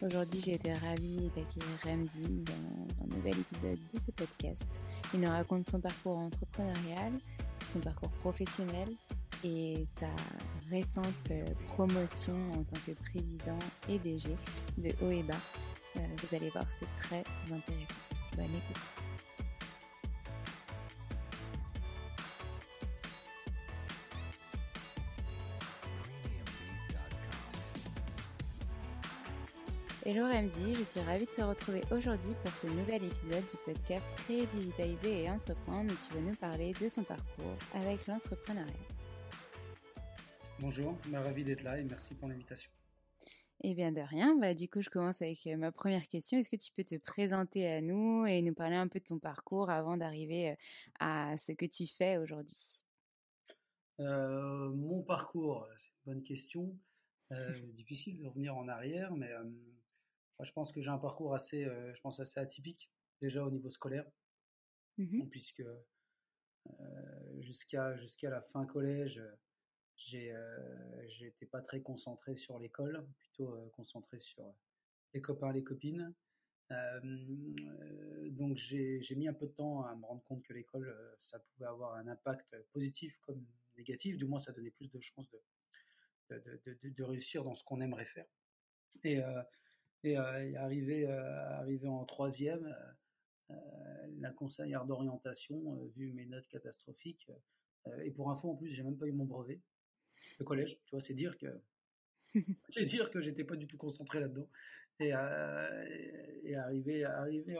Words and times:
Aujourd'hui, 0.00 0.40
j'ai 0.44 0.54
été 0.54 0.72
ravie 0.74 1.28
d'accueillir 1.34 1.78
Ramzi 1.82 2.44
dans 2.44 3.04
un 3.04 3.16
nouvel 3.16 3.34
épisode 3.36 3.78
de 3.92 3.98
ce 3.98 4.12
podcast. 4.12 4.80
Il 5.12 5.20
nous 5.20 5.28
raconte 5.28 5.68
son 5.68 5.80
parcours 5.80 6.18
entrepreneurial, 6.18 7.14
son 7.66 7.80
parcours 7.80 8.10
professionnel 8.20 8.88
et 9.42 9.82
sa 9.86 10.06
récente 10.70 11.32
promotion 11.66 12.36
en 12.52 12.62
tant 12.62 12.80
que 12.86 12.92
président 13.10 13.58
et 13.88 13.98
DG 13.98 14.36
de 14.78 14.90
OEBA. 15.04 15.34
Euh, 15.96 16.00
vous 16.22 16.36
allez 16.36 16.50
voir, 16.50 16.66
c'est 16.78 16.86
très 16.98 17.24
intéressant. 17.52 17.94
Bonne 18.36 18.54
écoute. 18.54 19.07
Hello 30.10 30.24
Ramzi, 30.24 30.74
je 30.74 30.84
suis 30.84 31.00
ravie 31.00 31.26
de 31.26 31.30
te 31.30 31.42
retrouver 31.42 31.82
aujourd'hui 31.90 32.32
pour 32.42 32.50
ce 32.52 32.66
nouvel 32.66 33.04
épisode 33.04 33.44
du 33.46 33.58
podcast 33.62 34.06
Créer, 34.16 34.46
digitaliser 34.46 35.24
et 35.24 35.30
entreprendre 35.30 35.92
où 35.92 35.96
tu 36.06 36.14
vas 36.14 36.22
nous 36.22 36.34
parler 36.34 36.72
de 36.80 36.88
ton 36.88 37.04
parcours 37.04 37.58
avec 37.74 38.06
l'entrepreneuriat. 38.06 38.72
Bonjour, 40.60 40.96
bah, 41.08 41.20
ravi 41.20 41.44
d'être 41.44 41.62
là 41.62 41.78
et 41.78 41.84
merci 41.84 42.14
pour 42.14 42.26
l'invitation. 42.26 42.70
Eh 43.60 43.74
bien 43.74 43.92
de 43.92 44.00
rien, 44.00 44.34
bah, 44.38 44.54
du 44.54 44.66
coup 44.66 44.80
je 44.80 44.88
commence 44.88 45.20
avec 45.20 45.46
euh, 45.46 45.58
ma 45.58 45.72
première 45.72 46.08
question. 46.08 46.38
Est-ce 46.38 46.48
que 46.48 46.56
tu 46.56 46.72
peux 46.72 46.84
te 46.84 46.96
présenter 46.96 47.70
à 47.70 47.82
nous 47.82 48.24
et 48.24 48.40
nous 48.40 48.54
parler 48.54 48.76
un 48.76 48.88
peu 48.88 49.00
de 49.00 49.04
ton 49.04 49.18
parcours 49.18 49.68
avant 49.68 49.98
d'arriver 49.98 50.52
euh, 50.52 50.54
à 51.00 51.36
ce 51.36 51.52
que 51.52 51.66
tu 51.66 51.86
fais 51.86 52.16
aujourd'hui? 52.16 52.82
Euh, 54.00 54.70
mon 54.70 55.02
parcours, 55.02 55.68
c'est 55.76 55.88
une 55.88 56.14
bonne 56.14 56.24
question. 56.24 56.74
Euh, 57.30 57.52
difficile 57.76 58.18
de 58.18 58.26
revenir 58.26 58.56
en 58.56 58.68
arrière, 58.68 59.12
mais 59.12 59.30
euh, 59.30 59.44
enfin, 60.38 60.44
je 60.44 60.52
pense 60.52 60.72
que 60.72 60.80
j'ai 60.80 60.90
un 60.90 60.98
parcours 60.98 61.34
assez, 61.34 61.64
euh, 61.64 61.92
je 61.94 62.00
pense 62.00 62.20
assez 62.20 62.40
atypique 62.40 62.90
déjà 63.20 63.44
au 63.44 63.50
niveau 63.50 63.70
scolaire, 63.70 64.06
Mhm. 64.98 65.30
puisque 65.30 65.60
euh, 65.60 67.40
jusqu'à 67.40 67.96
jusqu'à 67.96 68.30
la 68.30 68.40
fin 68.42 68.66
collège, 68.66 69.22
j'ai 69.96 70.32
euh, 70.32 71.08
j'étais 71.08 71.46
pas 71.46 71.62
très 71.62 71.82
concentré 71.82 72.36
sur 72.36 72.58
l'école, 72.58 73.06
plutôt 73.18 73.56
concentré 73.72 74.18
sur 74.18 74.54
les 75.14 75.20
copains, 75.22 75.52
les 75.52 75.64
copines. 75.64 76.14
Donc 78.30 78.56
j'ai 78.56 79.14
mis 79.16 79.28
un 79.28 79.32
peu 79.34 79.46
de 79.46 79.52
temps 79.52 79.82
à 79.84 79.94
me 79.96 80.04
rendre 80.04 80.22
compte 80.24 80.42
que 80.42 80.52
l'école, 80.52 80.94
ça 81.18 81.38
pouvait 81.38 81.66
avoir 81.66 81.94
un 81.94 82.06
impact 82.08 82.54
positif 82.72 83.18
comme 83.20 83.44
négatif. 83.76 84.16
Du 84.16 84.26
moins, 84.26 84.40
ça 84.40 84.52
donnait 84.52 84.70
plus 84.70 84.90
de 84.90 85.00
chances 85.00 85.28
de, 85.30 85.40
de, 86.30 86.60
de, 86.66 86.78
de- 86.82 86.88
de 86.90 87.02
réussir 87.02 87.44
dans 87.44 87.54
ce 87.54 87.64
qu'on 87.64 87.80
aimerait 87.80 88.04
faire. 88.04 88.26
Et, 89.04 89.22
euh, 89.22 89.42
et, 90.04 90.18
euh, 90.18 90.54
arrivé, 90.56 91.06
euh, 91.08 91.58
arrivé 91.58 91.88
en 91.88 92.04
troisième, 92.04 92.66
euh, 92.66 93.54
euh, 93.54 94.06
la 94.20 94.30
conseillère 94.30 94.84
d'orientation, 94.84 95.84
vu 95.96 96.12
mes 96.12 96.26
notes 96.26 96.48
catastrophiques, 96.48 97.30
et 98.02 98.10
pour 98.10 98.30
info 98.30 98.50
en 98.50 98.56
plus, 98.56 98.68
j'ai 98.68 98.82
même 98.82 98.98
pas 98.98 99.06
eu 99.06 99.12
mon 99.12 99.24
brevet. 99.24 99.62
Le 100.38 100.44
collège, 100.44 100.78
tu 100.84 100.94
vois, 100.94 101.00
c'est 101.00 101.14
dire 101.14 101.38
que 101.38 101.46
c'est 102.68 102.84
dire 102.84 103.10
que 103.10 103.20
j'étais 103.20 103.44
pas 103.44 103.56
du 103.56 103.66
tout 103.66 103.78
concentré 103.78 104.20
là-dedans. 104.20 104.48
Et, 105.00 105.08
et, 105.08 106.50
et 106.50 106.56
arrivé, 106.56 107.04
arrivé 107.04 107.56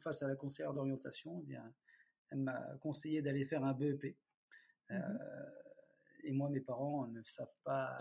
face 0.00 0.22
à 0.22 0.26
la 0.26 0.34
conseillère 0.34 0.72
d'orientation, 0.72 1.40
eh 1.42 1.46
bien, 1.46 1.72
elle 2.30 2.38
m'a 2.38 2.76
conseillé 2.80 3.22
d'aller 3.22 3.44
faire 3.44 3.64
un 3.64 3.74
BEP. 3.74 4.16
Euh, 4.90 4.96
et 6.24 6.32
moi, 6.32 6.48
mes 6.50 6.60
parents 6.60 7.06
ne 7.06 7.22
savent 7.22 7.56
pas 7.62 7.96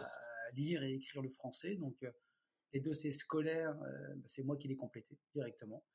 lire 0.54 0.84
et 0.84 0.94
écrire 0.94 1.22
le 1.22 1.30
français, 1.30 1.76
donc 1.76 1.96
les 2.74 2.80
dossiers 2.82 3.12
scolaires, 3.12 3.78
euh, 3.84 4.16
bah, 4.16 4.26
c'est 4.28 4.44
moi 4.44 4.58
qui 4.58 4.68
les 4.68 4.76
complétais 4.78 5.18
directement. 5.34 5.86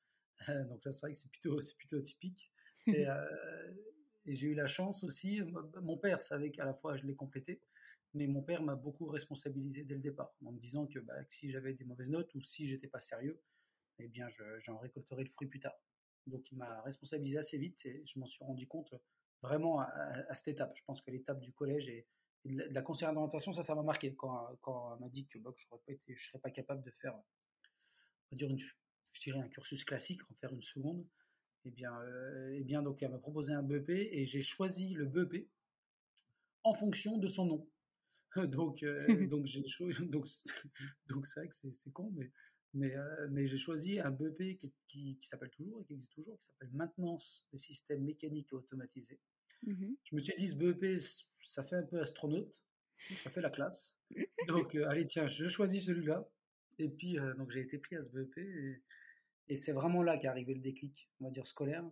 Euh, 0.48 0.64
donc 0.66 0.82
ça, 0.82 0.92
c'est 0.92 1.00
vrai 1.02 1.12
que 1.12 1.18
c'est 1.18 1.30
plutôt, 1.30 1.60
c'est 1.60 1.76
plutôt 1.76 2.00
typique. 2.00 2.52
Et, 2.90 3.06
euh, 3.08 3.74
et 4.26 4.34
j'ai 4.36 4.48
eu 4.48 4.54
la 4.54 4.66
chance 4.66 5.04
aussi, 5.04 5.40
mon 5.82 5.98
père 5.98 6.20
savait 6.20 6.50
qu'à 6.52 6.64
la 6.64 6.74
fois 6.74 6.96
je 6.96 7.04
l'ai 7.06 7.16
complété, 7.16 7.62
mais 8.14 8.26
mon 8.26 8.42
père 8.42 8.62
m'a 8.62 8.76
beaucoup 8.76 9.06
responsabilisé 9.06 9.84
dès 9.84 9.94
le 9.94 10.00
départ, 10.00 10.36
en 10.44 10.52
me 10.52 10.60
disant 10.60 10.86
que, 10.86 10.98
bah, 11.00 11.24
que 11.24 11.32
si 11.34 11.50
j'avais 11.50 11.74
des 11.74 11.84
mauvaises 11.84 12.10
notes 12.10 12.34
ou 12.34 12.40
si 12.40 12.66
j'étais 12.66 12.88
pas 12.88 13.00
sérieux, 13.00 13.40
eh 13.98 14.08
bien 14.08 14.28
je- 14.28 14.58
j'en 14.60 14.78
récolterais 14.78 15.22
le 15.24 15.28
fruit 15.30 15.48
plus 15.48 15.60
tard. 15.60 15.76
Donc 16.26 16.50
il 16.52 16.58
m'a 16.58 16.82
responsabilisé 16.82 17.38
assez 17.38 17.58
vite 17.58 17.84
et 17.86 18.02
je 18.06 18.18
m'en 18.18 18.26
suis 18.26 18.44
rendu 18.44 18.66
compte 18.68 18.94
vraiment 19.42 19.80
à, 19.80 19.84
à- 20.28 20.34
cette 20.34 20.48
étape. 20.48 20.72
Je 20.76 20.82
pense 20.84 21.02
que 21.02 21.10
l'étape 21.10 21.40
du 21.40 21.52
collège 21.52 21.88
et 21.88 22.06
de 22.44 22.62
la, 22.72 22.82
conseillère 22.82 23.12
d'orientation, 23.12 23.52
ça, 23.52 23.62
ça 23.62 23.74
m'a 23.74 23.82
marqué 23.82 24.14
quand, 24.14 24.48
quand 24.60 24.94
elle 24.94 25.00
m'a 25.00 25.08
dit 25.08 25.26
que, 25.26 25.38
bah, 25.38 25.52
je 25.56 25.66
ne 26.08 26.16
serais 26.16 26.38
pas 26.40 26.50
capable 26.50 26.82
de 26.82 26.90
faire, 26.90 27.14
on 27.14 27.22
va 28.32 28.36
dire 28.36 28.50
une, 28.50 28.58
je 28.58 29.20
dirais 29.20 29.40
un 29.40 29.48
cursus 29.48 29.84
classique, 29.84 30.20
en 30.30 30.34
faire 30.34 30.52
une 30.52 30.62
seconde. 30.62 31.06
Eh 31.64 31.70
bien, 31.70 31.96
euh, 32.00 32.56
eh 32.56 32.64
bien 32.64 32.82
donc 32.82 33.02
elle 33.02 33.12
m'a 33.12 33.18
proposé 33.18 33.52
un 33.52 33.62
BEP 33.62 33.90
et 33.90 34.26
j'ai 34.26 34.42
choisi 34.42 34.94
le 34.94 35.04
BEP 35.06 35.48
en 36.64 36.74
fonction 36.74 37.18
de 37.18 37.28
son 37.28 37.46
nom. 37.46 37.70
donc, 38.36 38.84
donc 39.30 39.46
j'ai 39.46 39.62
donc 40.00 40.26
donc 41.06 41.26
c'est 41.26 41.40
vrai 41.40 41.48
que 41.48 41.54
c'est 41.54 41.92
con, 41.92 42.10
mais 42.16 42.32
mais, 42.74 42.94
mais 43.30 43.46
j'ai 43.46 43.58
choisi 43.58 44.00
un 44.00 44.10
BEP 44.10 44.58
qui, 44.58 44.72
qui, 44.88 45.18
qui 45.20 45.28
s'appelle 45.28 45.50
toujours 45.50 45.82
et 45.82 45.84
qui 45.84 45.92
existe 45.92 46.12
toujours, 46.14 46.38
qui 46.38 46.46
s'appelle 46.46 46.70
maintenance 46.72 47.46
des 47.52 47.58
systèmes 47.58 48.02
mécaniques 48.02 48.48
et 48.50 48.56
automatisés. 48.56 49.20
Mmh 49.64 49.94
je 50.04 50.16
me 50.16 50.20
suis 50.20 50.34
dit, 50.36 50.48
ce 50.48 50.54
BEP, 50.54 50.98
ça 51.40 51.62
fait 51.62 51.76
un 51.76 51.84
peu 51.84 52.00
astronaute, 52.00 52.62
ça 52.98 53.30
fait 53.30 53.40
la 53.40 53.50
classe. 53.50 53.96
Donc, 54.48 54.74
allez, 54.74 55.06
tiens, 55.06 55.28
je 55.28 55.46
choisis 55.48 55.86
celui-là. 55.86 56.28
Et 56.78 56.88
puis, 56.88 57.16
donc 57.36 57.50
j'ai 57.50 57.60
été 57.60 57.78
pris 57.78 57.96
à 57.96 58.02
ce 58.02 58.10
BEP. 58.10 58.38
Et, 59.48 59.56
c'est 59.56 59.72
vraiment 59.72 60.02
là 60.02 60.18
qu'est 60.18 60.28
arrivé 60.28 60.54
le 60.54 60.60
déclic, 60.60 61.10
on 61.20 61.24
va 61.24 61.30
dire, 61.30 61.46
scolaire. 61.46 61.84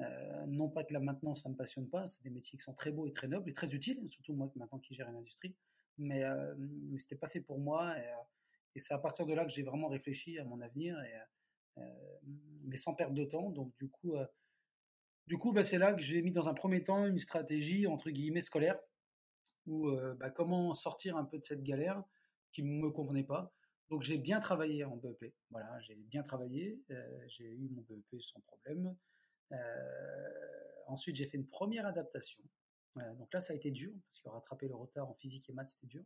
Euh, 0.00 0.46
non 0.46 0.68
pas 0.68 0.84
que 0.84 0.92
la 0.92 1.00
maintenance, 1.00 1.42
ça 1.42 1.48
me 1.48 1.54
passionne 1.54 1.88
pas, 1.88 2.06
c'est 2.06 2.22
des 2.22 2.30
métiers 2.30 2.58
qui 2.58 2.62
sont 2.62 2.74
très 2.74 2.90
beaux 2.90 3.06
et 3.06 3.12
très 3.12 3.28
nobles 3.28 3.48
et 3.48 3.54
très 3.54 3.74
utiles, 3.74 3.98
surtout 4.10 4.34
moi 4.34 4.52
maintenant 4.54 4.78
qui 4.78 4.92
gère 4.92 5.08
une 5.08 5.16
industrie, 5.16 5.54
mais, 5.96 6.22
euh, 6.24 6.54
mais 6.58 6.98
c'était 6.98 7.16
pas 7.16 7.28
fait 7.28 7.40
pour 7.40 7.58
moi. 7.58 7.96
Et, 7.98 8.02
euh, 8.02 8.78
c'est 8.78 8.92
à 8.92 8.98
partir 8.98 9.24
de 9.24 9.32
là 9.32 9.44
que 9.46 9.50
j'ai 9.50 9.62
vraiment 9.62 9.88
réfléchi 9.88 10.38
à 10.38 10.44
mon 10.44 10.60
avenir, 10.60 10.98
euh, 11.78 11.82
mais 12.64 12.76
sans 12.76 12.94
perdre 12.94 13.14
de 13.14 13.24
temps. 13.24 13.48
Donc 13.50 13.74
du 13.76 13.88
coup, 13.88 14.14
du 15.26 15.38
coup, 15.38 15.52
bah, 15.52 15.62
c'est 15.62 15.78
là 15.78 15.94
que 15.94 16.02
j'ai 16.02 16.22
mis 16.22 16.30
dans 16.30 16.48
un 16.48 16.54
premier 16.54 16.84
temps 16.84 17.06
une 17.06 17.18
stratégie 17.18 17.86
entre 17.86 18.10
guillemets 18.10 18.40
scolaire, 18.40 18.78
ou 19.66 19.90
bah, 20.18 20.30
comment 20.30 20.74
sortir 20.74 21.16
un 21.16 21.24
peu 21.24 21.38
de 21.38 21.44
cette 21.44 21.62
galère 21.62 22.02
qui 22.52 22.62
ne 22.62 22.80
me 22.80 22.90
convenait 22.90 23.24
pas. 23.24 23.52
Donc 23.90 24.02
j'ai 24.02 24.18
bien 24.18 24.40
travaillé 24.40 24.84
en 24.84 24.96
BEP. 24.96 25.34
Voilà, 25.50 25.78
j'ai 25.80 25.96
bien 25.96 26.22
travaillé. 26.22 26.80
j'ai 27.26 27.44
eu 27.44 27.68
mon 27.68 27.82
BEP 27.82 28.20
sans 28.20 28.40
problème. 28.40 28.96
Euh, 29.52 30.28
ensuite, 30.86 31.16
j'ai 31.16 31.26
fait 31.26 31.36
une 31.36 31.48
première 31.48 31.86
adaptation. 31.86 32.42
Euh, 32.98 33.14
donc 33.14 33.32
là, 33.32 33.40
ça 33.40 33.52
a 33.52 33.56
été 33.56 33.70
dur, 33.70 33.92
parce 34.08 34.20
que 34.20 34.28
rattraper 34.28 34.68
le 34.68 34.74
retard 34.74 35.08
en 35.08 35.14
physique 35.14 35.48
et 35.50 35.52
maths, 35.52 35.70
c'était 35.70 35.86
dur. 35.86 36.04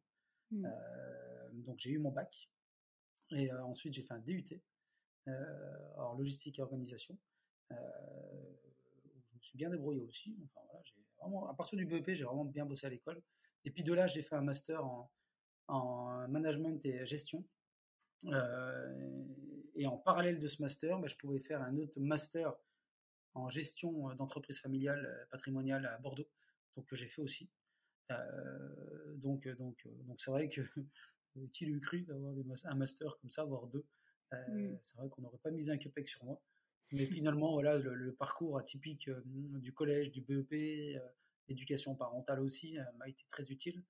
Mmh. 0.51 0.67
Euh, 0.67 1.51
donc 1.53 1.79
j'ai 1.79 1.91
eu 1.91 1.99
mon 1.99 2.11
bac. 2.11 2.51
Et 3.31 3.53
ensuite, 3.53 3.95
j'ai 3.95 4.03
fait 4.03 4.15
un 4.15 4.19
DUT, 4.19 4.61
en 5.97 6.15
logistique 6.15 6.59
et 6.59 6.63
organisation. 6.63 7.17
Je 9.41 9.47
me 9.47 9.49
suis 9.49 9.59
bien 9.59 9.71
débrouillé 9.71 10.03
aussi. 10.03 10.37
Enfin, 10.45 10.61
voilà, 10.67 10.83
vraiment, 11.19 11.49
à 11.49 11.55
partir 11.55 11.79
du 11.79 11.87
BEP, 11.87 12.11
j'ai 12.13 12.25
vraiment 12.25 12.45
bien 12.45 12.67
bossé 12.67 12.87
à 12.87 12.91
l'école. 12.91 13.23
Et 13.65 13.71
puis 13.71 13.83
de 13.83 13.93
là, 13.93 14.07
j'ai 14.07 14.23
fait 14.23 14.35
un 14.35 14.43
master 14.43 14.85
en, 14.85 15.11
en 15.69 16.29
management 16.29 16.85
et 16.85 17.07
gestion. 17.07 17.45
et 19.75 19.87
en 19.87 19.97
parallèle 19.97 20.41
de 20.41 20.49
ce 20.49 20.61
master, 20.61 20.99
bah, 20.99 21.07
je 21.07 21.17
pouvais 21.17 21.41
faire 21.41 21.63
un 21.63 21.77
autre 21.79 21.99
master 21.99 22.55
en 23.35 23.49
gestion 23.49 24.15
d'entreprise 24.15 24.59
familiale 24.59 25.27
patrimoniale 25.31 25.87
à 25.87 25.99
Bordeaux, 25.99 26.29
donc 26.77 26.87
que 26.87 26.97
j'ai 26.97 27.09
fait 27.09 27.23
aussi. 27.23 27.49
donc 29.17 29.49
donc 29.49 29.87
donc 29.87 30.21
c'est 30.21 30.31
vrai 30.31 30.49
que 30.49 30.61
qui 31.55 31.65
l'eût 31.67 31.81
cru 31.81 32.03
d'avoir 32.03 32.35
un 32.65 32.75
master 32.75 33.17
comme 33.21 33.31
ça, 33.31 33.45
voire 33.45 33.67
deux. 33.69 33.87
Mmh. 34.33 34.77
C'est 34.83 34.97
vrai 34.97 35.09
qu'on 35.09 35.23
n'aurait 35.23 35.39
pas 35.39 35.51
mis 35.51 35.71
un 35.71 35.79
cupec 35.79 36.09
sur 36.09 36.25
moi. 36.25 36.41
Mais 36.93 37.07
finalement, 37.07 37.53
voilà, 37.53 37.79
le, 37.79 38.13
parcours 38.13 38.59
atypique 38.59 39.09
du 39.25 39.73
collège, 39.73 40.11
du 40.11 40.21
BEP, 40.21 41.01
l'éducation 41.49 41.95
parentale 41.95 42.41
aussi 42.41 42.79
m'a 42.99 43.09
été 43.09 43.25
très 43.31 43.45
utile. 43.51 43.83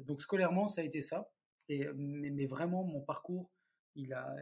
donc 0.00 0.20
scolairement, 0.20 0.68
ça 0.68 0.82
a 0.82 0.84
été 0.84 1.00
ça. 1.00 1.30
Et, 1.70 1.86
mais, 1.94 2.44
vraiment, 2.44 2.84
mon 2.84 3.00
parcours, 3.00 3.50
il 3.94 4.12
a, 4.12 4.36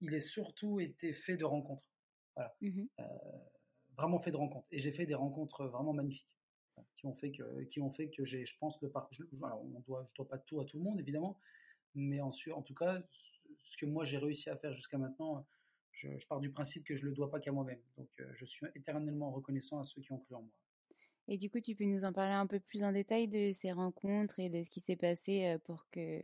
il 0.00 0.14
est 0.14 0.20
surtout 0.20 0.80
été 0.80 1.12
fait 1.12 1.36
de 1.36 1.44
rencontres. 1.44 1.82
Voilà. 2.34 2.54
Mmh 2.60 2.84
euh, 3.00 3.04
vraiment 3.96 4.20
fait 4.20 4.30
de 4.30 4.36
rencontres. 4.36 4.68
Et 4.70 4.78
j'ai 4.78 4.92
fait 4.92 5.06
des 5.06 5.14
rencontres 5.14 5.66
vraiment 5.66 5.92
magnifiques 5.92 6.28
qui 6.96 7.06
ont 7.06 7.14
fait 7.14 7.32
que, 7.32 7.64
qui 7.64 7.80
ont 7.80 7.90
fait 7.90 8.08
que 8.08 8.24
j'ai, 8.24 8.44
je 8.44 8.56
pense, 8.56 8.80
le 8.80 8.88
parcours. 8.90 9.18
Alors, 9.42 9.60
on 9.64 9.80
doit, 9.80 10.04
je 10.04 10.14
dois 10.14 10.28
pas 10.28 10.38
tout 10.38 10.60
à 10.60 10.64
tout 10.64 10.78
le 10.78 10.84
monde, 10.84 11.00
évidemment, 11.00 11.36
mais 11.96 12.20
en, 12.20 12.30
en 12.54 12.62
tout 12.62 12.74
cas, 12.74 13.02
ce 13.58 13.76
que 13.76 13.86
moi 13.86 14.04
j'ai 14.04 14.18
réussi 14.18 14.50
à 14.50 14.56
faire 14.56 14.72
jusqu'à 14.72 14.98
maintenant, 14.98 15.46
je, 15.92 16.26
pars 16.28 16.40
du 16.40 16.50
principe 16.50 16.84
que 16.84 16.94
je 16.94 17.04
le 17.04 17.12
dois 17.12 17.30
pas 17.30 17.40
qu'à 17.40 17.52
moi-même. 17.52 17.80
Donc, 17.96 18.08
euh, 18.20 18.30
je 18.34 18.44
suis 18.44 18.66
éternellement 18.74 19.32
reconnaissant 19.32 19.80
à 19.80 19.84
ceux 19.84 20.00
qui 20.00 20.12
ont 20.12 20.18
cru 20.18 20.34
en 20.34 20.42
moi. 20.42 20.52
Et 21.26 21.36
du 21.36 21.50
coup, 21.50 21.60
tu 21.60 21.74
peux 21.74 21.84
nous 21.84 22.04
en 22.04 22.12
parler 22.12 22.34
un 22.34 22.46
peu 22.46 22.60
plus 22.60 22.84
en 22.84 22.92
détail 22.92 23.28
de 23.28 23.52
ces 23.52 23.72
rencontres 23.72 24.38
et 24.40 24.48
de 24.48 24.62
ce 24.62 24.70
qui 24.70 24.80
s'est 24.80 24.96
passé 24.96 25.44
euh, 25.44 25.58
pour 25.58 25.88
que 25.90 26.22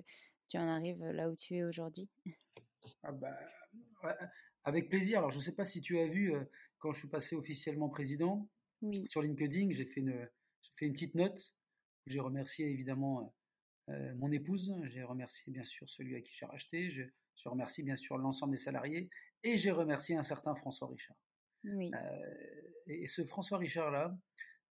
tu 0.49 0.57
en 0.57 0.69
arrives 0.69 1.03
là 1.05 1.29
où 1.29 1.37
tu 1.37 1.57
es 1.57 1.65
aujourd'hui? 1.65 2.09
Ah 3.03 3.13
bah, 3.13 3.37
avec 4.65 4.89
plaisir. 4.89 5.19
Alors, 5.19 5.31
je 5.31 5.39
ne 5.39 5.43
sais 5.43 5.53
pas 5.53 5.67
si 5.67 5.81
tu 5.81 5.99
as 5.99 6.07
vu, 6.07 6.35
euh, 6.35 6.45
quand 6.79 6.93
je 6.93 7.01
suis 7.01 7.09
passé 7.09 7.35
officiellement 7.35 7.89
président, 7.89 8.49
sur 9.05 9.23
LinkedIn, 9.23 9.71
j'ai 9.71 9.87
fait, 9.87 10.01
une, 10.01 10.29
fait 10.75 10.85
une 10.85 10.93
petite 10.93 11.15
note 11.15 11.55
où 12.07 12.11
j'ai 12.11 12.21
remercié 12.21 12.69
évidemment 12.69 13.35
euh, 13.91 14.15
mon 14.15 14.33
épouse, 14.33 14.75
j'ai 14.85 15.03
remercié 15.03 15.53
bien 15.53 15.65
sûr 15.65 15.89
celui 15.89 16.17
à 16.17 16.21
qui 16.21 16.33
j'ai 16.35 16.47
racheté, 16.47 16.91
je, 16.91 17.03
je, 17.37 17.49
remercie 17.49 17.83
bien 17.83 17.97
sûr 17.97 18.17
l'ensemble 18.17 18.53
des 18.53 18.61
salariés 18.61 19.11
et 19.43 19.57
j'ai 19.57 19.71
remercié 19.71 20.17
un 20.17 20.23
certain 20.23 20.55
François 20.55 20.89
Richard. 20.89 21.17
Euh, 21.67 22.73
et, 22.87 23.07
ce 23.07 23.25
François 23.25 23.59
Richard-là, 23.59 24.17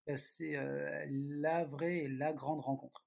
bah, 0.06 0.16
c'est 0.16 0.56
la 1.08 1.64
vraie 1.64 2.04
et 2.04 2.08
la 2.08 2.32
grande 2.32 2.60
rencontre 2.60 3.06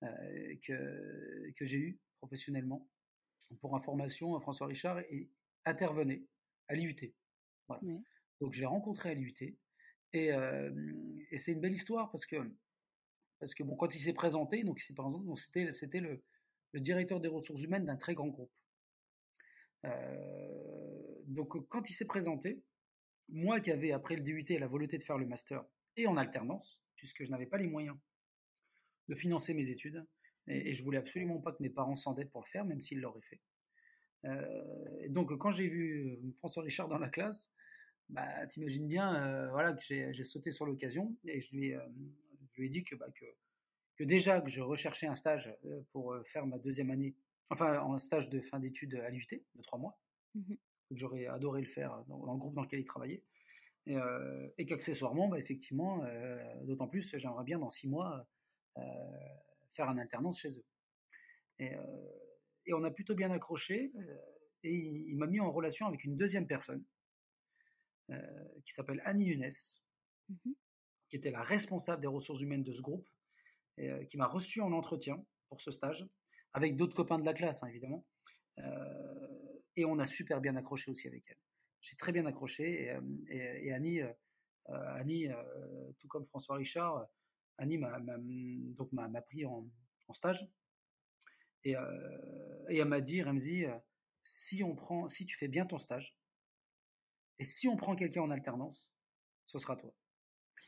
que, 0.00 1.50
que 1.56 1.64
j'ai 1.64 1.78
eue 1.78 1.98
professionnellement 2.18 2.88
pour 3.60 3.74
information, 3.74 4.38
François 4.38 4.66
Richard 4.66 5.00
intervenait 5.64 6.24
à 6.68 6.74
l'IUT. 6.74 7.14
Donc 8.40 8.52
j'ai 8.52 8.66
rencontré 8.66 9.10
à 9.10 9.14
l'IUT 9.14 9.56
et, 10.12 10.28
et 11.30 11.38
c'est 11.38 11.52
une 11.52 11.60
belle 11.60 11.72
histoire 11.72 12.10
parce 12.10 12.26
que 12.26 12.36
parce 13.40 13.54
que 13.54 13.62
bon 13.62 13.76
quand 13.76 13.94
il 13.94 14.00
s'est 14.00 14.12
présenté 14.12 14.64
donc 14.64 14.80
c'était 14.80 16.00
le, 16.00 16.22
directeur 16.74 17.20
des 17.20 17.28
ressources 17.28 17.62
humaines 17.62 17.84
d'un 17.84 17.96
très 17.96 18.14
grand 18.14 18.28
groupe. 18.28 18.52
donc 21.26 21.68
quand 21.68 21.88
il 21.88 21.92
s'est 21.92 22.04
présenté, 22.04 22.62
moi 23.28 23.60
qui 23.60 23.70
avais 23.70 23.92
après 23.92 24.16
le 24.16 24.22
DUT 24.22 24.46
la 24.58 24.66
volonté 24.66 24.98
de 24.98 25.02
faire 25.02 25.18
le 25.18 25.26
master 25.26 25.64
et 25.96 26.06
en 26.06 26.16
alternance 26.16 26.80
puisque 26.98 27.24
je 27.24 27.30
n'avais 27.30 27.46
pas 27.46 27.56
les 27.56 27.66
moyens 27.66 27.96
de 29.08 29.14
financer 29.14 29.54
mes 29.54 29.70
études, 29.70 30.04
et, 30.46 30.74
je 30.74 30.82
voulais 30.84 30.98
absolument 30.98 31.40
pas 31.40 31.52
que 31.52 31.62
mes 31.62 31.70
parents 31.70 31.96
s'endettent 31.96 32.30
pour 32.30 32.42
le 32.42 32.48
faire, 32.48 32.64
même 32.64 32.80
s'ils 32.80 33.00
l'auraient 33.00 33.22
fait. 33.22 33.40
Euh, 34.24 35.08
donc 35.08 35.36
quand 35.38 35.50
j'ai 35.50 35.68
vu 35.68 36.08
euh, 36.08 36.32
François 36.36 36.62
Richard 36.62 36.88
dans 36.88 36.98
la 36.98 37.08
classe, 37.08 37.50
bah, 38.08 38.46
t'imagines 38.46 38.88
bien 38.88 39.14
euh, 39.14 39.50
voilà, 39.50 39.72
que 39.74 39.82
j'ai 39.82 40.24
sauté 40.24 40.50
sur 40.50 40.66
l'occasion 40.66 41.16
et 41.24 41.40
je 41.40 41.56
lui, 41.56 41.74
je 42.58 42.62
lui 42.62 42.68
ai 42.68 42.70
dit 42.70 42.84
que, 42.84 42.96
bah, 42.96 43.06
que, 43.14 43.24
que, 43.96 44.04
déjà 44.04 44.40
que 44.40 44.50
je 44.50 44.60
recherchais 44.60 45.06
un 45.06 45.14
stage 45.14 45.54
pour 45.92 46.14
faire 46.24 46.46
ma 46.46 46.58
deuxième 46.58 46.90
année, 46.90 47.14
enfin 47.50 47.80
un 47.80 47.98
stage 47.98 48.28
de 48.28 48.40
fin 48.40 48.58
d'études 48.58 48.96
à 48.96 49.10
l'UT 49.10 49.26
de 49.30 49.62
trois 49.62 49.78
mois, 49.78 49.98
mmh 50.34 50.54
que 50.90 50.96
j'aurais 50.96 51.26
adoré 51.26 51.60
le 51.60 51.66
faire 51.66 52.02
dans, 52.06 52.32
le 52.32 52.38
groupe 52.38 52.54
dans 52.54 52.62
lequel 52.62 52.80
il 52.80 52.86
travaillait, 52.86 53.22
et, 53.84 53.96
et 54.56 54.64
qu'accessoirement, 54.64 55.28
bah, 55.28 55.38
effectivement, 55.38 56.02
d'autant 56.62 56.88
plus, 56.88 57.14
j'aimerais 57.18 57.44
bien 57.44 57.58
dans 57.58 57.68
six 57.68 57.88
mois 57.88 58.26
faire 59.70 59.90
un 59.90 59.98
alternance 59.98 60.40
chez 60.40 60.58
eux. 60.58 60.64
Et, 61.58 61.74
euh, 61.74 61.82
et 62.66 62.74
on 62.74 62.84
a 62.84 62.90
plutôt 62.90 63.14
bien 63.14 63.30
accroché. 63.30 63.92
Euh, 63.96 64.18
et 64.64 64.74
il, 64.74 65.16
m'a 65.16 65.26
mis 65.26 65.40
en 65.40 65.52
relation 65.52 65.86
avec 65.86 66.04
une 66.04 66.16
deuxième 66.16 66.46
personne 66.46 66.84
euh, 68.10 68.48
qui 68.64 68.72
s'appelle 68.72 69.00
Annie 69.04 69.26
Younes, 69.26 69.50
mmh 70.28 70.50
qui 71.08 71.16
était 71.16 71.30
la 71.30 71.42
responsable 71.42 72.02
des 72.02 72.08
ressources 72.08 72.40
humaines 72.40 72.62
de 72.62 72.72
ce 72.72 72.80
groupe, 72.80 73.08
et, 73.76 74.06
qui 74.08 74.16
m'a 74.16 74.26
reçu 74.26 74.60
en 74.60 74.72
entretien 74.72 75.24
pour 75.48 75.60
ce 75.60 75.70
stage, 75.70 76.06
avec 76.52 76.76
d'autres 76.76 76.94
copains 76.94 77.18
de 77.18 77.24
la 77.24 77.34
classe, 77.34 77.62
hein, 77.62 77.68
évidemment. 77.68 78.04
et 79.76 79.84
on 79.84 79.98
a 79.98 80.04
super 80.04 80.40
bien 80.40 80.56
accroché 80.56 80.90
aussi 80.90 81.06
avec 81.06 81.24
elle. 81.28 81.38
J'ai 81.80 81.96
très 81.96 82.12
bien 82.12 82.26
accroché. 82.26 82.92
Et, 83.28 83.72
Annie, 83.72 84.00
Annie 84.66 85.28
tout 85.98 86.08
comme 86.08 86.26
François 86.26 86.56
Richard, 86.56 87.06
Annie 87.58 87.78
m'a, 87.78 87.98
donc 87.98 88.92
m'a, 88.92 89.20
pris 89.20 89.44
en, 89.44 89.68
stage 90.12 90.48
et, 91.64 91.76
euh, 91.76 92.64
elle 92.68 92.84
m'a 92.86 93.00
dit 93.00 93.22
Remzi, 93.22 93.64
euh, 93.64 93.76
si 94.22 94.62
on 94.62 94.74
prend, 94.74 95.08
si 95.08 95.26
tu 95.26 95.36
fais 95.36 95.48
bien 95.48 95.66
ton 95.66 95.78
stage 95.78 96.16
et 97.38 97.44
si 97.44 97.68
on 97.68 97.76
prend 97.76 97.96
quelqu'un 97.96 98.22
en 98.22 98.30
alternance, 98.30 98.92
ce 99.46 99.58
sera 99.58 99.76
toi. 99.76 99.92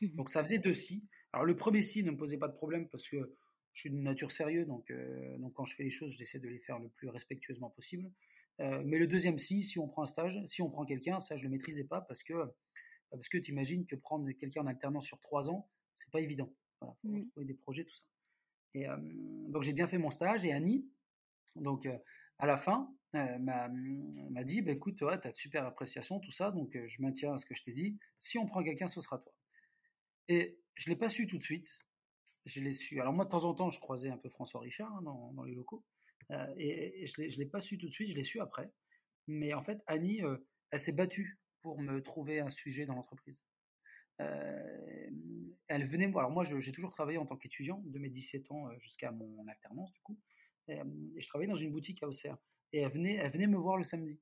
Donc 0.09 0.29
ça 0.29 0.43
faisait 0.43 0.59
deux 0.59 0.73
si. 0.73 1.03
Alors 1.33 1.45
le 1.45 1.55
premier 1.55 1.81
si 1.81 2.03
ne 2.03 2.11
me 2.11 2.17
posait 2.17 2.37
pas 2.37 2.47
de 2.47 2.55
problème 2.55 2.87
parce 2.89 3.07
que 3.07 3.35
je 3.73 3.79
suis 3.79 3.89
d'une 3.89 4.03
nature 4.03 4.31
sérieuse, 4.31 4.67
donc, 4.67 4.89
euh, 4.91 5.37
donc 5.37 5.53
quand 5.53 5.65
je 5.65 5.75
fais 5.75 5.83
les 5.83 5.89
choses, 5.89 6.13
j'essaie 6.17 6.39
de 6.39 6.49
les 6.49 6.59
faire 6.59 6.77
le 6.79 6.89
plus 6.89 7.07
respectueusement 7.07 7.69
possible. 7.69 8.11
mais 8.59 8.99
le 8.99 9.07
deuxième 9.07 9.37
si, 9.37 9.63
si 9.63 9.79
on 9.79 9.87
prend 9.87 10.03
un 10.03 10.07
stage, 10.07 10.37
si 10.45 10.61
on 10.61 10.69
prend 10.69 10.85
quelqu'un, 10.85 11.19
ça 11.19 11.35
je 11.35 11.43
le 11.43 11.49
maîtrisais 11.49 11.85
pas 11.85 12.01
parce 12.01 12.23
que 12.23 12.33
parce 13.09 13.27
que 13.27 13.37
tu 13.37 13.51
imagines 13.51 13.85
que 13.85 13.95
prendre 13.95 14.29
quelqu'un 14.31 14.61
en 14.61 14.67
alternance 14.67 15.05
sur 15.05 15.19
trois 15.19 15.49
ans, 15.49 15.69
c'est 15.95 16.09
pas 16.11 16.21
évident. 16.21 16.53
Voilà, 16.79 16.95
faut 17.01 17.09
mmh. 17.09 17.27
trouver 17.29 17.45
des 17.45 17.53
projets, 17.53 17.83
tout 17.83 17.95
ça. 17.95 18.03
Et 18.73 18.85
donc 19.49 19.63
j'ai 19.63 19.73
bien 19.73 19.87
fait 19.87 19.97
mon 19.97 20.11
stage 20.11 20.45
et 20.45 20.53
Annie, 20.53 20.87
donc 21.55 21.87
à 22.37 22.45
la 22.45 22.57
fin, 22.57 22.93
m'a 23.13 24.43
dit 24.43 24.61
bah, 24.61 24.71
écoute, 24.71 24.97
tu 24.97 25.07
as 25.07 25.17
de 25.17 25.31
super 25.33 25.65
appréciation, 25.65 26.19
tout 26.19 26.31
ça, 26.31 26.51
donc 26.51 26.77
je 26.85 27.01
maintiens 27.01 27.37
ce 27.37 27.45
que 27.45 27.53
je 27.53 27.63
t'ai 27.63 27.73
dit. 27.73 27.97
Si 28.17 28.37
on 28.37 28.45
prend 28.45 28.63
quelqu'un, 28.63 28.87
ce 28.87 29.01
sera 29.01 29.17
toi. 29.19 29.33
Et 30.27 30.59
je 30.75 30.89
l'ai 30.89 30.95
pas 30.95 31.09
su 31.09 31.27
tout 31.27 31.37
de 31.37 31.43
suite. 31.43 31.79
Je 32.45 32.61
l'ai 32.61 32.73
su. 32.73 32.99
Alors 32.99 33.13
moi, 33.13 33.25
de 33.25 33.29
temps 33.29 33.43
en 33.43 33.53
temps, 33.53 33.69
je 33.69 33.79
croisais 33.79 34.09
un 34.09 34.17
peu 34.17 34.29
François 34.29 34.61
Richard 34.61 34.91
hein, 34.95 35.01
dans, 35.03 35.43
les 35.43 35.53
locaux. 35.53 35.85
Euh, 36.31 36.47
et, 36.57 37.05
je 37.05 37.21
ne 37.21 37.37
l'ai 37.37 37.45
pas 37.45 37.61
su 37.61 37.77
tout 37.77 37.87
de 37.87 37.91
suite, 37.91 38.09
je 38.09 38.15
l'ai 38.15 38.23
su 38.23 38.39
après. 38.39 38.71
Mais 39.27 39.53
en 39.53 39.61
fait, 39.61 39.81
Annie, 39.87 40.23
euh, 40.23 40.37
elle 40.71 40.79
s'est 40.79 40.91
battue 40.91 41.39
pour 41.61 41.79
me 41.79 42.01
trouver 42.01 42.39
un 42.39 42.49
sujet 42.49 42.85
dans 42.85 42.95
l'entreprise. 42.95 43.43
Euh, 44.19 45.09
elle 45.67 45.85
venait 45.85 46.07
me 46.07 46.11
voir. 46.11 46.25
Alors 46.25 46.33
moi, 46.33 46.43
j'ai 46.43 46.71
toujours 46.71 46.91
travaillé 46.91 47.17
en 47.17 47.25
tant 47.25 47.37
qu'étudiant, 47.37 47.81
de 47.85 47.99
mes 47.99 48.09
17 48.09 48.51
ans 48.51 48.77
jusqu'à 48.79 49.11
mon 49.11 49.47
alternance, 49.47 49.91
du 49.93 50.01
coup. 50.01 50.19
Et, 50.67 50.79
je 51.17 51.27
travaillais 51.27 51.49
dans 51.49 51.55
une 51.55 51.71
boutique 51.71 52.01
à 52.03 52.07
Auxerre. 52.07 52.37
Et 52.73 52.79
elle 52.79 52.91
venait, 52.91 53.15
elle 53.15 53.31
venait 53.31 53.47
me 53.47 53.57
voir 53.57 53.77
le 53.77 53.83
samedi, 53.83 54.13
de 54.13 54.19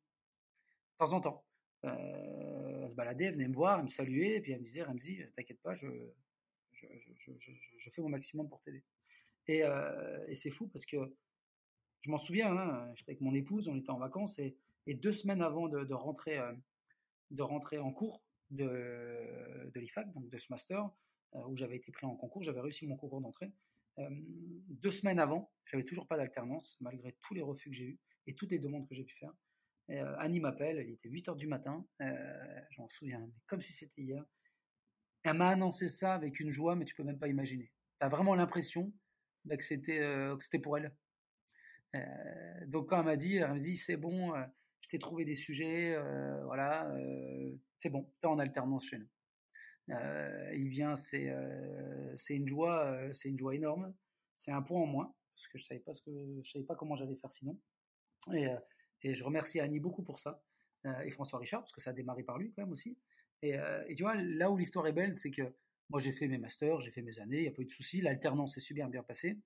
temps 0.98 1.14
en 1.14 1.22
temps. 1.22 1.46
Elle 1.84 2.90
se 2.90 2.96
baladait, 2.96 3.32
venait 3.32 3.48
me 3.48 3.54
voir, 3.54 3.78
elle 3.78 3.86
me 3.86 3.90
saluait, 3.90 4.38
et 4.38 4.42
puis 4.42 4.52
elle 4.52 4.60
me 4.60 4.66
disait, 4.66 4.84
Ramzi, 4.84 5.20
t'inquiète 5.36 5.62
pas, 5.62 5.76
je, 5.76 5.88
fais 6.74 8.02
mon 8.02 8.10
maximum 8.10 8.50
pour 8.50 8.62
t'aider. 8.62 8.84
Et, 9.48 9.64
et 10.28 10.36
c'est 10.36 10.52
fou 10.52 10.68
parce 10.68 10.86
que 10.86 10.98
je 12.02 12.10
m'en 12.12 12.20
souviens, 12.20 12.56
hein, 12.56 12.92
j'étais 12.96 13.12
avec 13.12 13.22
mon 13.22 13.34
épouse, 13.34 13.68
on 13.68 13.78
était 13.78 13.90
en 13.90 13.98
vacances 13.98 14.40
et, 14.40 14.56
deux 14.88 15.12
semaines 15.12 15.44
avant 15.44 15.68
de, 15.68 15.94
rentrer, 15.94 16.40
euh, 16.40 16.52
de 17.30 17.44
rentrer 17.44 17.78
en 17.78 17.92
cours 17.92 18.24
de, 18.50 19.72
l'IFAC, 19.76 20.12
donc 20.14 20.28
de 20.30 20.38
ce 20.40 20.48
master, 20.50 20.90
euh, 21.36 21.46
où 21.48 21.56
j'avais 21.56 21.76
été 21.76 21.92
pris 21.92 22.08
en 22.08 22.16
concours, 22.16 22.42
j'avais 22.42 22.62
réussi 22.62 22.88
mon 22.88 22.96
concours 22.96 23.22
d'entrée. 23.22 23.52
Euh, 24.00 24.10
deux 24.68 24.90
semaines 24.90 25.20
avant, 25.20 25.52
j'avais 25.66 25.84
toujours 25.84 26.08
pas 26.08 26.18
d'alternance, 26.18 26.76
malgré 26.82 27.16
tous 27.22 27.36
les 27.36 27.44
refus 27.44 27.70
que 27.70 27.76
j'ai 27.76 27.86
eus 27.86 28.00
et 28.26 28.34
toutes 28.34 28.50
les 28.50 28.58
demandes 28.58 28.88
que 28.88 28.96
j'ai 28.96 29.04
pu 29.04 29.16
faire. 29.16 29.34
Annie 30.20 30.40
m'appelle, 30.40 30.86
il 30.88 30.94
était 30.94 31.10
8 31.10 31.30
heures 31.30 31.36
du 31.36 31.48
matin, 31.48 31.86
je 32.00 32.82
m'en 32.82 32.90
souviens, 32.90 33.28
comme 33.48 33.62
si 33.62 33.74
c'était 33.74 34.02
hier. 34.02 34.24
Elle 35.24 35.34
m'a 35.34 35.50
annoncé 35.50 35.88
ça 35.88 36.14
avec 36.14 36.40
une 36.40 36.52
joie, 36.52 36.76
mais 36.76 36.86
tu 36.86 36.96
peux 36.96 37.04
même 37.04 37.20
pas 37.20 37.28
imaginer. 37.28 37.72
Tu 38.00 38.06
as 38.06 38.10
vraiment 38.10 38.36
l'impression 38.36 38.94
bah, 39.46 39.58
que 39.58 39.64
c'était 39.64 40.60
pour 40.62 40.78
elle. 40.78 40.94
Euh, 41.96 42.66
donc 42.68 42.90
quand 42.90 43.00
elle 43.00 43.06
m'a 43.06 43.16
dit, 43.16 43.36
elle 43.38 43.54
me 43.54 43.60
dit 43.60 43.76
c'est 43.76 43.98
bon, 43.98 44.36
euh, 44.36 44.44
je 44.82 44.90
t'ai 44.90 45.00
trouvé 45.00 45.26
des 45.26 45.36
sujets, 45.36 45.96
euh, 45.96 46.44
voilà, 46.46 46.90
c'est 47.80 47.90
bon, 47.90 48.12
t'es 48.22 48.28
en 48.28 48.40
alternance 48.40 48.86
chez 48.86 49.00
nous. 49.00 49.10
eh 49.90 50.70
bien 50.70 50.96
c'est 50.96 51.34
une 52.30 52.48
joie, 52.48 52.98
c'est 53.14 53.30
une 53.30 53.38
joie 53.38 53.56
énorme. 53.56 53.94
C'est 54.36 54.52
un 54.52 54.62
point 54.62 54.82
en 54.82 54.86
moins 54.86 55.14
parce 55.36 55.48
que 55.48 55.58
je 55.58 55.64
savais 55.66 55.82
pas 55.82 55.92
que 55.92 56.42
je 56.44 56.52
savais 56.52 56.66
pas 56.66 56.76
comment 56.76 56.96
j'allais 56.96 57.18
faire 57.18 57.32
sinon. 57.32 57.60
Et 59.04 59.14
je 59.16 59.24
remercie 59.24 59.60
Annie 59.60 59.80
beaucoup 59.80 60.04
pour 60.04 60.20
ça 60.20 60.44
et 61.04 61.12
François 61.12 61.40
Richard 61.40 61.62
parce 61.62 61.74
que 61.74 61.82
ça 61.82 61.90
a 61.90 61.94
démarré 61.94 62.24
par 62.24 62.38
lui 62.38 62.54
quand 62.54 62.62
même 62.62 62.72
aussi. 62.72 62.98
Et, 63.42 63.56
et 63.88 63.96
tu 63.96 64.04
vois 64.04 64.16
là 64.16 64.50
où 64.50 64.58
l'histoire 64.58 64.88
est 64.88 64.94
belle, 64.94 65.18
c'est 65.18 65.32
que 65.32 65.54
moi 65.90 66.00
j'ai 66.00 66.12
fait 66.14 66.28
mes 66.28 66.38
masters, 66.38 66.80
j'ai 66.80 66.92
fait 66.92 67.02
mes 67.02 67.20
années, 67.20 67.38
il 67.38 67.42
n'y 67.42 67.48
a 67.48 67.52
pas 67.52 67.62
eu 67.62 67.66
de 67.66 67.72
soucis, 67.72 68.00
l'alternance 68.02 68.56
est 68.56 68.62
super 68.62 68.88
bien 68.88 69.04
passée. 69.04 69.38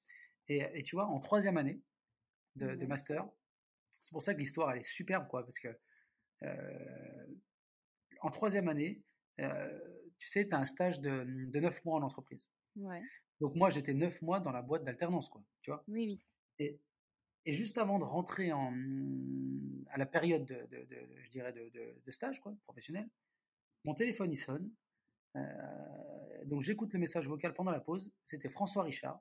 Et, 0.48 0.64
et, 0.74 0.84
tu 0.84 0.96
vois, 0.96 1.06
en 1.06 1.20
troisième 1.20 1.58
année, 1.58 1.82
de, 2.56 2.86
master. 2.86 3.28
C'est 4.02 4.12
pour 4.12 4.24
ça 4.24 4.34
que 4.34 4.40
l'histoire, 4.40 4.72
elle 4.72 4.80
est 4.80 4.84
superbe, 4.84 5.28
quoi, 5.28 5.44
parce 5.44 5.60
que 5.60 5.70
euh, 6.44 7.26
en 8.22 8.32
troisième 8.32 8.68
année, 8.68 9.02
euh, 9.40 9.80
tu 10.20 10.28
sais, 10.28 10.48
tu 10.48 10.54
as 10.54 10.60
un 10.60 10.66
stage 10.66 11.00
de, 11.00 11.24
de 11.26 11.60
9 11.60 11.84
mois 11.86 12.00
en 12.00 12.04
entreprise. 12.04 12.50
Donc 13.40 13.56
moi, 13.56 13.70
j'étais 13.70 13.94
neuf 13.94 14.22
mois 14.22 14.40
dans 14.40 14.52
la 14.52 14.62
boîte 14.62 14.84
d'alternance, 14.84 15.30
quoi, 15.30 15.44
tu 15.62 15.72
vois. 15.72 15.84
Oui, 15.88 16.06
oui. 16.06 16.26
Et, 16.60 16.80
et, 17.46 17.54
juste 17.54 17.78
avant 17.78 18.00
de 18.00 18.04
rentrer 18.04 18.52
en, 18.52 18.74
à 19.90 19.98
la 19.98 20.06
période 20.06 20.46
de, 20.46 20.88
je 21.22 21.30
dirais, 21.30 21.54
de, 21.54 22.12
stage, 22.12 22.40
quoi, 22.42 22.56
professionnel, 22.64 23.08
mon 23.84 23.94
téléphone, 23.94 24.32
il 24.32 24.38
sonne. 24.38 24.72
Euh, 25.36 26.46
donc 26.46 26.62
j'écoute 26.62 26.94
le 26.94 27.00
message 27.00 27.28
vocal 27.28 27.54
pendant 27.54 27.72
la 27.72 27.80
pause. 27.80 28.12
C'était 28.26 28.50
François 28.50 28.84
Richard 28.84 29.20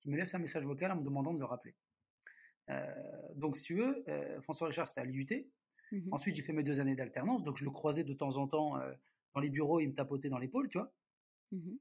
qui 0.00 0.10
me 0.10 0.16
laisse 0.16 0.34
un 0.34 0.38
message 0.38 0.64
vocal 0.64 0.92
en 0.92 0.96
me 0.96 1.02
demandant 1.02 1.34
de 1.34 1.40
le 1.40 1.44
rappeler. 1.44 1.74
Euh, 2.70 2.86
donc, 3.34 3.56
si 3.56 3.64
tu 3.64 3.74
veux, 3.74 4.04
euh, 4.08 4.40
François 4.42 4.68
Richard, 4.68 4.86
c'était 4.86 5.00
à 5.00 5.04
l'IUT. 5.04 5.26
Mmh 5.90 6.08
Ensuite, 6.12 6.36
j'ai 6.36 6.42
fait 6.42 6.52
mes 6.52 6.62
deux 6.62 6.80
années 6.80 6.94
d'alternance, 6.94 7.42
donc 7.42 7.56
je 7.56 7.64
le 7.64 7.70
croisais 7.70 8.04
de 8.04 8.12
temps 8.12 8.36
en 8.36 8.46
temps 8.46 8.74
dans 9.34 9.40
les 9.40 9.48
bureaux, 9.48 9.80
il 9.80 9.88
me 9.88 9.94
tapotait 9.94 10.28
dans 10.28 10.38
l'épaule, 10.38 10.68
tu 10.68 10.78
vois. 10.78 10.92
Mmh 11.52 11.76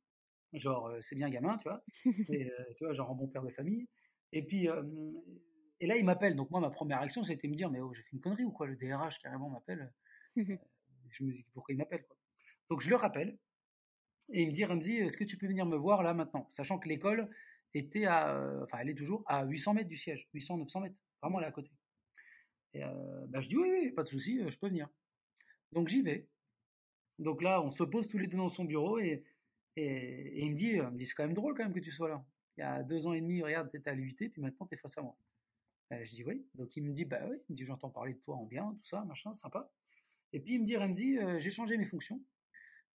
genre, 0.53 0.91
c'est 1.01 1.15
bien 1.15 1.29
gamin, 1.29 1.57
tu 1.57 1.67
vois. 1.67 1.83
et, 2.33 2.51
tu 2.77 2.85
vois, 2.85 2.93
genre 2.93 3.11
un 3.11 3.15
bon 3.15 3.27
père 3.27 3.43
de 3.43 3.49
famille. 3.49 3.85
Et 4.33 4.43
puis, 4.43 4.67
et 5.79 5.87
là, 5.87 5.97
il 5.97 6.05
m'appelle. 6.05 6.35
Donc, 6.35 6.49
moi, 6.51 6.59
ma 6.59 6.69
première 6.69 7.01
action, 7.01 7.23
c'était 7.23 7.47
me 7.47 7.55
dire, 7.55 7.69
mais 7.69 7.79
oh, 7.79 7.93
j'ai 7.93 8.03
fait 8.03 8.13
une 8.13 8.21
connerie 8.21 8.43
ou 8.43 8.51
quoi? 8.51 8.67
Le 8.67 8.75
DRH 8.75 9.19
carrément 9.19 9.49
m'appelle. 9.49 9.91
Mmh 10.35 10.55
je 11.09 11.23
me 11.23 11.31
dis, 11.31 11.45
pourquoi 11.53 11.73
il 11.73 11.77
m'appelle 11.77 12.05
Donc, 12.69 12.81
je 12.81 12.89
le 12.89 12.97
rappelle. 12.97 13.37
Et 14.33 14.41
il 14.41 14.47
me 14.49 14.51
dit, 14.51 14.65
Ramzi, 14.65 14.97
est-ce 14.97 15.15
que 15.15 15.23
tu 15.23 15.37
peux 15.37 15.47
venir 15.47 15.65
me 15.65 15.77
voir 15.77 16.03
là 16.03 16.13
maintenant? 16.13 16.47
Sachant 16.49 16.79
que 16.79 16.89
l'école, 16.89 17.29
était 17.73 18.05
à, 18.05 18.35
euh, 18.35 18.63
enfin, 18.63 18.79
elle 18.81 18.89
est 18.89 18.95
toujours 18.95 19.23
à 19.27 19.45
800 19.45 19.73
mètres 19.73 19.89
du 19.89 19.97
siège, 19.97 20.27
800, 20.33 20.57
900 20.57 20.81
mètres, 20.81 20.95
vraiment 21.21 21.39
là 21.39 21.47
à 21.47 21.51
côté. 21.51 21.71
Et 22.73 22.83
euh, 22.83 23.25
bah, 23.27 23.39
je 23.39 23.49
dis 23.49 23.57
oui, 23.57 23.69
oui, 23.71 23.91
pas 23.91 24.03
de 24.03 24.07
souci, 24.07 24.39
euh, 24.41 24.49
je 24.49 24.57
peux 24.57 24.67
venir. 24.67 24.89
Donc 25.71 25.87
j'y 25.87 26.01
vais. 26.01 26.27
Donc 27.19 27.41
là, 27.41 27.61
on 27.61 27.71
se 27.71 27.83
pose 27.83 28.07
tous 28.07 28.17
les 28.17 28.27
deux 28.27 28.37
dans 28.37 28.49
son 28.49 28.65
bureau 28.65 28.99
et, 28.99 29.23
et, 29.75 30.43
il 30.43 30.51
me 30.51 30.55
dit, 30.55 30.73
me 30.79 30.97
dit 30.97 31.05
c'est 31.05 31.15
quand 31.15 31.25
même 31.25 31.33
drôle 31.33 31.55
quand 31.55 31.63
même 31.63 31.73
que 31.73 31.79
tu 31.79 31.91
sois 31.91 32.09
là. 32.09 32.25
Il 32.57 32.61
y 32.61 32.63
a 32.63 32.83
deux 32.83 33.07
ans 33.07 33.13
et 33.13 33.21
demi, 33.21 33.41
regarde, 33.41 33.69
t'étais 33.69 33.89
à 33.89 33.93
l'UT, 33.93 34.15
puis 34.15 34.41
maintenant 34.41 34.65
t'es 34.65 34.77
face 34.77 34.97
à 34.97 35.01
moi. 35.01 35.17
je 35.91 36.11
dis 36.11 36.23
oui. 36.23 36.45
Donc 36.55 36.75
il 36.75 36.83
me 36.83 36.93
dit, 36.93 37.05
bah 37.05 37.21
oui, 37.29 37.37
il 37.49 37.53
me 37.53 37.57
dit, 37.57 37.65
j'entends 37.65 37.89
parler 37.89 38.13
de 38.13 38.19
toi 38.19 38.35
en 38.35 38.45
bien, 38.45 38.75
tout 38.79 38.87
ça, 38.87 39.03
machin, 39.05 39.33
sympa. 39.33 39.71
Et 40.33 40.39
puis 40.39 40.55
il 40.55 40.61
me 40.61 40.65
dit, 40.65 40.75
Ramzi, 40.75 41.17
j'ai 41.37 41.49
changé 41.49 41.77
mes 41.77 41.85
fonctions. 41.85 42.21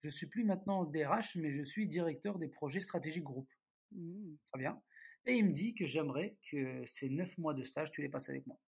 Je 0.03 0.11
suis 0.11 0.27
plus 0.27 0.45
maintenant 0.45 0.85
DRH, 0.85 1.37
mais 1.37 1.51
je 1.51 1.63
suis 1.63 1.87
directeur 1.87 2.39
des 2.39 2.49
projets 2.49 2.81
stratégiques 2.81 3.23
groupe. 3.23 3.51
Mmh. 3.93 4.35
Très 4.51 4.59
bien. 4.61 4.83
Et 5.27 5.35
il 5.35 5.47
me 5.47 5.53
dit 5.53 5.75
que 5.75 5.87
j'aimerais 5.87 6.37
que 6.51 6.85
ces 6.87 7.09
neuf 7.09 7.39
mois 7.39 7.55
de 7.55 7.63
stage, 7.63 7.93
tu 7.93 8.03
les 8.03 8.09
passes 8.09 8.29
avec 8.29 8.47
moi. 8.47 8.59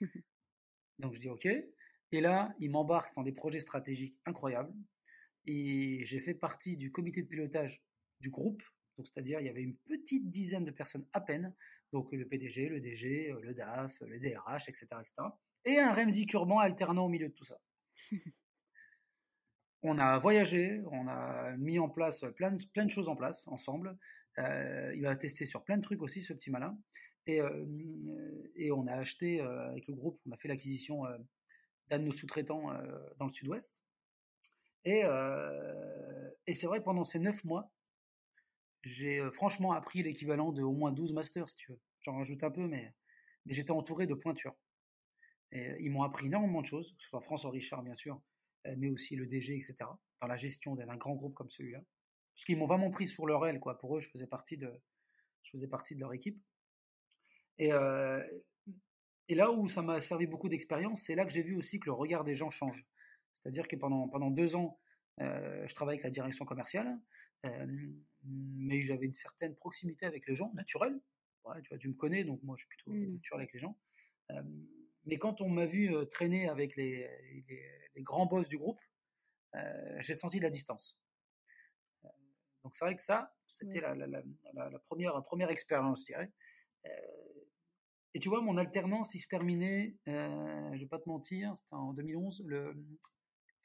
Donc 0.98 1.14
je 1.14 1.20
dis 1.20 1.30
OK. 1.30 1.46
Et 1.46 2.20
là, 2.20 2.54
il 2.60 2.70
m'embarque 2.70 3.14
dans 3.16 3.22
des 3.22 3.32
projets 3.32 3.60
stratégiques 3.60 4.16
incroyables. 4.26 4.74
Et 5.46 6.04
j'ai 6.04 6.20
fait 6.20 6.34
partie 6.34 6.76
du 6.76 6.92
comité 6.92 7.22
de 7.22 7.28
pilotage 7.28 7.82
du 8.20 8.30
groupe. 8.30 8.62
Donc 8.96 9.06
c'est-à-dire, 9.06 9.40
il 9.40 9.46
y 9.46 9.50
avait 9.50 9.62
une 9.62 9.76
petite 9.76 10.30
dizaine 10.30 10.64
de 10.64 10.70
personnes 10.70 11.06
à 11.12 11.20
peine. 11.20 11.54
Donc 11.92 12.12
le 12.12 12.26
PDG, 12.26 12.68
le 12.68 12.80
DG, 12.80 13.34
le 13.42 13.54
DAF, 13.54 14.00
le 14.00 14.18
DRH, 14.18 14.68
etc. 14.68 14.86
etc. 15.00 15.14
et 15.64 15.78
un 15.78 15.92
Remzi 15.92 16.26
Kurban 16.26 16.58
alternant 16.58 17.06
au 17.06 17.08
milieu 17.08 17.28
de 17.28 17.34
tout 17.34 17.44
ça. 17.44 17.60
on 19.84 19.98
a 19.98 20.18
voyagé, 20.18 20.82
on 20.90 21.06
a 21.08 21.56
mis 21.58 21.78
en 21.78 21.88
place 21.88 22.24
plein 22.36 22.52
de, 22.52 22.60
plein 22.72 22.86
de 22.86 22.90
choses 22.90 23.08
en 23.08 23.16
place 23.16 23.46
ensemble. 23.48 23.96
Euh, 24.38 24.94
il 24.96 25.06
a 25.06 25.14
testé 25.14 25.44
sur 25.44 25.62
plein 25.62 25.76
de 25.76 25.82
trucs 25.82 26.02
aussi, 26.02 26.22
ce 26.22 26.32
petit 26.32 26.50
malin. 26.50 26.76
Et, 27.26 27.40
euh, 27.40 27.66
et 28.56 28.72
on 28.72 28.86
a 28.86 28.94
acheté 28.94 29.40
euh, 29.40 29.68
avec 29.70 29.86
le 29.86 29.94
groupe, 29.94 30.20
on 30.26 30.32
a 30.32 30.36
fait 30.36 30.48
l'acquisition 30.48 31.04
d'un 31.88 31.98
de 31.98 32.04
nos 32.04 32.12
sous-traitants 32.12 32.72
dans 33.18 33.26
le 33.26 33.32
sud-ouest. 33.32 33.82
Et, 34.86 35.02
et 36.46 36.52
c'est 36.52 36.66
vrai 36.66 36.82
pendant 36.82 37.04
ces 37.04 37.18
neuf 37.18 37.44
mois, 37.44 37.70
j'ai 38.84 39.30
franchement 39.32 39.72
appris 39.72 40.02
l'équivalent 40.02 40.52
de 40.52 40.62
au 40.62 40.72
moins 40.72 40.92
12 40.92 41.12
masters, 41.12 41.48
si 41.48 41.56
tu 41.56 41.72
veux. 41.72 41.80
J'en 42.00 42.16
rajoute 42.16 42.42
un 42.42 42.50
peu, 42.50 42.66
mais, 42.66 42.94
mais 43.46 43.54
j'étais 43.54 43.70
entouré 43.70 44.06
de 44.06 44.14
pointures. 44.14 44.54
Et 45.52 45.76
ils 45.80 45.90
m'ont 45.90 46.02
appris 46.02 46.26
énormément 46.26 46.60
de 46.60 46.66
choses, 46.66 46.92
que 46.96 47.02
ce 47.02 47.08
soit 47.08 47.20
François 47.20 47.50
Richard, 47.50 47.82
bien 47.82 47.94
sûr, 47.94 48.20
euh, 48.66 48.74
mais 48.76 48.90
aussi 48.90 49.16
le 49.16 49.26
DG, 49.26 49.54
etc., 49.54 49.76
dans 50.20 50.26
la 50.26 50.36
gestion 50.36 50.74
d'un 50.74 50.96
grand 50.96 51.14
groupe 51.14 51.34
comme 51.34 51.50
celui-là. 51.50 51.80
Parce 52.34 52.44
qu'ils 52.44 52.58
m'ont 52.58 52.66
vraiment 52.66 52.90
pris 52.90 53.06
sur 53.06 53.26
leur 53.26 53.46
aile, 53.46 53.60
quoi. 53.60 53.78
Pour 53.78 53.96
eux, 53.96 54.00
je 54.00 54.08
faisais 54.08 54.26
partie 54.26 54.56
de, 54.56 54.70
je 55.42 55.50
faisais 55.50 55.68
partie 55.68 55.94
de 55.94 56.00
leur 56.00 56.12
équipe. 56.12 56.40
Et, 57.58 57.72
euh, 57.72 58.22
et 59.28 59.34
là 59.34 59.52
où 59.52 59.68
ça 59.68 59.82
m'a 59.82 60.00
servi 60.00 60.26
beaucoup 60.26 60.48
d'expérience, 60.48 61.02
c'est 61.02 61.14
là 61.14 61.24
que 61.24 61.32
j'ai 61.32 61.42
vu 61.42 61.56
aussi 61.56 61.78
que 61.78 61.86
le 61.86 61.92
regard 61.92 62.24
des 62.24 62.34
gens 62.34 62.50
change. 62.50 62.84
C'est-à-dire 63.34 63.68
que 63.68 63.76
pendant, 63.76 64.08
pendant 64.08 64.30
deux 64.30 64.56
ans, 64.56 64.80
euh, 65.20 65.66
je 65.66 65.74
travaillais 65.74 66.00
avec 66.00 66.04
la 66.04 66.10
direction 66.10 66.44
commerciale, 66.44 66.98
mais 68.26 68.82
j'avais 68.82 69.06
une 69.06 69.12
certaine 69.12 69.54
proximité 69.56 70.06
avec 70.06 70.26
les 70.26 70.34
gens, 70.34 70.52
naturelle. 70.54 71.00
tu 71.62 71.68
vois, 71.68 71.78
tu 71.78 71.88
me 71.88 71.94
connais, 71.94 72.24
donc 72.24 72.42
moi 72.42 72.56
je 72.56 72.62
suis 72.62 72.68
plutôt 72.68 72.92
mmh. 72.92 73.14
naturel 73.14 73.40
avec 73.42 73.52
les 73.52 73.60
gens. 73.60 73.76
mais 75.04 75.18
quand 75.18 75.40
on 75.40 75.48
m'a 75.48 75.66
vu 75.66 75.92
traîner 76.10 76.48
avec 76.48 76.76
les, 76.76 77.08
les 77.94 78.02
grands 78.02 78.26
boss 78.26 78.48
du 78.48 78.58
groupe, 78.58 78.80
euh, 79.56 79.96
j'ai 80.00 80.14
senti 80.14 80.38
de 80.38 80.44
la 80.44 80.50
distance. 80.50 80.98
Euh, 82.04 82.08
donc 82.64 82.76
c'est 82.76 82.84
vrai 82.84 82.96
que 82.96 83.02
ça, 83.02 83.34
c'était 83.46 83.80
la, 83.80 83.94
première, 84.86 85.22
première 85.24 85.50
expérience, 85.50 86.00
je 86.00 86.06
dirais. 86.06 86.32
Et 88.16 88.20
tu 88.20 88.28
vois, 88.28 88.40
mon 88.40 88.56
alternance, 88.58 89.14
il 89.14 89.18
se 89.18 89.26
terminait, 89.26 89.96
je 90.06 90.12
ne 90.12 90.78
vais 90.78 90.86
pas 90.86 91.00
te 91.00 91.08
mentir, 91.08 91.56
c'était 91.56 91.74
en 91.74 91.92
2011, 91.94 92.44
le 92.46 92.76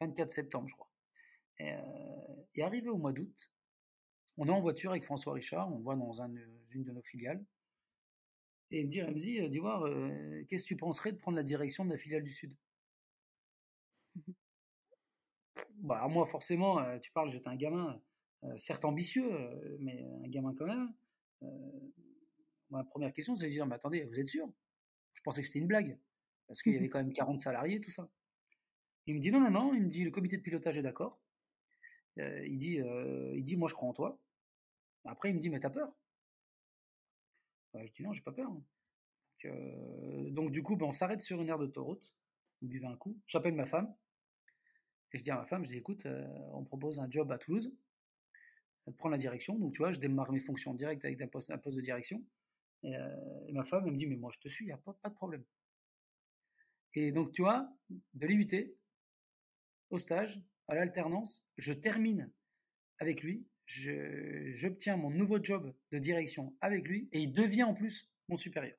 24 0.01 0.31
septembre, 0.31 0.67
je 0.67 0.73
crois. 0.73 0.91
Et, 1.59 2.63
arrivé 2.63 2.89
au 2.89 2.97
mois 2.97 3.13
d'août, 3.13 3.51
on 4.39 4.47
est 4.47 4.51
en 4.51 4.61
voiture 4.61 4.91
avec 4.91 5.03
François 5.03 5.33
Richard, 5.33 5.71
on 5.71 5.79
va 5.79 5.95
dans 5.95 6.13
une 6.13 6.83
de 6.85 6.91
nos 6.93 7.01
filiales. 7.01 7.43
Et 8.71 8.79
il 8.79 8.85
me 8.85 8.89
dit, 8.89 9.01
Ramzi, 9.01 9.49
dis 9.49 9.57
voir, 9.59 9.83
qu'est-ce 10.47 10.63
que 10.63 10.67
tu 10.69 10.77
penserais 10.77 11.11
de 11.11 11.17
prendre 11.17 11.35
la 11.35 11.43
direction 11.43 11.83
de 11.83 11.89
la 11.89 11.97
filiale 11.97 12.23
du 12.23 12.31
Sud? 12.31 12.55
Bah, 15.81 16.05
moi, 16.09 16.25
forcément, 16.25 16.77
tu 16.99 17.09
parles, 17.11 17.29
j'étais 17.29 17.47
un 17.47 17.55
gamin, 17.55 18.01
certes 18.57 18.83
ambitieux, 18.83 19.29
mais 19.79 20.05
un 20.23 20.27
gamin 20.27 20.53
quand 20.53 20.65
même. 20.65 20.93
ma 22.69 22.83
première 22.83 23.13
question, 23.13 23.35
c'est 23.35 23.45
de 23.45 23.51
dire, 23.51 23.65
mais 23.65 23.75
attendez, 23.75 24.03
vous 24.03 24.19
êtes 24.19 24.27
sûr? 24.27 24.51
Je 25.13 25.21
pensais 25.21 25.39
que 25.39 25.47
c'était 25.47 25.59
une 25.59 25.67
blague, 25.67 25.97
parce 26.47 26.61
qu'il 26.61 26.73
y 26.73 26.77
avait 26.77 26.89
quand 26.89 26.99
même 26.99 27.13
40 27.13 27.39
salariés, 27.39 27.79
tout 27.79 27.91
ça. 27.91 28.09
Il 29.05 29.15
me 29.15 29.19
dit, 29.19 29.31
non, 29.31 29.39
non, 29.39 29.51
non, 29.51 29.73
il 29.73 29.83
me 29.83 29.89
dit, 29.89 30.03
le 30.03 30.11
comité 30.11 30.37
de 30.37 30.41
pilotage 30.41 30.77
est 30.77 30.81
d'accord. 30.81 31.17
il, 32.17 32.57
dit, 32.57 32.79
il 33.35 33.43
dit, 33.43 33.55
moi, 33.55 33.69
je 33.69 33.73
crois 33.73 33.89
en 33.89 33.93
toi. 33.93 34.19
Après, 35.05 35.29
il 35.29 35.35
me 35.35 35.39
dit, 35.39 35.49
mais 35.49 35.59
t'as 35.59 35.69
peur? 35.69 35.91
Bah, 37.73 37.85
Je 37.85 37.91
dis, 37.91 38.03
non, 38.03 38.11
j'ai 38.11 38.21
pas 38.21 38.31
peur. 38.31 38.51
Donc, 39.43 40.51
du 40.51 40.63
coup, 40.63 40.75
ben, 40.75 40.87
on 40.87 40.93
s'arrête 40.93 41.21
sur 41.21 41.41
une 41.41 41.49
aire 41.49 41.59
d'autoroute, 41.59 42.13
on 42.61 42.65
buvait 42.65 42.87
un 42.87 42.97
coup, 42.97 43.17
j'appelle 43.25 43.55
ma 43.55 43.65
femme, 43.65 43.93
et 45.13 45.17
je 45.17 45.23
dis 45.23 45.31
à 45.31 45.35
ma 45.35 45.45
femme, 45.45 45.63
je 45.63 45.69
dis, 45.69 45.77
écoute, 45.77 46.05
on 46.51 46.63
propose 46.65 46.99
un 46.99 47.09
job 47.09 47.31
à 47.31 47.37
Toulouse, 47.37 47.73
de 48.87 48.91
prendre 48.91 49.13
la 49.13 49.17
direction, 49.17 49.57
donc 49.57 49.73
tu 49.73 49.77
vois, 49.77 49.91
je 49.91 49.99
démarre 49.99 50.31
mes 50.31 50.39
fonctions 50.39 50.73
directes 50.73 51.05
avec 51.05 51.21
un 51.21 51.27
poste, 51.27 51.51
de 51.51 51.81
direction, 51.81 52.23
et, 52.83 52.93
ma 53.51 53.63
femme, 53.63 53.85
elle 53.85 53.93
me 53.93 53.97
dit, 53.97 54.07
mais 54.07 54.17
moi, 54.17 54.31
je 54.33 54.39
te 54.39 54.49
suis, 54.49 54.65
il 54.65 54.67
n'y 54.67 54.73
a 54.73 54.77
pas, 54.77 54.93
pas 54.93 55.09
de 55.09 55.15
problème. 55.15 55.43
Et 56.95 57.11
donc, 57.11 57.31
tu 57.31 57.43
vois, 57.43 57.71
de 57.89 58.27
l'IUT 58.27 58.75
au 59.89 59.97
stage, 59.97 60.41
à 60.67 60.75
l'alternance, 60.75 61.43
je 61.57 61.73
termine 61.73 62.31
avec 62.99 63.23
lui, 63.23 63.45
j'obtiens 63.69 64.97
mon 64.97 65.09
nouveau 65.09 65.41
job 65.41 65.73
de 65.91 65.99
direction 65.99 66.55
avec 66.61 66.87
lui, 66.87 67.07
et 67.11 67.19
il 67.19 67.31
devient 67.31 67.63
en 67.63 67.73
plus 67.73 68.09
mon 68.27 68.37
supérieur. 68.37 68.77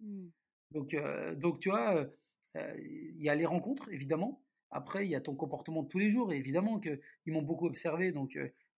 Mmh. 0.00 0.28
Donc, 0.72 0.96
donc, 1.36 1.60
tu 1.60 1.70
vois, 1.70 2.10
il 2.54 3.22
y 3.22 3.28
a 3.28 3.34
les 3.34 3.46
rencontres, 3.46 3.88
évidemment. 3.92 4.42
Après, 4.70 5.06
il 5.06 5.10
y 5.10 5.14
a 5.14 5.20
ton 5.20 5.34
comportement 5.34 5.82
de 5.82 5.88
tous 5.88 5.98
les 5.98 6.10
jours. 6.10 6.32
Et 6.32 6.36
évidemment 6.36 6.78
qu'ils 6.80 7.00
m'ont 7.26 7.42
beaucoup 7.42 7.66
observé, 7.66 8.12
donc 8.12 8.32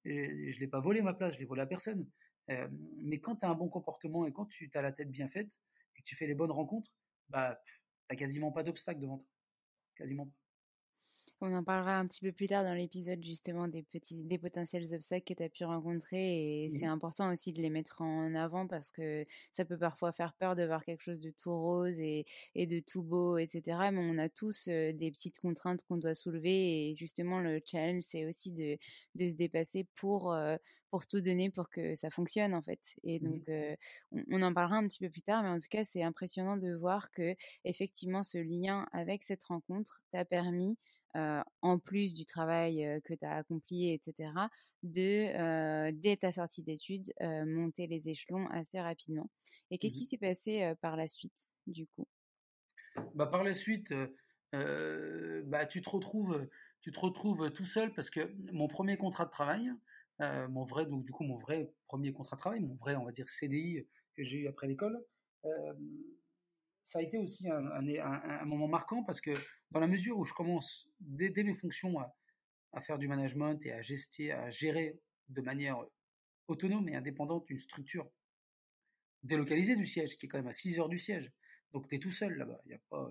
je 0.04 0.11
ne 0.11 0.61
l'ai 0.61 0.68
pas 0.68 0.80
volé 0.80 1.02
ma 1.02 1.14
place, 1.14 1.35
je 1.35 1.40
l'ai 1.40 1.47
volé 1.47 1.62
à 1.62 1.66
personne. 1.66 2.06
mais 2.49 3.20
quand 3.20 3.37
tu 3.37 3.47
as 3.47 3.50
un 3.50 3.54
bon 3.54 3.68
comportement 3.68 4.26
et 4.26 4.32
quand 4.32 4.47
tu 4.47 4.70
as 4.75 4.82
la 4.82 4.92
tête 4.92 5.11
bien 5.11 5.28
faite 5.28 5.50
et 5.97 6.02
que 6.02 6.06
tu 6.06 6.14
fais 6.14 6.26
les 6.26 6.35
bonnes 6.35 6.52
rencontres, 6.52 6.92
bah, 7.28 7.61
tu 7.64 7.80
n'as 8.11 8.16
quasiment 8.16 8.52
pas 8.52 8.62
d'obstacle 8.62 9.00
devant 9.00 9.18
toi. 9.18 9.28
Quasiment 9.97 10.26
pas. 10.26 10.39
On 11.42 11.54
en 11.54 11.64
parlera 11.64 11.99
un 11.99 12.06
petit 12.06 12.20
peu 12.20 12.32
plus 12.32 12.49
tard 12.49 12.64
dans 12.64 12.75
l'épisode 12.75 13.25
justement 13.25 13.66
des 13.66 13.82
petits, 13.82 14.18
des 14.25 14.37
potentiels 14.37 14.92
obstacles 14.92 15.25
que 15.25 15.32
tu 15.32 15.42
as 15.42 15.49
pu 15.49 15.64
rencontrer 15.64 16.64
et 16.64 16.70
c'est 16.70 16.85
important 16.85 17.32
aussi 17.32 17.54
de 17.54 17.62
les 17.62 17.70
mettre 17.70 18.02
en 18.02 18.35
avant 18.35 18.66
parce 18.66 18.92
que 18.92 19.25
ça 19.52 19.64
peut 19.64 19.78
parfois 19.78 20.12
faire 20.12 20.35
peur 20.35 20.54
de 20.54 20.64
voir 20.64 20.85
quelque 20.85 21.02
chose 21.02 21.20
de 21.20 21.30
tout 21.30 21.56
rose 21.56 21.99
et, 21.99 22.26
et 22.54 22.66
de 22.66 22.80
tout 22.80 23.02
beau, 23.02 23.38
etc. 23.38 23.62
Mais 23.90 24.02
on 24.02 24.18
a 24.18 24.28
tous 24.28 24.68
des 24.68 25.11
petites 25.11 25.40
contraintes 25.40 25.82
qu'on 25.85 25.97
doit 25.97 26.14
soulever 26.14 26.90
et 26.90 26.94
justement 26.94 27.40
le 27.40 27.62
challenge 27.64 28.02
c'est 28.02 28.26
aussi 28.26 28.50
de, 28.50 28.76
de, 29.14 29.28
se 29.30 29.35
dépasser 29.35 29.87
pour, 29.94 30.37
pour 30.90 31.06
tout 31.06 31.23
donner 31.23 31.49
pour 31.49 31.70
que 31.70 31.94
ça 31.94 32.11
fonctionne 32.11 32.54
en 32.54 32.61
fait. 32.61 32.97
Et 33.02 33.18
mmh 33.18 33.23
donc 33.23 33.42
on, 34.12 34.25
on, 34.30 34.42
en 34.42 34.52
parlera 34.52 34.76
un 34.76 34.87
petit 34.87 34.99
peu 34.99 35.09
plus 35.09 35.23
tard, 35.23 35.42
mais 35.42 35.49
en 35.49 35.59
tout 35.59 35.68
cas 35.70 35.85
c'est 35.85 36.02
impressionnant 36.02 36.59
de 36.59 36.75
voir 36.75 37.11
que 37.11 37.35
effectivement 37.64 38.23
ce 38.23 38.37
lien 38.37 38.87
avec 38.92 39.23
cette 39.23 39.44
rencontre 39.44 40.02
t'a 40.12 40.26
permis 40.26 40.76
en 41.14 41.78
plus 41.78 42.14
du 42.14 42.24
travail 42.24 43.00
que 43.04 43.14
tu 43.14 43.24
as 43.24 43.36
accompli, 43.36 43.92
etc., 43.92 44.30
de, 44.82 45.90
dès 45.90 46.16
ta 46.16 46.32
sortie 46.32 46.62
d'études, 46.62 47.12
monter 47.20 47.86
les 47.86 48.08
échelons 48.08 48.46
assez 48.48 48.80
rapidement. 48.80 49.30
Et 49.70 49.78
qu'est-ce 49.78 49.98
qui 49.98 50.04
mmh 50.04 50.08
s'est 50.08 50.18
passé 50.18 50.74
par 50.80 50.96
la 50.96 51.06
suite, 51.06 51.54
du 51.66 51.86
coup? 51.86 52.06
Bah, 53.14 53.26
Par 53.26 53.44
la 53.44 53.54
suite, 53.54 53.92
bah, 54.52 55.66
tu, 55.66 55.82
te 55.82 55.90
retrouves, 55.90 56.48
tu 56.80 56.92
te 56.92 57.00
retrouves 57.00 57.50
tout 57.52 57.66
seul 57.66 57.92
parce 57.92 58.10
que 58.10 58.32
mon 58.52 58.68
premier 58.68 58.96
contrat 58.96 59.26
de 59.26 59.30
travail, 59.30 59.70
mon 60.18 60.64
vrai, 60.64 60.86
donc 60.86 61.04
du 61.04 61.12
coup, 61.12 61.24
mon 61.24 61.36
vrai 61.36 61.72
premier 61.86 62.12
contrat 62.12 62.36
de 62.36 62.40
travail, 62.40 62.60
mon 62.60 62.74
vrai, 62.76 62.96
on 62.96 63.04
va 63.04 63.12
dire, 63.12 63.28
CDI 63.28 63.86
que 64.16 64.23
j'ai 64.23 64.38
eu 64.38 64.49
après 64.49 64.66
l'école, 64.66 65.02
ça 66.82 66.99
a 66.99 67.02
été 67.02 67.18
aussi 67.18 67.49
un, 67.49 67.66
un, 67.66 68.44
moment 68.44 68.68
marquant 68.68 69.04
parce 69.04 69.20
que 69.20 69.32
dans 69.71 69.80
la 69.80 69.87
mesure 69.87 70.19
où 70.19 70.25
je 70.25 70.33
commence 70.33 70.89
dès, 71.00 71.30
mes 71.43 71.54
fonctions 71.54 71.99
à, 72.73 72.80
faire 72.80 72.99
du 72.99 73.09
management 73.09 73.65
et 73.65 73.73
à, 73.73 73.80
gester, 73.80 74.33
à 74.33 74.50
gérer 74.50 74.99
de 75.28 75.41
manière 75.41 75.85
autonome 76.49 76.89
et 76.89 76.97
indépendante 76.97 77.49
une 77.50 77.59
structure 77.59 78.11
délocalisée 79.23 79.76
du 79.76 79.87
siège, 79.87 80.17
qui 80.17 80.26
est 80.26 80.28
quand 80.28 80.39
même 80.39 80.49
à 80.49 80.52
6 80.52 80.80
heures 80.80 80.89
du 80.89 80.99
siège. 80.99 81.30
Donc 81.73 81.89
tu 81.89 81.97
es 81.97 81.99
tout 81.99 82.11
seul 82.11 82.37
là-bas. 82.37 82.61
Il 82.65 82.69
n'y 82.69 82.75
a 82.75 82.80
pas, 82.89 83.11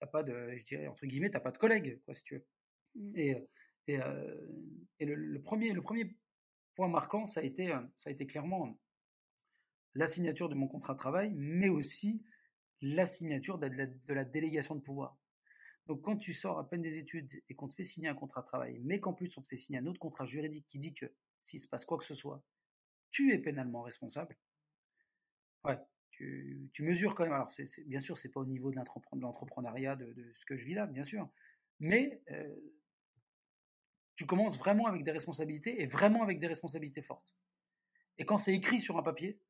t'as 0.00 0.06
pas 0.06 0.22
de, 0.22 0.56
je 0.56 0.64
dirais, 0.64 0.86
entre 0.86 1.06
guillemets, 1.06 1.30
t'as 1.30 1.40
pas 1.40 1.52
de 1.52 1.58
collègues, 1.58 2.00
quoi, 2.04 2.14
si 2.14 2.24
tu 2.24 2.34
veux. 2.34 2.46
Mmh. 2.94 3.16
Et, 3.16 3.48
et, 3.86 3.98
et 4.98 5.06
le, 5.06 5.42
premier, 5.42 5.72
le 5.72 5.82
premier 5.82 6.16
point 6.74 6.88
marquant, 6.88 7.26
ça 7.26 7.40
a 7.40 7.42
été, 7.42 7.68
ça 7.96 8.10
a 8.10 8.12
été 8.12 8.26
clairement 8.26 8.78
la 9.94 10.06
signature 10.06 10.48
de 10.48 10.54
mon 10.54 10.68
contrat 10.68 10.94
de 10.94 10.98
travail, 10.98 11.32
mais 11.34 11.68
aussi 11.68 12.22
la 12.80 13.06
signature 13.06 13.58
de 13.58 13.68
la, 14.08 14.24
délégation 14.24 14.74
de 14.74 14.80
pouvoir. 14.80 15.18
Donc 15.90 16.02
quand 16.02 16.16
tu 16.16 16.32
sors 16.32 16.56
à 16.56 16.68
peine 16.68 16.82
des 16.82 16.98
études 16.98 17.42
et 17.48 17.56
qu'on 17.56 17.66
te 17.66 17.74
fait 17.74 17.82
signer 17.82 18.06
un 18.06 18.14
contrat 18.14 18.42
de 18.42 18.46
travail, 18.46 18.78
mais 18.84 19.00
qu'en 19.00 19.12
plus 19.12 19.36
on 19.36 19.42
te 19.42 19.48
fait 19.48 19.56
signer 19.56 19.80
un 19.80 19.86
autre 19.86 19.98
contrat 19.98 20.24
juridique 20.24 20.64
qui 20.68 20.78
dit 20.78 20.94
que 20.94 21.06
s'il 21.40 21.58
se 21.58 21.66
passe 21.66 21.84
quoi 21.84 21.98
que 21.98 22.04
ce 22.04 22.14
soit, 22.14 22.44
tu 23.10 23.34
es 23.34 23.38
pénalement 23.38 23.82
responsable. 23.82 24.38
Ouais, 25.64 25.80
tu, 26.12 26.70
mesures 26.78 27.16
quand 27.16 27.24
même. 27.24 27.32
Alors 27.32 27.50
c'est, 27.50 27.66
bien 27.88 27.98
sûr, 27.98 28.16
c'est 28.18 28.28
pas 28.28 28.38
au 28.38 28.44
niveau 28.44 28.70
de 28.70 28.76
l'entrepreneuriat 28.76 29.96
de, 29.96 30.14
ce 30.32 30.46
que 30.46 30.56
je 30.56 30.64
vis 30.64 30.74
là, 30.74 30.86
bien 30.86 31.02
sûr, 31.02 31.28
mais 31.80 32.22
euh, 32.30 32.54
tu 34.14 34.26
commences 34.26 34.58
vraiment 34.58 34.86
avec 34.86 35.02
des 35.02 35.10
responsabilités 35.10 35.82
et 35.82 35.86
vraiment 35.86 36.22
avec 36.22 36.38
des 36.38 36.46
responsabilités 36.46 37.02
fortes. 37.02 37.34
Et 38.16 38.24
quand 38.24 38.38
c'est 38.38 38.54
écrit 38.54 38.78
sur 38.78 38.96
un 38.96 39.02
papier, 39.02 39.40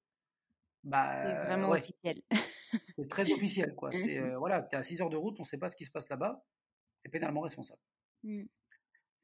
bah, 0.84 1.22
c'est 1.22 1.44
vraiment 1.48 1.68
officiel. 1.72 2.22
c'est 2.96 3.08
très 3.08 3.30
officiel, 3.32 3.74
quoi. 3.74 3.90
C'est 3.92 4.18
euh, 4.18 4.38
voilà, 4.38 4.62
t'es 4.62 4.76
à 4.76 4.82
6 4.82 5.02
heures 5.02 5.10
de 5.10 5.16
route, 5.16 5.38
on 5.40 5.44
sait 5.44 5.58
pas 5.58 5.68
ce 5.68 5.76
qui 5.76 5.84
se 5.84 5.90
passe 5.90 6.08
là-bas, 6.08 6.44
t'es 7.02 7.10
pénalement 7.10 7.40
responsable. 7.40 7.80
Mmh. 8.22 8.42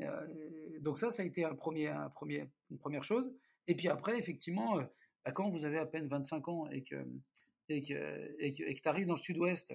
Euh, 0.02 0.78
donc 0.80 0.98
ça, 0.98 1.10
ça 1.10 1.22
a 1.22 1.26
été 1.26 1.44
un 1.44 1.54
premier, 1.54 1.88
un 1.88 2.10
premier, 2.10 2.48
une 2.70 2.78
première 2.78 3.04
chose. 3.04 3.32
Et 3.66 3.74
puis 3.74 3.88
après, 3.88 4.18
effectivement, 4.18 4.78
euh, 4.78 4.84
bah, 5.24 5.32
quand 5.32 5.50
vous 5.50 5.64
avez 5.64 5.78
à 5.78 5.86
peine 5.86 6.06
25 6.08 6.48
ans 6.48 6.68
et 6.70 6.82
que 6.82 7.06
et 7.68 7.82
que 7.82 8.36
et 8.38 8.52
que 8.52 8.80
tu 8.80 8.88
arrives 8.88 9.06
dans 9.06 9.14
le 9.14 9.20
Sud-Ouest 9.20 9.74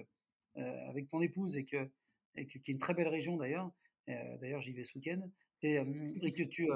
avec 0.55 1.09
ton 1.09 1.21
épouse 1.21 1.55
et 1.57 1.65
que 1.65 1.89
et 2.35 2.45
que 2.45 2.59
qui 2.59 2.71
est 2.71 2.73
une 2.73 2.79
très 2.79 2.93
belle 2.93 3.07
région 3.09 3.35
d'ailleurs. 3.35 3.71
d'ailleurs, 4.07 4.61
j'y 4.61 4.71
vais 4.71 4.85
ce 4.85 4.97
week-end 4.97 5.21
et, 5.61 5.75
et 6.21 6.33
que 6.33 6.43
tu 6.43 6.69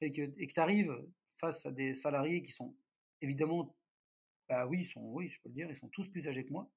et 0.00 0.10
que 0.10 0.22
et 0.38 0.46
que 0.46 0.60
arrives 0.60 0.96
face 1.34 1.66
à 1.66 1.72
des 1.72 1.94
salariés 1.94 2.42
qui 2.42 2.52
sont 2.52 2.74
évidemment 3.20 3.74
bah 4.52 4.66
oui, 4.66 4.80
ils 4.80 4.84
sont, 4.84 5.00
oui, 5.00 5.28
je 5.28 5.40
peux 5.40 5.48
le 5.48 5.54
dire, 5.54 5.70
ils 5.70 5.76
sont 5.76 5.88
tous 5.88 6.08
plus 6.08 6.28
âgés 6.28 6.44
que 6.44 6.52
moi. 6.52 6.70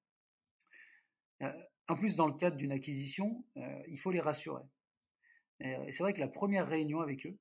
en 1.42 1.94
plus, 1.94 2.16
dans 2.16 2.26
le 2.26 2.32
cadre 2.32 2.56
d'une 2.56 2.72
acquisition, 2.72 3.44
il 3.88 3.98
faut 3.98 4.10
les 4.10 4.20
rassurer. 4.20 4.62
Et, 5.60 5.92
c'est 5.92 6.02
vrai 6.02 6.14
que 6.14 6.20
la 6.20 6.28
première 6.28 6.66
réunion 6.66 7.02
avec 7.02 7.26
eux, 7.26 7.38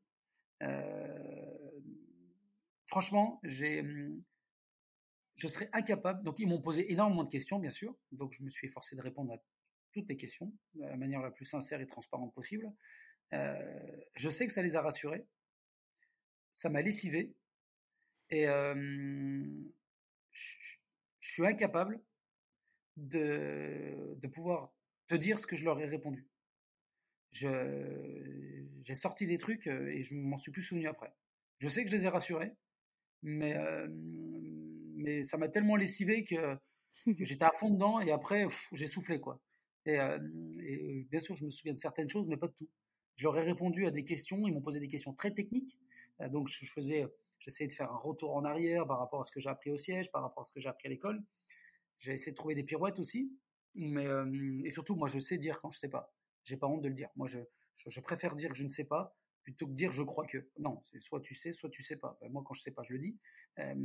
franchement, 2.88 3.40
j'ai, 3.44 3.82
mmh, 3.82 4.22
je 5.38 5.48
serais 5.48 5.70
incapable. 5.72 6.22
Donc, 6.24 6.36
ils 6.40 6.50
m'ont 6.50 6.62
posé 6.62 6.92
énormément 6.92 7.24
de 7.24 7.30
questions, 7.30 7.58
bien 7.58 7.72
sûr. 7.72 7.96
Donc, 8.12 8.34
je 8.34 8.44
me 8.44 8.50
suis 8.50 8.68
efforcé 8.68 8.98
de 8.98 9.02
répondre 9.02 9.32
à 9.32 9.38
toutes 9.94 10.10
les 10.10 10.18
questions 10.18 10.52
de 10.74 10.82
la 10.82 10.98
manière 10.98 11.22
la 11.22 11.32
plus 11.32 11.46
sincère 11.46 11.80
et 11.80 11.88
transparente 11.88 12.34
possible. 12.34 12.70
je 13.32 14.30
sais 14.30 14.46
que 14.46 14.52
ça 14.52 14.62
les 14.62 14.76
a 14.76 14.82
rassurés. 14.82 15.26
Ça 16.52 16.68
m'a 16.68 16.82
lessivé. 16.82 17.34
Et, 18.32 18.48
je, 20.36 21.32
suis 21.32 21.46
incapable 21.46 22.02
de, 22.98 24.16
de, 24.22 24.28
pouvoir 24.28 24.74
te 25.08 25.16
dire 25.16 25.40
ce 25.40 25.48
que 25.48 25.56
je 25.56 25.66
leur 25.66 25.80
ai 25.80 25.86
répondu. 25.86 26.28
J'ai 27.32 28.96
sorti 28.96 29.26
des 29.28 29.38
trucs 29.38 29.68
euh, 29.68 29.88
et 29.88 30.04
je 30.04 30.16
m'en 30.16 30.38
suis 30.38 30.52
plus 30.52 30.62
souvenu 30.62 30.88
après. 30.88 31.14
Je 31.60 31.68
sais 31.68 31.84
que 31.84 31.90
je 31.90 31.96
les 31.96 32.06
ai 32.06 32.10
rassurés, 32.10 32.54
mais, 33.24 33.56
euh, 33.58 33.88
mais 33.90 35.24
ça 35.24 35.38
m'a 35.38 35.50
tellement 35.50 35.76
lessivé 35.76 36.24
que, 36.24 36.58
j'étais 37.20 37.44
à 37.44 37.52
fond 37.52 37.70
dedans 37.70 38.00
et 38.00 38.12
après 38.12 38.48
j'ai 38.72 38.88
soufflé 38.88 39.20
quoi. 39.20 39.42
Et, 39.86 40.00
euh, 40.00 40.18
et, 40.62 41.06
bien 41.12 41.20
sûr, 41.20 41.36
je 41.36 41.46
me 41.46 41.50
souviens 41.50 41.74
de 41.74 41.80
certaines 41.80 42.10
choses, 42.10 42.28
mais 42.28 42.38
pas 42.38 42.48
de 42.48 42.54
tout. 42.54 42.70
Je 43.18 43.26
leur 43.26 43.38
ai 43.38 43.44
répondu 43.44 43.86
à 43.86 43.92
des 43.92 44.04
questions, 44.04 44.48
ils 44.48 44.54
m'ont 44.54 44.62
posé 44.62 44.80
des 44.80 44.88
questions 44.88 45.14
très 45.14 45.32
techniques, 45.32 45.78
donc 46.32 46.50
je 46.50 46.66
faisais 46.66 47.06
J'essaie 47.46 47.68
de 47.68 47.74
faire 47.74 47.92
un 47.92 47.98
retour 47.98 48.36
en 48.36 48.44
arrière 48.44 48.88
par 48.88 48.98
rapport 48.98 49.22
à 49.22 49.24
ce 49.24 49.32
que 49.32 49.40
j'ai 49.40 49.50
appris 49.50 49.70
au 49.70 49.78
siège, 49.78 50.12
par 50.12 50.24
rapport 50.24 50.42
à 50.42 50.46
ce 50.46 50.52
que 50.52 50.60
j'ai 50.60 50.68
appris 50.68 50.88
à 50.88 50.90
l'école. 50.90 51.22
J'ai 52.00 52.14
essayé 52.14 52.32
de 52.32 52.36
trouver 52.36 52.56
des 52.56 52.64
pirouettes 52.64 53.00
aussi. 53.00 53.32
Mais, 53.76 54.08
euh, 54.08 54.62
et 54.64 54.72
surtout, 54.72 54.96
moi, 54.96 55.08
je 55.08 55.20
sais 55.20 55.38
dire 55.38 55.62
quand 55.62 55.70
je 55.70 55.78
sais 55.78 55.90
pas. 55.90 56.12
J'ai 56.44 56.58
pas 56.58 56.66
honte 56.66 56.82
de 56.82 56.88
le 56.88 56.96
dire. 56.96 57.10
Moi, 57.16 57.28
je, 57.28 57.38
je, 57.76 58.00
préfère 58.00 58.36
dire 58.36 58.50
que 58.50 58.56
je 58.56 58.64
ne 58.64 58.70
sais 58.72 58.84
pas 58.84 59.16
plutôt 59.44 59.68
que 59.68 59.74
dire 59.74 59.92
je 59.92 60.02
crois 60.02 60.26
que. 60.26 60.50
Non, 60.58 60.82
c'est 60.86 61.00
soit 61.00 61.22
tu 61.22 61.36
sais, 61.36 61.52
soit 61.52 61.70
tu 61.70 61.84
sais 61.84 61.98
pas. 61.98 62.18
Ben, 62.20 62.32
moi, 62.32 62.42
quand 62.44 62.56
je 62.56 62.62
sais 62.62 62.72
pas, 62.72 62.82
je 62.82 62.94
le 62.94 63.00
dis. 63.00 63.16
Euh, 63.60 63.76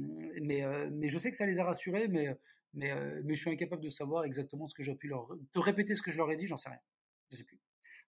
mais, 0.41 0.65
euh, 0.65 0.89
mais 0.91 1.11
je 1.11 1.19
sais 1.19 1.31
que 1.31 1.37
ça 1.37 1.45
les 1.45 1.59
a 1.59 1.65
rassurés, 1.65 2.09
mais, 2.09 2.35
mais, 2.73 2.95
mais 3.25 3.35
je 3.35 3.41
suis 3.43 3.51
incapable 3.51 3.83
de 3.83 3.91
savoir 3.91 4.25
exactement 4.25 4.69
ce 4.69 4.75
que 4.75 4.83
j'ai 4.83 4.95
pu 4.95 5.09
leur. 5.09 5.29
De 5.37 5.61
répéter 5.61 5.95
ce 5.95 6.01
que 6.01 6.13
je 6.13 6.17
leur 6.17 6.31
ai 6.31 6.37
dit, 6.37 6.47
j'en 6.47 6.57
sais 6.57 6.71
rien. 6.71 6.81
Je 7.31 7.37
sais 7.37 7.45
plus. 7.45 7.61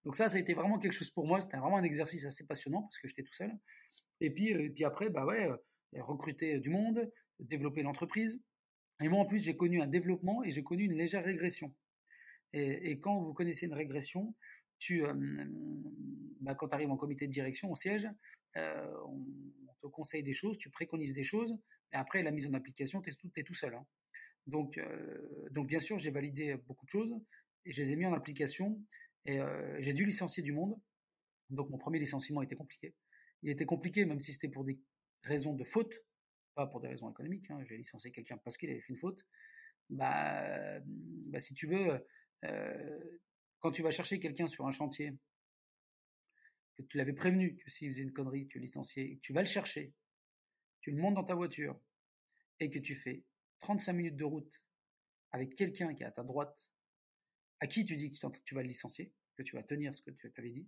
Donc 0.03 0.15
ça, 0.15 0.29
ça 0.29 0.37
a 0.37 0.39
été 0.39 0.55
vraiment 0.55 0.79
quelque 0.79 0.93
chose 0.93 1.11
pour 1.11 1.27
moi. 1.27 1.41
C'était 1.41 1.57
vraiment 1.57 1.77
un 1.77 1.83
exercice 1.83 2.25
assez 2.25 2.43
passionnant 2.43 2.81
parce 2.81 2.97
que 2.97 3.07
j'étais 3.07 3.23
tout 3.23 3.33
seul. 3.33 3.51
Et 4.23 4.29
puis, 4.29 4.51
et 4.51 4.69
puis 4.69 4.85
après, 4.85 5.09
bah 5.09 5.25
ouais, 5.25 5.49
recruter 5.99 6.57
du 6.59 6.69
monde, 6.69 7.11
développer 7.39 7.83
l'entreprise. 7.83 8.41
Et 9.01 9.09
moi, 9.09 9.19
en 9.19 9.25
plus, 9.25 9.43
j'ai 9.43 9.57
connu 9.57 9.81
un 9.81 9.87
développement 9.87 10.45
et 10.45 10.51
j'ai 10.51 10.63
connu 10.63 10.85
une 10.85 10.93
légère 10.93 11.25
régression. 11.25 11.75
Et, 12.53 12.99
quand 13.01 13.19
vous 13.19 13.33
connaissez 13.33 13.65
une 13.65 13.73
régression, 13.73 14.33
tu, 14.79 15.03
bah, 16.39 16.55
quand 16.55 16.69
tu 16.69 16.73
arrives 16.73 16.89
en 16.89 16.95
comité 16.95 17.27
de 17.27 17.33
direction, 17.33 17.69
au 17.69 17.75
siège, 17.75 18.07
on, 18.55 19.25
te 19.81 19.87
conseille 19.87 20.23
des 20.23 20.31
choses, 20.31 20.57
tu 20.57 20.69
préconises 20.69 21.13
des 21.13 21.23
choses, 21.23 21.53
mais 21.91 21.99
après, 21.99 22.23
la 22.23 22.31
mise 22.31 22.47
en 22.47 22.53
application, 22.53 23.01
tu 23.01 23.09
es, 23.09 23.13
es, 23.35 23.43
tout 23.43 23.53
seul. 23.53 23.75
Hein. 23.75 23.85
Donc, 24.47 24.79
donc, 25.51 25.67
bien 25.67 25.79
sûr, 25.79 25.99
j'ai 25.99 26.11
validé 26.11 26.55
beaucoup 26.65 26.85
de 26.85 26.91
choses 26.91 27.13
et 27.65 27.73
je 27.73 27.81
les 27.81 27.91
ai 27.91 27.95
mis 27.97 28.05
en 28.05 28.13
application. 28.13 28.81
Et 29.25 29.39
j'ai 29.79 29.91
dû 29.91 30.05
licencier 30.05 30.43
du 30.43 30.53
monde. 30.53 30.79
Donc, 31.49 31.69
mon 31.69 31.77
premier 31.77 31.99
licenciement 31.99 32.41
était 32.41 32.55
compliqué. 32.55 32.93
Il 33.43 33.49
était 33.49 33.65
compliqué, 33.65 34.05
même 34.05 34.21
si 34.21 34.33
c'était 34.33 34.49
pour 34.49 34.63
des 34.63 34.79
raisons 35.23 35.53
de 35.53 35.63
faute, 35.63 35.93
pas 36.55 36.67
pour 36.67 36.79
des 36.79 36.87
raisons 36.87 37.11
économiques. 37.11 37.49
Hein. 37.51 37.63
J'ai 37.63 37.77
licencié 37.77 38.11
quelqu'un 38.11 38.37
parce 38.37 38.57
qu'il 38.57 38.69
avait 38.69 38.79
fait 38.79 38.93
une 38.93 38.99
faute. 38.99 39.25
Bah, 39.89 40.79
bah 40.85 41.39
si 41.39 41.53
tu 41.53 41.67
veux, 41.67 42.07
euh, 42.45 43.19
quand 43.59 43.71
tu 43.71 43.83
vas 43.83 43.91
chercher 43.91 44.19
quelqu'un 44.19 44.47
sur 44.47 44.65
un 44.65 44.71
chantier, 44.71 45.13
que 46.77 46.83
tu 46.83 46.97
l'avais 46.97 47.13
prévenu 47.13 47.55
que 47.55 47.69
s'il 47.69 47.91
faisait 47.91 48.03
une 48.03 48.13
connerie, 48.13 48.47
tu 48.47 48.57
le 48.57 48.63
licenciais, 48.63 49.19
tu 49.21 49.33
vas 49.33 49.41
le 49.41 49.47
chercher, 49.47 49.93
tu 50.81 50.91
le 50.91 50.97
montes 50.97 51.15
dans 51.15 51.23
ta 51.23 51.35
voiture 51.35 51.79
et 52.59 52.69
que 52.69 52.79
tu 52.79 52.95
fais 52.95 53.23
35 53.59 53.93
minutes 53.93 54.15
de 54.15 54.23
route 54.23 54.63
avec 55.31 55.55
quelqu'un 55.55 55.93
qui 55.93 56.03
est 56.03 56.05
à 56.05 56.11
ta 56.11 56.23
droite, 56.23 56.69
à 57.59 57.67
qui 57.67 57.85
tu 57.85 57.95
dis 57.95 58.11
que 58.11 58.17
tu, 58.43 58.55
vas 58.55 58.61
le 58.61 58.67
licencier, 58.67 59.13
que 59.35 59.43
tu 59.43 59.55
vas 59.55 59.63
tenir 59.63 59.93
ce 59.95 60.01
que 60.01 60.11
tu 60.11 60.31
avais 60.37 60.51
dit, 60.51 60.67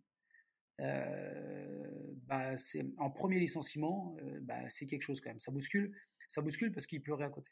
euh, 0.82 2.14
bah 2.28 2.58
c'est 2.58 2.86
en 2.98 3.10
premier 3.10 3.40
licenciement, 3.40 4.16
euh, 4.22 4.40
bah 4.42 4.70
c'est 4.70 4.86
quelque 4.86 5.04
chose 5.04 5.22
quand 5.22 5.30
même. 5.30 5.40
Ça 5.40 5.52
bouscule, 5.52 5.96
ça 6.28 6.42
bouscule 6.42 6.72
parce 6.72 6.86
qu'il 6.86 7.02
pleurait 7.02 7.26
à 7.26 7.30
côté. 7.30 7.52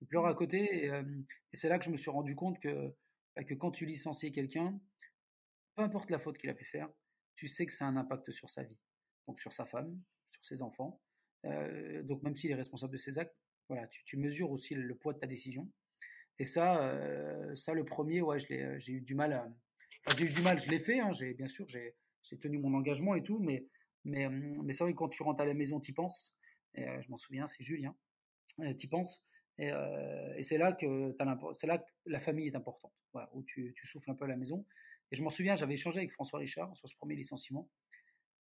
Il 0.00 0.06
pleurait 0.06 0.30
à 0.30 0.34
côté 0.34 0.84
et, 0.84 0.86
et 0.86 1.56
c'est 1.56 1.68
là 1.68 1.78
que 1.78 1.84
je 1.84 1.90
me 1.90 1.96
suis 1.96 2.10
rendu 2.10 2.34
compte 2.36 2.60
que 2.60 2.94
que 3.46 3.54
quand 3.54 3.70
tu 3.70 3.86
licencies 3.86 4.32
quelqu'un, 4.32 4.80
peu 5.76 5.82
importe 5.82 6.10
la 6.10 6.18
faute 6.18 6.38
qu'il 6.38 6.50
a 6.50 6.54
pu 6.54 6.64
faire, 6.64 6.88
tu 7.36 7.46
sais 7.46 7.66
que 7.66 7.72
ça 7.72 7.84
a 7.84 7.88
un 7.88 7.96
impact 7.96 8.32
sur 8.32 8.50
sa 8.50 8.64
vie, 8.64 8.76
donc 9.28 9.38
sur 9.38 9.52
sa 9.52 9.64
femme, 9.64 10.00
sur 10.26 10.42
ses 10.42 10.62
enfants. 10.62 11.00
Euh, 11.44 12.02
donc 12.02 12.22
même 12.24 12.34
s'il 12.34 12.50
est 12.50 12.56
responsable 12.56 12.92
de 12.92 12.98
ses 12.98 13.18
actes, 13.18 13.36
voilà, 13.68 13.86
tu, 13.86 14.16
mesures 14.16 14.50
aussi 14.50 14.74
le, 14.74 14.94
poids 14.96 15.12
de 15.12 15.20
ta 15.20 15.28
décision. 15.28 15.70
Et 16.40 16.44
ça, 16.44 16.98
ça 17.54 17.74
le 17.74 17.84
premier, 17.84 18.22
ouais, 18.22 18.38
j'ai 18.38 18.92
eu 18.92 19.00
du 19.00 19.14
mal. 19.14 19.32
À, 19.32 19.48
enfin, 20.06 20.16
j'ai 20.16 20.24
eu 20.24 20.28
du 20.28 20.42
mal, 20.42 20.58
je 20.58 20.70
l'ai 20.70 20.78
fait. 20.78 21.00
Hein, 21.00 21.12
j'ai 21.12 21.34
bien 21.34 21.48
sûr, 21.48 21.68
j'ai 21.68 21.94
tenu 22.40 22.58
mon 22.58 22.74
engagement 22.74 23.14
et 23.14 23.22
tout, 23.22 23.38
mais 23.38 23.66
mais 24.04 24.28
mais 24.28 24.72
c'est 24.72 24.84
vrai 24.84 24.92
que 24.92 24.98
quand 24.98 25.08
tu 25.08 25.22
rentres 25.22 25.42
à 25.42 25.46
la 25.46 25.54
maison, 25.54 25.80
tu 25.80 25.90
y 25.90 25.94
penses. 25.94 26.34
Et, 26.74 26.84
je 27.00 27.10
m'en 27.10 27.18
souviens, 27.18 27.46
c'est 27.46 27.62
Julien. 27.62 27.94
Tu 28.58 28.86
y 28.86 28.88
penses. 28.88 29.24
Et, 29.58 29.70
c'est 30.42 30.58
là 30.58 30.72
que 30.72 31.14
c'est 31.54 31.66
là 31.66 31.78
que 31.78 31.90
la 32.06 32.18
famille 32.18 32.46
est 32.46 32.56
importante 32.56 32.92
où 33.32 33.42
tu, 33.42 33.74
souffles 33.84 34.10
un 34.10 34.14
peu 34.14 34.24
à 34.24 34.28
la 34.28 34.36
maison. 34.36 34.64
Et 35.10 35.16
je 35.16 35.22
m'en 35.22 35.30
souviens, 35.30 35.54
j'avais 35.54 35.74
échangé 35.74 35.98
avec 35.98 36.12
François 36.12 36.38
Richard 36.38 36.76
sur 36.76 36.88
ce 36.88 36.94
premier 36.96 37.16
licenciement. 37.16 37.68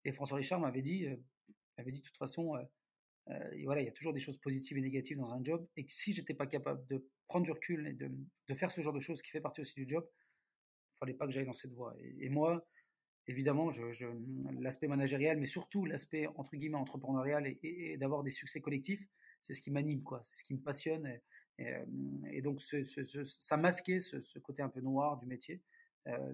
Et 0.05 0.13
François 0.13 0.39
Richard 0.39 0.61
m'avait 0.61 0.83
dit, 0.83 1.07
m'avait 1.79 1.93
dit 1.93 2.01
de 2.01 2.05
toute 2.05 2.17
façon, 2.17 2.57
voilà, 3.27 3.81
il 3.81 3.85
y 3.85 3.89
a 3.89 3.93
toujours 3.93 4.13
des 4.13 4.21
choses 4.21 4.39
positives 4.39 4.77
et 4.79 4.81
négatives 4.81 5.19
dans 5.19 5.33
un 5.33 5.43
job. 5.43 5.67
Et 5.77 5.85
que 5.85 5.93
si 5.93 6.13
j'étais 6.13 6.35
pas 6.35 6.47
capable 6.47 6.87
de 6.87 7.07
prendre 7.29 7.45
du 7.45 7.53
recul 7.53 7.87
et 7.87 7.93
de, 7.93 8.11
de, 8.49 8.55
faire 8.55 8.71
ce 8.71 8.81
genre 8.81 8.93
de 8.93 9.01
choses 9.01 9.23
qui 9.23 9.31
fait 9.31 9.41
partie 9.41 9.61
aussi 9.61 9.75
du 9.75 9.87
job, 9.89 10.07
il 10.95 10.99
fallait 10.99 11.15
pas 11.15 11.27
que 11.27 11.33
j'aille 11.33 11.47
dans 11.47 11.55
cette 11.55 11.73
voie. 11.73 11.95
Et, 12.21 12.29
moi, 12.29 12.67
évidemment, 13.27 13.71
l'aspect 14.61 14.89
managérial, 14.89 15.39
mais 15.39 15.47
surtout 15.47 15.85
l'aspect 15.85 16.27
entre 16.37 16.57
guillemets 16.57 16.79
entrepreneurial 16.79 17.57
et, 17.63 17.97
d'avoir 17.99 18.23
des 18.23 18.31
succès 18.31 18.61
collectifs, 18.61 19.07
c'est 19.41 19.55
ce 19.55 19.61
qui 19.61 19.71
m'anime, 19.71 20.03
quoi. 20.03 20.21
C'est 20.25 20.37
ce 20.37 20.45
qui 20.45 20.55
me 20.55 20.61
passionne. 20.61 21.07
Et, 21.59 21.73
et, 22.31 22.43
donc, 22.43 22.61
ça 22.61 23.57
masquait 23.57 24.01
ce, 24.01 24.39
côté 24.39 24.63
un 24.63 24.69
peu 24.69 24.81
noir 24.81 25.19
du 25.19 25.27
métier. 25.27 25.63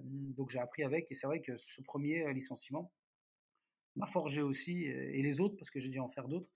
donc, 0.03 0.49
j'ai 0.49 0.59
appris 0.59 0.83
avec. 0.83 1.11
Et 1.11 1.13
c'est 1.13 1.27
vrai 1.27 1.41
que 1.41 1.57
ce 1.57 1.81
premier 1.81 2.33
licenciement 2.33 2.91
m'a 3.95 4.07
forgé 4.07 4.41
aussi, 4.41 4.85
et 4.85 5.21
les 5.21 5.39
autres, 5.41 5.55
parce 5.57 5.69
que 5.69 5.79
j'ai 5.79 5.89
dû 5.89 5.99
en 5.99 6.07
faire 6.07 6.27
d'autres, 6.27 6.49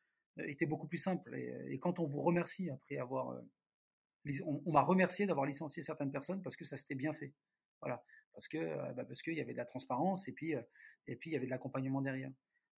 était 0.44 0.66
beaucoup 0.66 0.88
plus 0.88 0.98
simple. 0.98 1.36
Et, 1.36 1.80
quand 1.80 2.00
on 2.00 2.06
vous 2.06 2.22
remercie 2.22 2.70
après 2.70 2.98
avoir. 2.98 3.42
on, 4.46 4.72
m'a 4.72 4.82
remercié 4.82 5.26
d'avoir 5.26 5.46
licencié 5.46 5.84
certaines 5.84 6.12
personnes 6.12 6.42
parce 6.42 6.56
que 6.56 6.66
ça 6.66 6.78
s'était 6.78 6.96
bien 6.96 7.14
fait. 7.14 7.34
Voilà. 7.82 8.04
Parce 8.36 8.48
que 8.48 8.94
bah 8.94 9.06
parce 9.06 9.22
qu'il 9.22 9.34
y 9.34 9.42
avait 9.42 9.54
de 9.54 9.58
la 9.58 9.66
transparence 9.66 10.28
et 10.28 10.34
puis 10.34 10.54
et 11.08 11.16
puis 11.16 11.32
il 11.32 11.34
y 11.34 11.36
avait 11.38 11.46
de 11.46 11.52
l'accompagnement 11.52 12.02
derrière. 12.02 12.32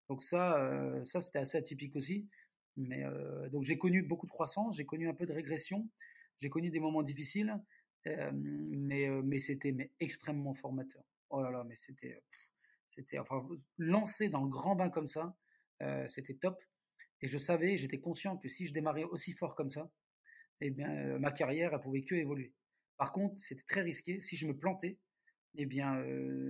Donc 0.07 0.23
ça 0.23 1.03
ça 1.03 1.19
c'était 1.19 1.39
assez 1.39 1.57
atypique 1.57 1.95
aussi. 1.95 2.29
Mais 2.77 3.03
euh, 3.03 3.49
donc 3.49 3.63
j'ai 3.63 3.77
connu 3.77 4.03
beaucoup 4.03 4.27
de 4.27 4.31
croissance, 4.31 4.77
j'ai 4.77 4.85
connu 4.85 5.09
un 5.09 5.13
peu 5.15 5.25
de 5.25 5.33
régression, 5.33 5.89
j'ai 6.37 6.49
connu 6.49 6.69
des 6.69 6.79
moments 6.79 7.01
difficiles, 7.01 7.59
euh, 8.05 8.31
mais 8.33 9.09
euh, 9.09 9.21
mais 9.23 9.39
c'était 9.39 9.71
mais 9.71 9.91
extrêmement 9.99 10.53
formateur. 10.53 11.03
Oh 11.31 11.41
là 11.41 11.49
là, 11.49 11.63
mais 11.67 11.75
c'était 11.75 12.21
c'était 12.85 13.17
enfin 13.17 13.45
lancer 13.77 14.29
dans 14.29 14.43
le 14.43 14.49
grand 14.49 14.75
bain 14.75 14.89
comme 14.89 15.07
ça, 15.07 15.35
c'était 16.07 16.35
top. 16.35 16.63
Et 17.21 17.27
je 17.27 17.37
savais, 17.37 17.77
j'étais 17.77 17.99
conscient 17.99 18.37
que 18.37 18.47
si 18.47 18.67
je 18.67 18.73
démarrais 18.73 19.03
aussi 19.03 19.33
fort 19.33 19.55
comme 19.55 19.71
ça, 19.71 19.91
eh 20.61 20.69
bien 20.69 21.17
ma 21.19 21.31
carrière 21.31 21.73
elle 21.73 21.81
pouvait 21.81 22.03
que 22.03 22.15
évoluer. 22.15 22.53
Par 22.97 23.11
contre, 23.11 23.39
c'était 23.39 23.65
très 23.67 23.81
risqué. 23.81 24.21
Si 24.21 24.37
je 24.37 24.47
me 24.47 24.55
plantais, 24.55 24.99
eh 25.57 25.65
bien, 25.65 26.03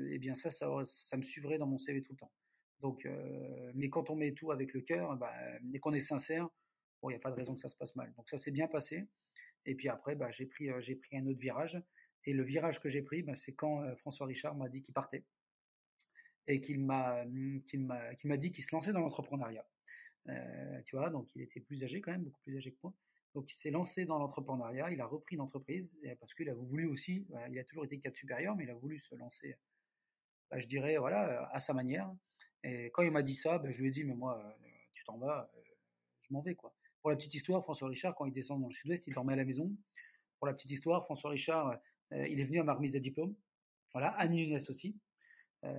eh 0.09 0.17
bien 0.19 0.35
ça, 0.35 0.49
ça, 0.49 0.67
ça 0.85 1.17
me 1.17 1.21
suivrait 1.21 1.57
dans 1.57 1.67
mon 1.67 1.77
CV 1.77 2.03
tout 2.03 2.13
le 2.13 2.17
temps. 2.17 2.31
Donc, 2.79 3.05
euh, 3.05 3.71
mais 3.75 3.89
quand 3.89 4.09
on 4.09 4.15
met 4.15 4.33
tout 4.33 4.51
avec 4.51 4.73
le 4.73 4.81
cœur, 4.81 5.15
bah, 5.17 5.33
et 5.73 5.79
qu'on 5.79 5.93
est 5.93 5.99
sincère, 5.99 6.47
il 7.03 7.09
n'y 7.09 7.15
a 7.15 7.19
pas 7.19 7.31
de 7.31 7.35
raison 7.35 7.55
que 7.55 7.61
ça 7.61 7.69
se 7.69 7.75
passe 7.75 7.95
mal. 7.95 8.13
Donc 8.15 8.29
ça 8.29 8.37
s'est 8.37 8.51
bien 8.51 8.67
passé. 8.67 9.07
Et 9.65 9.75
puis 9.75 9.89
après, 9.89 10.15
bah, 10.15 10.29
j'ai 10.31 10.45
pris, 10.45 10.69
euh, 10.69 10.79
j'ai 10.81 10.95
pris 10.95 11.17
un 11.17 11.25
autre 11.27 11.39
virage. 11.39 11.81
Et 12.25 12.33
le 12.33 12.43
virage 12.43 12.79
que 12.79 12.89
j'ai 12.89 13.01
pris, 13.01 13.23
bah, 13.23 13.35
c'est 13.35 13.53
quand 13.53 13.83
euh, 13.83 13.95
François 13.95 14.27
Richard 14.27 14.55
m'a 14.55 14.69
dit 14.69 14.81
qu'il 14.81 14.93
partait 14.93 15.23
et 16.47 16.61
qu'il 16.61 16.79
m'a, 16.79 17.25
qu'il 17.65 17.85
m'a, 17.85 18.15
qu'il 18.15 18.29
m'a 18.29 18.37
dit 18.37 18.51
qu'il 18.51 18.63
se 18.63 18.73
lançait 18.73 18.93
dans 18.93 19.01
l'entrepreneuriat. 19.01 19.67
tu 20.85 20.95
vois, 20.95 21.09
donc 21.09 21.29
il 21.35 21.41
était 21.41 21.59
plus 21.59 21.83
âgé 21.83 21.99
quand 21.99 22.11
même, 22.11 22.23
beaucoup 22.23 22.39
plus 22.41 22.55
âgé 22.55 22.71
que 22.71 22.77
moi. 22.83 22.93
Donc 23.35 23.51
il 23.51 23.55
s'est 23.55 23.71
lancé 23.71 24.05
dans 24.05 24.17
l'entrepreneuriat, 24.17 24.91
il 24.91 25.01
a 25.01 25.05
repris 25.05 25.35
l'entreprise 25.35 25.97
parce 26.19 26.33
qu'il 26.33 26.49
a 26.49 26.53
voulu 26.53 26.87
aussi, 26.87 27.27
il 27.49 27.59
a 27.59 27.63
toujours 27.63 27.85
été 27.85 27.99
cadre 27.99 28.17
supérieur, 28.17 28.55
mais 28.55 28.63
il 28.63 28.69
a 28.69 28.75
voulu 28.75 28.99
se 28.99 29.13
lancer, 29.15 29.55
bah, 30.49 30.59
je 30.59 30.67
dirais, 30.67 30.97
voilà, 30.97 31.49
à 31.51 31.59
sa 31.59 31.73
manière. 31.73 32.11
Et 32.63 32.85
quand 32.91 33.03
il 33.03 33.11
m'a 33.11 33.23
dit 33.23 33.35
ça, 33.35 33.59
ben, 33.59 33.71
je 33.71 33.81
lui 33.81 33.89
ai 33.89 33.91
dit, 33.91 34.03
mais 34.03 34.15
moi, 34.15 34.41
euh, 34.43 34.67
tu 34.93 35.03
t'en 35.05 35.17
vas, 35.17 35.49
euh, 35.55 35.61
je 36.19 36.33
m'en 36.33 36.41
vais. 36.41 36.55
quoi. 36.55 36.73
Pour 37.01 37.11
la 37.11 37.15
petite 37.15 37.33
histoire, 37.33 37.63
François 37.63 37.87
Richard, 37.87 38.15
quand 38.15 38.25
il 38.25 38.33
descend 38.33 38.59
dans 38.61 38.67
le 38.67 38.73
sud-ouest, 38.73 39.07
il 39.07 39.13
dormait 39.13 39.33
à 39.33 39.37
la 39.37 39.45
maison. 39.45 39.71
Pour 40.39 40.47
la 40.47 40.53
petite 40.53 40.71
histoire, 40.71 41.03
François 41.03 41.29
Richard, 41.29 41.79
euh, 42.13 42.27
il 42.27 42.39
est 42.39 42.43
venu 42.43 42.59
à 42.59 42.63
ma 42.63 42.73
remise 42.73 42.91
de 42.91 42.99
diplôme. 42.99 43.35
Voilà, 43.93 44.09
Annie 44.17 44.47
Nunes 44.47 44.59
aussi. 44.69 44.99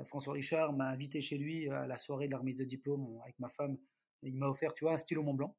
François 0.07 0.33
Richard 0.33 0.73
m'a 0.73 0.89
invité 0.89 1.21
chez 1.21 1.39
lui 1.39 1.71
à 1.71 1.87
la 1.87 1.97
soirée 1.99 2.27
de 2.27 2.33
la 2.33 2.39
remise 2.39 2.57
de 2.57 2.65
diplôme 2.65 3.19
avec 3.23 3.39
ma 3.39 3.49
femme. 3.49 3.79
il 4.23 4.35
m'a 4.35 4.49
offert, 4.49 4.75
tu 4.75 4.85
vois, 4.85 4.93
un 4.93 4.97
stylo 4.97 5.23
Mont 5.23 5.35
Blanc, 5.35 5.57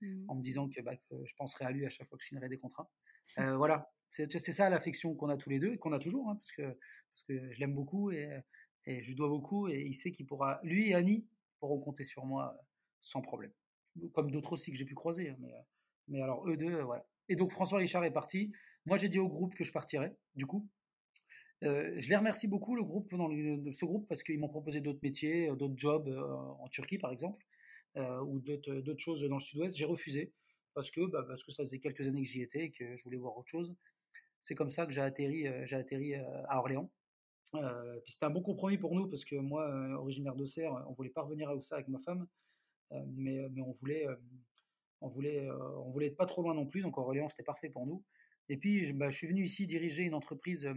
mmh. 0.00 0.24
en 0.28 0.34
me 0.36 0.42
disant 0.42 0.68
que, 0.68 0.80
bah, 0.80 0.94
je 1.10 1.34
penserai 1.36 1.64
à 1.64 1.70
lui 1.70 1.86
à 1.86 1.88
chaque 1.88 2.06
fois 2.06 2.18
que 2.18 2.22
je 2.22 2.28
signerai 2.28 2.48
des 2.48 2.58
contrats. 2.58 2.90
voilà, 3.36 3.90
c'est 4.08 4.38
ça 4.38 4.68
l'affection 4.70 5.14
qu'on 5.14 5.28
a 5.28 5.36
tous 5.36 5.50
les 5.50 5.58
deux 5.58 5.74
et 5.74 5.78
qu'on 5.78 5.92
a 5.92 5.98
toujours, 5.98 6.30
hein, 6.30 6.36
parce, 6.36 6.52
que, 6.52 6.76
je 7.28 7.60
l'aime 7.60 7.74
beaucoup 7.74 8.10
et 8.10 8.42
je 8.86 9.08
lui 9.08 9.14
dois 9.14 9.28
beaucoup 9.28 9.68
et 9.68 9.82
il 9.82 9.94
sait 9.94 10.10
qu'il 10.10 10.26
pourra, 10.26 10.60
lui 10.62 10.90
et 10.90 10.94
Annie 10.94 11.26
pourront 11.58 11.80
compter 11.80 12.04
sur 12.04 12.24
moi 12.24 12.54
euh, 12.54 12.62
sans 13.00 13.20
problème. 13.20 13.52
Comme 14.12 14.30
d'autres 14.30 14.52
aussi 14.52 14.70
que 14.70 14.76
j'ai 14.76 14.84
pu 14.84 14.94
croiser. 14.94 15.30
Hein, 15.30 15.36
mais, 15.38 15.54
euh, 15.54 15.62
mais 16.08 16.20
alors 16.22 16.46
eux 16.48 16.56
deux, 16.56 16.72
euh, 16.72 16.84
voilà. 16.84 17.06
Et 17.28 17.36
donc 17.36 17.50
François 17.50 17.78
Richard 17.78 18.04
est 18.04 18.12
parti. 18.12 18.52
Moi 18.84 18.96
j'ai 18.96 19.08
dit 19.08 19.18
au 19.18 19.28
groupe 19.28 19.54
que 19.54 19.64
je 19.64 19.72
partirais, 19.72 20.16
du 20.34 20.46
coup. 20.46 20.68
je 21.62 22.08
les 22.08 22.16
remercie 22.16 22.46
beaucoup, 22.46 22.76
le 22.76 22.84
groupe, 22.84 23.10
ce 23.10 23.84
groupe, 23.84 24.06
parce 24.08 24.22
qu'ils 24.22 24.38
m'ont 24.38 24.48
proposé 24.48 24.80
d'autres 24.80 25.00
métiers, 25.02 25.48
d'autres 25.56 25.76
jobs 25.76 26.08
en 26.60 26.68
Turquie 26.68 26.98
par 26.98 27.10
exemple, 27.10 27.44
ou 27.96 28.40
d'autres 28.40 29.00
choses 29.00 29.22
dans 29.22 29.36
le 29.36 29.40
sud-ouest. 29.40 29.76
J'ai 29.76 29.84
refusé 29.84 30.32
parce 30.74 30.90
que, 30.90 31.06
bah, 31.06 31.24
parce 31.26 31.42
que 31.42 31.52
ça 31.52 31.62
faisait 31.62 31.78
quelques 31.78 32.06
années 32.06 32.22
que 32.22 32.28
j'y 32.28 32.42
étais 32.42 32.64
et 32.64 32.70
que 32.70 32.96
je 32.96 33.02
voulais 33.04 33.16
voir 33.16 33.36
autre 33.36 33.48
chose. 33.48 33.74
C'est 34.42 34.54
comme 34.54 34.70
ça 34.70 34.86
que 34.86 34.92
j'ai 34.92 35.00
atterri, 35.00 35.46
j'ai 35.64 35.76
atterri 35.76 36.14
à 36.14 36.58
Orléans. 36.58 36.90
Euh, 37.54 38.00
puis 38.00 38.12
c'était 38.12 38.26
un 38.26 38.30
bon 38.30 38.42
compromis 38.42 38.78
pour 38.78 38.94
nous 38.94 39.08
parce 39.08 39.24
que 39.24 39.36
moi, 39.36 39.68
euh, 39.68 39.94
originaire 39.94 40.34
d'Auxerre, 40.34 40.72
on 40.88 40.92
voulait 40.92 41.10
pas 41.10 41.22
revenir 41.22 41.48
à 41.48 41.54
Auxerre 41.54 41.76
avec 41.76 41.88
ma 41.88 41.98
femme, 41.98 42.26
euh, 42.92 43.02
mais, 43.14 43.38
mais 43.50 43.60
on 43.62 43.72
voulait, 43.72 44.06
on 45.00 45.08
voulait, 45.08 45.48
on 45.50 45.90
voulait 45.90 46.06
être 46.06 46.16
pas 46.16 46.26
trop 46.26 46.42
loin 46.42 46.54
non 46.54 46.66
plus. 46.66 46.82
Donc 46.82 46.98
Orléans, 46.98 47.28
c'était 47.28 47.42
parfait 47.42 47.70
pour 47.70 47.86
nous. 47.86 48.02
Et 48.48 48.56
puis, 48.56 48.84
je, 48.84 48.92
bah, 48.92 49.10
je 49.10 49.16
suis 49.16 49.26
venu 49.26 49.44
ici 49.44 49.66
diriger 49.66 50.04
une 50.04 50.14
entreprise 50.14 50.68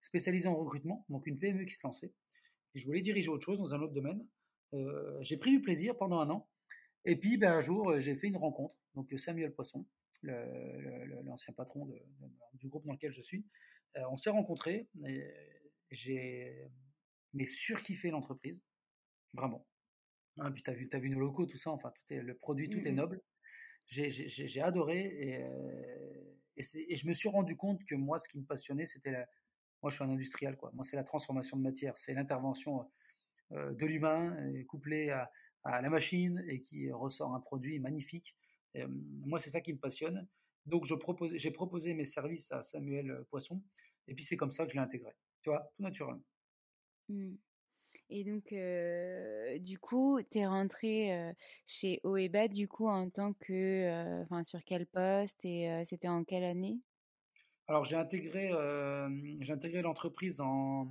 spécialisée 0.00 0.48
en 0.48 0.56
recrutement, 0.56 1.04
donc 1.08 1.26
une 1.26 1.38
PME 1.38 1.64
qui 1.64 1.74
se 1.74 1.80
lançait. 1.84 2.12
Et 2.74 2.78
je 2.78 2.86
voulais 2.86 3.02
diriger 3.02 3.28
autre 3.28 3.44
chose 3.44 3.58
dans 3.58 3.74
un 3.74 3.80
autre 3.82 3.92
domaine. 3.92 4.26
j'ai 5.20 5.36
pris 5.36 5.50
du 5.50 5.60
plaisir 5.60 5.96
pendant 5.96 6.20
un 6.20 6.30
an. 6.30 6.48
Et 7.04 7.16
puis, 7.16 7.36
ben, 7.36 7.52
un 7.52 7.60
jour, 7.60 7.98
j'ai 7.98 8.16
fait 8.16 8.28
une 8.28 8.36
rencontre. 8.36 8.74
Donc 8.94 9.12
Samuel 9.18 9.52
Poisson, 9.52 9.86
l'ancien 10.22 11.54
patron 11.54 11.86
de, 11.86 11.96
du 12.54 12.68
groupe 12.68 12.84
dans 12.86 12.92
lequel 12.92 13.12
je 13.12 13.22
suis, 13.22 13.44
on 13.96 14.16
s'est 14.16 14.30
rencontrés. 14.30 14.88
Et, 15.06 15.24
j'ai 15.90 16.70
mais 17.32 17.46
surkiffé 17.46 18.10
l'entreprise, 18.10 18.62
vraiment. 19.32 19.66
Hein, 20.38 20.52
puis 20.52 20.62
tu 20.62 20.70
as 20.70 20.74
vu, 20.74 20.88
as 20.92 20.98
vu 20.98 21.10
nos 21.10 21.20
locaux, 21.20 21.46
tout 21.46 21.56
ça, 21.56 21.70
enfin, 21.70 21.90
tout 21.90 22.14
est, 22.14 22.22
le 22.22 22.34
produit, 22.34 22.68
tout 22.68 22.80
est 22.80 22.92
noble. 22.92 23.20
J'ai 23.88 24.62
adoré 24.62 25.00
et, 25.00 25.44
et, 26.56 26.96
je 26.96 27.06
me 27.06 27.12
suis 27.12 27.28
rendu 27.28 27.56
compte 27.56 27.84
que 27.84 27.94
moi, 27.94 28.18
ce 28.18 28.28
qui 28.28 28.38
me 28.38 28.44
passionnait, 28.44 28.86
c'était 28.86 29.10
la. 29.10 29.26
Moi, 29.82 29.90
je 29.90 29.96
suis 29.96 30.04
un 30.04 30.10
industriel, 30.10 30.56
quoi. 30.56 30.70
Moi, 30.74 30.84
c'est 30.84 30.96
la 30.96 31.04
transformation 31.04 31.56
de 31.56 31.62
matière, 31.62 31.96
c'est 31.96 32.12
l'intervention 32.12 32.86
de 33.50 33.86
l'humain 33.86 34.36
couplée 34.68 35.10
à, 35.10 35.30
à, 35.64 35.80
la 35.80 35.90
machine 35.90 36.44
et 36.48 36.60
qui 36.60 36.90
ressort 36.90 37.34
un 37.34 37.40
produit 37.40 37.78
magnifique. 37.80 38.36
moi, 38.86 39.38
c'est 39.38 39.50
ça 39.50 39.60
qui 39.60 39.72
me 39.72 39.78
passionne. 39.78 40.26
Donc, 40.66 40.84
j'ai 40.84 41.50
proposé 41.50 41.94
mes 41.94 42.04
services 42.04 42.50
à 42.52 42.62
Samuel 42.62 43.24
Poisson 43.30 43.62
et 44.08 44.14
puis 44.14 44.24
c'est 44.24 44.36
comme 44.36 44.50
ça 44.50 44.64
que 44.64 44.72
je 44.72 44.76
l'ai 44.76 44.82
intégré, 44.82 45.12
tu 45.42 45.50
vois, 45.50 45.70
tout 45.74 45.82
naturellement. 45.82 46.24
Mmh. 47.08 47.34
Et 48.08 48.24
donc, 48.24 48.54
du 49.62 49.78
coup, 49.78 50.20
tu 50.30 50.38
es 50.38 50.46
rentré 50.46 51.34
chez 51.66 52.00
Oeba, 52.04 52.48
du 52.48 52.68
coup, 52.68 52.88
en 52.88 53.10
tant 53.10 53.32
que. 53.34 54.22
Enfin, 54.22 54.42
sur 54.42 54.62
quel 54.64 54.86
poste 54.86 55.44
et 55.44 55.82
c'était 55.84 56.08
en 56.08 56.24
quelle 56.24 56.44
année? 56.44 56.80
Alors, 57.70 57.84
j'ai 57.84 57.94
intégré, 57.94 58.50
l'entreprise 59.80 60.40
en 60.40 60.90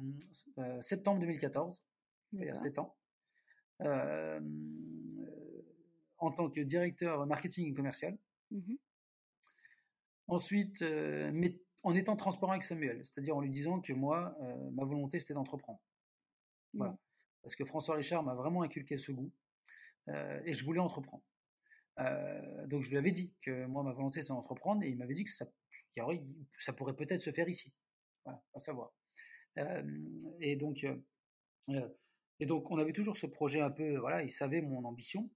septembre 0.81 1.19
2014, 1.19 1.83
il 2.31 2.45
y 2.45 2.49
a 2.49 2.55
7 2.55 2.79
ans, 2.79 2.95
en 6.17 6.31
tant 6.31 6.49
que 6.49 6.61
directeur 6.61 7.25
marketing 7.25 7.71
et 7.71 7.73
commercial. 7.73 8.17
Mmh 8.51 8.75
Ensuite, 10.27 10.83
mais 11.33 11.59
en 11.81 11.95
étant 11.95 12.15
transparent 12.15 12.51
avec 12.51 12.63
Samuel, 12.63 13.01
c'est-à-dire 13.03 13.35
en 13.35 13.41
lui 13.41 13.49
disant 13.49 13.81
que 13.81 13.93
moi, 13.93 14.37
ma 14.73 14.83
volonté, 14.85 15.19
c'était 15.19 15.33
d'entreprendre. 15.33 15.79
Voilà. 16.75 16.91
Mmh. 16.91 16.97
Parce 17.41 17.55
que 17.55 17.65
François 17.65 17.95
Richard 17.95 18.23
m'a 18.23 18.35
vraiment 18.35 18.63
inculqué 18.63 18.97
ce 18.97 19.11
goût 19.11 19.31
euh, 20.09 20.41
et 20.45 20.53
je 20.53 20.63
voulais 20.65 20.79
entreprendre. 20.79 21.23
Euh, 21.99 22.67
donc 22.67 22.83
je 22.83 22.89
lui 22.89 22.97
avais 22.97 23.11
dit 23.11 23.33
que 23.41 23.65
moi 23.65 23.83
ma 23.83 23.91
volonté 23.91 24.21
c'est 24.21 24.29
d'entreprendre 24.29 24.83
et 24.83 24.89
il 24.89 24.97
m'avait 24.97 25.13
dit 25.13 25.25
que 25.25 25.31
ça, 25.31 25.45
ça 26.57 26.73
pourrait 26.73 26.95
peut-être 26.95 27.21
se 27.21 27.31
faire 27.31 27.49
ici. 27.49 27.73
Voilà, 28.23 28.41
à 28.53 28.59
savoir. 28.59 28.93
Euh, 29.57 29.83
et 30.39 30.55
donc 30.55 30.85
et 32.39 32.45
donc 32.45 32.71
on 32.71 32.77
avait 32.77 32.93
toujours 32.93 33.17
ce 33.17 33.25
projet 33.25 33.61
un 33.61 33.71
peu, 33.71 33.97
voilà, 33.97 34.23
il 34.23 34.31
savait 34.31 34.61
mon 34.61 34.85
ambition 34.85 35.29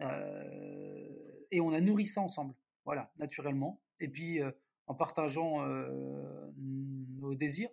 et 0.00 1.60
on 1.60 1.72
a 1.72 1.80
nourri 1.80 2.06
ça 2.06 2.20
ensemble, 2.20 2.54
voilà, 2.84 3.12
naturellement. 3.16 3.80
Et 4.00 4.08
puis 4.08 4.40
en 4.86 4.94
partageant 4.94 5.66
nos 6.56 7.34
désirs 7.34 7.70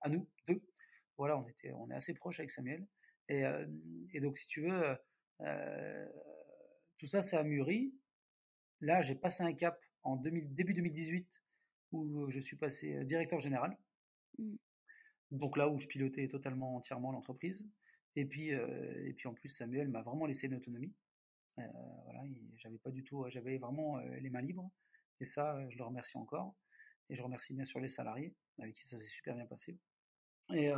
à 0.00 0.08
nous 0.10 0.28
deux, 0.46 0.62
voilà, 1.16 1.38
on 1.38 1.46
était, 1.46 1.72
on 1.72 1.90
est 1.90 1.94
assez 1.94 2.14
proche 2.14 2.40
avec 2.40 2.50
Samuel. 2.50 2.86
Et, 3.28 3.44
et 4.12 4.20
donc, 4.20 4.36
si 4.36 4.46
tu 4.46 4.62
veux, 4.62 4.82
tout 6.98 7.06
ça, 7.06 7.22
ça 7.22 7.40
a 7.40 7.42
mûri. 7.44 7.94
Là, 8.80 9.02
j'ai 9.02 9.14
passé 9.14 9.42
un 9.44 9.52
cap 9.52 9.80
en 10.02 10.16
début 10.16 10.74
2018 10.74 11.42
où 11.92 12.28
je 12.30 12.40
suis 12.40 12.56
passé 12.56 13.04
directeur 13.04 13.38
général. 13.38 13.76
Mmh. 14.38 14.56
Donc 15.30 15.56
là 15.56 15.68
où 15.68 15.78
je 15.78 15.86
pilotais 15.86 16.28
totalement, 16.28 16.76
entièrement 16.76 17.12
l'entreprise. 17.12 17.64
Et 18.16 18.24
puis, 18.26 18.48
et 18.48 19.14
puis 19.16 19.28
en 19.28 19.34
plus, 19.34 19.48
Samuel 19.48 19.88
m'a 19.88 20.02
vraiment 20.02 20.26
laissé 20.26 20.46
une 20.46 20.54
autonomie. 20.54 20.92
voilà, 21.56 22.22
j'avais 22.56 22.78
pas 22.78 22.90
du 22.90 23.04
tout, 23.04 23.24
j'avais 23.28 23.58
vraiment 23.58 23.98
les 23.98 24.30
mains 24.30 24.42
libres. 24.42 24.70
Et 25.20 25.24
ça, 25.24 25.58
je 25.70 25.78
le 25.78 25.84
remercie 25.84 26.18
encore. 26.18 26.54
Et 27.08 27.14
je 27.14 27.22
remercie 27.22 27.54
bien 27.54 27.64
sûr 27.64 27.80
les 27.80 27.88
salariés 27.88 28.34
avec 28.58 28.74
qui 28.74 28.86
ça 28.86 28.96
s'est 28.96 29.04
super 29.04 29.34
bien 29.34 29.46
passé. 29.46 29.78
Et, 30.52 30.70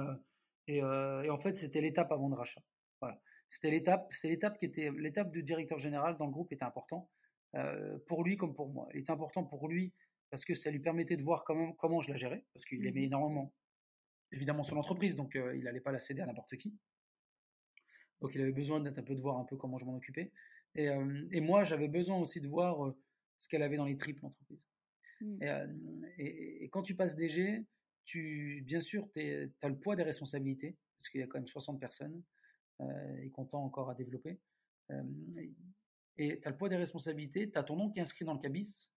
et, 0.69 0.79
et 0.79 1.31
en 1.31 1.39
fait, 1.39 1.57
c'était 1.57 1.81
l'étape 1.81 2.13
avant 2.13 2.29
de 2.29 2.35
rachat. 2.35 2.63
Voilà. 3.01 3.21
C'était 3.49 3.71
l'étape, 3.71 4.07
c'était 4.11 4.31
l'étape 4.31 4.59
qui 4.59 4.65
était 4.65 4.91
l'étape 4.91 5.31
du 5.31 5.43
directeur 5.43 5.79
général 5.79 6.17
dans 6.17 6.27
le 6.27 6.33
groupe 6.33 6.53
était 6.53 6.65
important 6.65 7.09
euh, 7.55 7.99
pour 8.09 8.25
lui 8.25 8.37
comme 8.37 8.55
pour 8.55 8.69
moi. 8.69 8.89
Il 8.95 9.01
était 9.01 9.13
important 9.13 9.45
pour 9.45 9.69
lui 9.69 9.93
parce 10.31 10.45
que 10.45 10.55
ça 10.55 10.71
lui 10.73 10.81
permettait 10.81 11.17
de 11.17 11.23
voir 11.23 11.45
comment, 11.45 11.73
comment 11.73 12.01
je 12.01 12.11
la 12.11 12.17
gérais, 12.17 12.45
parce 12.53 12.65
qu'il 12.65 12.85
aimait 12.85 13.03
mmh 13.03 13.05
énormément, 13.05 13.53
évidemment, 14.33 14.65
son 14.65 14.77
entreprise, 14.77 15.15
donc 15.15 15.37
il 15.37 15.63
n'allait 15.63 15.81
pas 15.81 15.93
la 15.93 16.01
céder 16.01 16.23
à 16.23 16.27
n'importe 16.27 16.57
qui. 16.57 16.77
Donc 18.21 18.35
il 18.35 18.41
avait 18.41 18.53
besoin 18.53 18.81
d'être 18.81 18.99
un 18.99 19.03
peu 19.03 19.15
de 19.15 19.21
voir 19.21 19.39
un 19.39 19.45
peu 19.45 19.57
comment 19.57 19.79
je 19.79 19.85
m'en 19.85 19.97
occupais. 19.97 20.33
Et, 20.75 20.89
et 21.31 21.41
moi, 21.41 21.65
j'avais 21.65 21.89
besoin 21.89 22.19
aussi 22.19 22.41
de 22.41 22.49
voir 22.49 22.95
ce 23.39 23.49
qu'elle 23.49 23.63
avait 23.63 23.77
dans 23.77 23.85
les 23.85 23.97
tripes, 23.97 24.21
l'entreprise. 24.21 24.69
Mmh. 25.21 26.05
Et, 26.19 26.65
et, 26.65 26.69
quand 26.69 26.83
tu 26.83 26.97
passes 26.97 27.15
DG, 27.15 27.65
tu, 28.05 28.63
bien 28.67 28.81
sûr, 28.81 29.09
tu 29.15 29.53
as 29.63 29.69
le 29.69 29.79
poids 29.79 29.95
des 29.95 30.03
responsabilités, 30.03 30.77
parce 30.99 31.09
qu'il 31.11 31.21
y 31.21 31.25
a 31.25 31.27
quand 31.27 31.39
même 31.39 31.47
60 31.47 31.79
personnes 31.79 32.23
et 33.23 33.31
comptant 33.31 33.65
encore 33.65 33.91
à 33.91 33.95
développer. 33.95 34.41
Et 36.17 36.41
tu 36.41 36.49
as 36.49 36.51
le 36.51 36.57
poids 36.57 36.69
des 36.69 36.77
responsabilités, 36.77 37.51
tu 37.51 37.59
as 37.59 37.63
ton 37.63 37.77
nom 37.77 37.91
qui 37.91 38.01
est 38.01 38.03
inscrit 38.03 38.25
dans 38.25 38.35
le 38.35 38.41
cabis. 38.41 38.91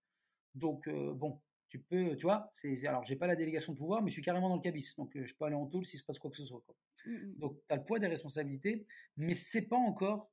Donc, 0.56 0.90
bon, 0.90 1.40
tu 1.70 1.80
peux, 1.80 2.16
tu 2.16 2.24
vois, 2.24 2.50
c'est, 2.54 2.86
alors 2.86 3.04
j'ai 3.04 3.16
pas 3.16 3.28
la 3.28 3.36
délégation 3.36 3.74
de 3.74 3.78
pouvoir, 3.78 4.02
mais 4.02 4.10
je 4.10 4.14
suis 4.14 4.22
carrément 4.22 4.50
dans 4.50 4.56
le 4.56 4.62
cabis. 4.62 4.94
Donc, 4.98 5.12
je 5.16 5.34
peux 5.36 5.46
aller 5.46 5.56
en 5.56 5.68
tôle 5.68 5.86
s'il 5.86 6.00
se 6.00 6.06
passe 6.06 6.20
quoi 6.20 6.32
que 6.32 6.38
ce 6.38 6.46
soit. 6.46 6.62
Quoi. 6.66 6.76
Mmh, 7.06 7.12
mmh. 7.12 7.36
Donc, 7.38 7.58
tu 7.68 7.74
as 7.74 7.78
le 7.78 7.84
poids 7.84 8.00
des 8.00 8.08
responsabilités, 8.08 8.86
mais 9.18 9.34
c'est 9.34 9.68
pas 9.68 9.78
encore 9.78 10.32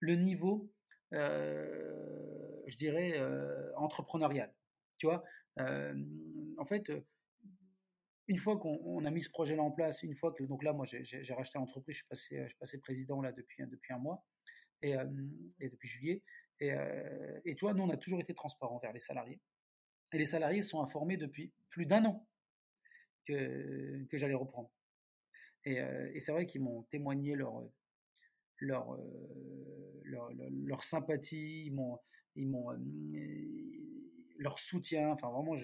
le 0.00 0.16
niveau, 0.16 0.70
je 1.12 2.76
dirais, 2.76 3.20
entrepreneurial. 3.76 4.52
Tu 4.98 5.06
vois, 5.06 5.22
en 5.58 6.64
fait, 6.64 6.90
une 8.26 8.38
fois 8.38 8.58
qu'on 8.58 9.04
a 9.04 9.10
mis 9.10 9.22
ce 9.22 9.30
projet-là 9.30 9.62
en 9.62 9.70
place, 9.70 10.02
une 10.02 10.14
fois 10.14 10.32
que 10.32 10.44
donc 10.44 10.62
là, 10.62 10.72
moi, 10.72 10.86
j'ai 10.86 11.34
racheté 11.34 11.58
l'entreprise, 11.58 11.96
je 11.96 12.00
suis 12.00 12.08
passé, 12.08 12.42
je 12.42 12.48
suis 12.48 12.58
passé 12.58 12.78
président 12.78 13.20
là 13.20 13.32
depuis 13.32 13.64
depuis 13.66 13.92
un 13.92 13.98
mois 13.98 14.24
et, 14.82 14.94
et 15.60 15.68
depuis 15.68 15.88
juillet. 15.88 16.22
Et, 16.60 16.72
et 17.44 17.54
toi, 17.54 17.72
nous, 17.74 17.82
on 17.82 17.90
a 17.90 17.96
toujours 17.96 18.20
été 18.20 18.34
transparent 18.34 18.78
vers 18.78 18.92
les 18.92 19.00
salariés. 19.00 19.40
Et 20.12 20.18
les 20.18 20.26
salariés 20.26 20.62
sont 20.62 20.80
informés 20.80 21.16
depuis 21.16 21.52
plus 21.68 21.86
d'un 21.86 22.04
an 22.04 22.26
que, 23.26 24.06
j'allais 24.12 24.34
reprendre. 24.34 24.70
Et, 25.64 25.76
et 25.76 26.20
c'est 26.20 26.32
vrai 26.32 26.46
qu'ils 26.46 26.62
m'ont 26.62 26.82
témoigné 26.84 27.34
leur, 27.34 27.62
leur, 30.04 30.82
sympathie, 30.82 31.66
ils 31.66 31.72
m'ont, 31.72 31.98
m'ont, 32.36 32.70
leur 34.38 34.58
soutien. 34.58 35.10
Enfin, 35.10 35.30
vraiment, 35.30 35.54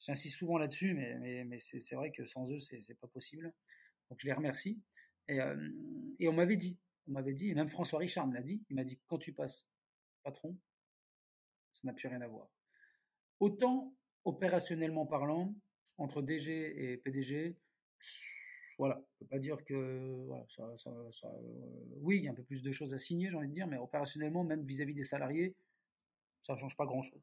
J'insiste 0.00 0.36
souvent 0.36 0.58
là-dessus, 0.58 0.94
mais, 0.94 1.58
c'est 1.60 1.94
vrai 1.94 2.10
que 2.10 2.24
sans 2.24 2.50
eux, 2.50 2.58
c'est 2.58 2.98
pas 2.98 3.06
possible. 3.06 3.52
Donc 4.10 4.18
je 4.20 4.26
les 4.26 4.32
remercie. 4.32 4.80
Et, 5.28 5.40
euh, 5.40 5.70
et 6.18 6.26
on 6.28 6.32
m'avait 6.32 6.56
dit, 6.56 6.76
on 7.06 7.12
m'avait 7.12 7.34
dit, 7.34 7.50
et 7.50 7.54
même 7.54 7.68
François 7.68 8.00
Richard 8.00 8.26
me 8.26 8.34
l'a 8.34 8.42
dit, 8.42 8.60
il 8.68 8.74
m'a 8.74 8.82
dit 8.82 9.00
quand 9.06 9.18
tu 9.18 9.32
passes 9.32 9.64
patron, 10.24 10.58
ça 11.72 11.82
n'a 11.84 11.92
plus 11.92 12.08
rien 12.08 12.20
à 12.20 12.26
voir. 12.26 12.50
Autant 13.42 13.92
opérationnellement 14.24 15.04
parlant, 15.04 15.52
entre 15.98 16.22
DG 16.22 16.92
et 16.92 16.96
PDG, 16.96 17.56
voilà, 18.78 19.00
on 19.00 19.24
peut 19.24 19.30
pas 19.30 19.40
dire 19.40 19.64
que 19.64 19.74
euh, 19.74 20.26
oui, 22.02 22.18
il 22.18 22.22
y 22.22 22.28
a 22.28 22.30
un 22.30 22.34
peu 22.34 22.44
plus 22.44 22.62
de 22.62 22.70
choses 22.70 22.94
à 22.94 22.98
signer, 22.98 23.30
j'ai 23.30 23.36
envie 23.36 23.48
de 23.48 23.52
dire, 23.52 23.66
mais 23.66 23.78
opérationnellement, 23.78 24.44
même 24.44 24.64
vis-à-vis 24.64 24.92
-vis 24.92 24.96
des 24.96 25.04
salariés, 25.04 25.56
ça 26.40 26.54
change 26.54 26.76
pas 26.76 26.86
grand-chose. 26.86 27.20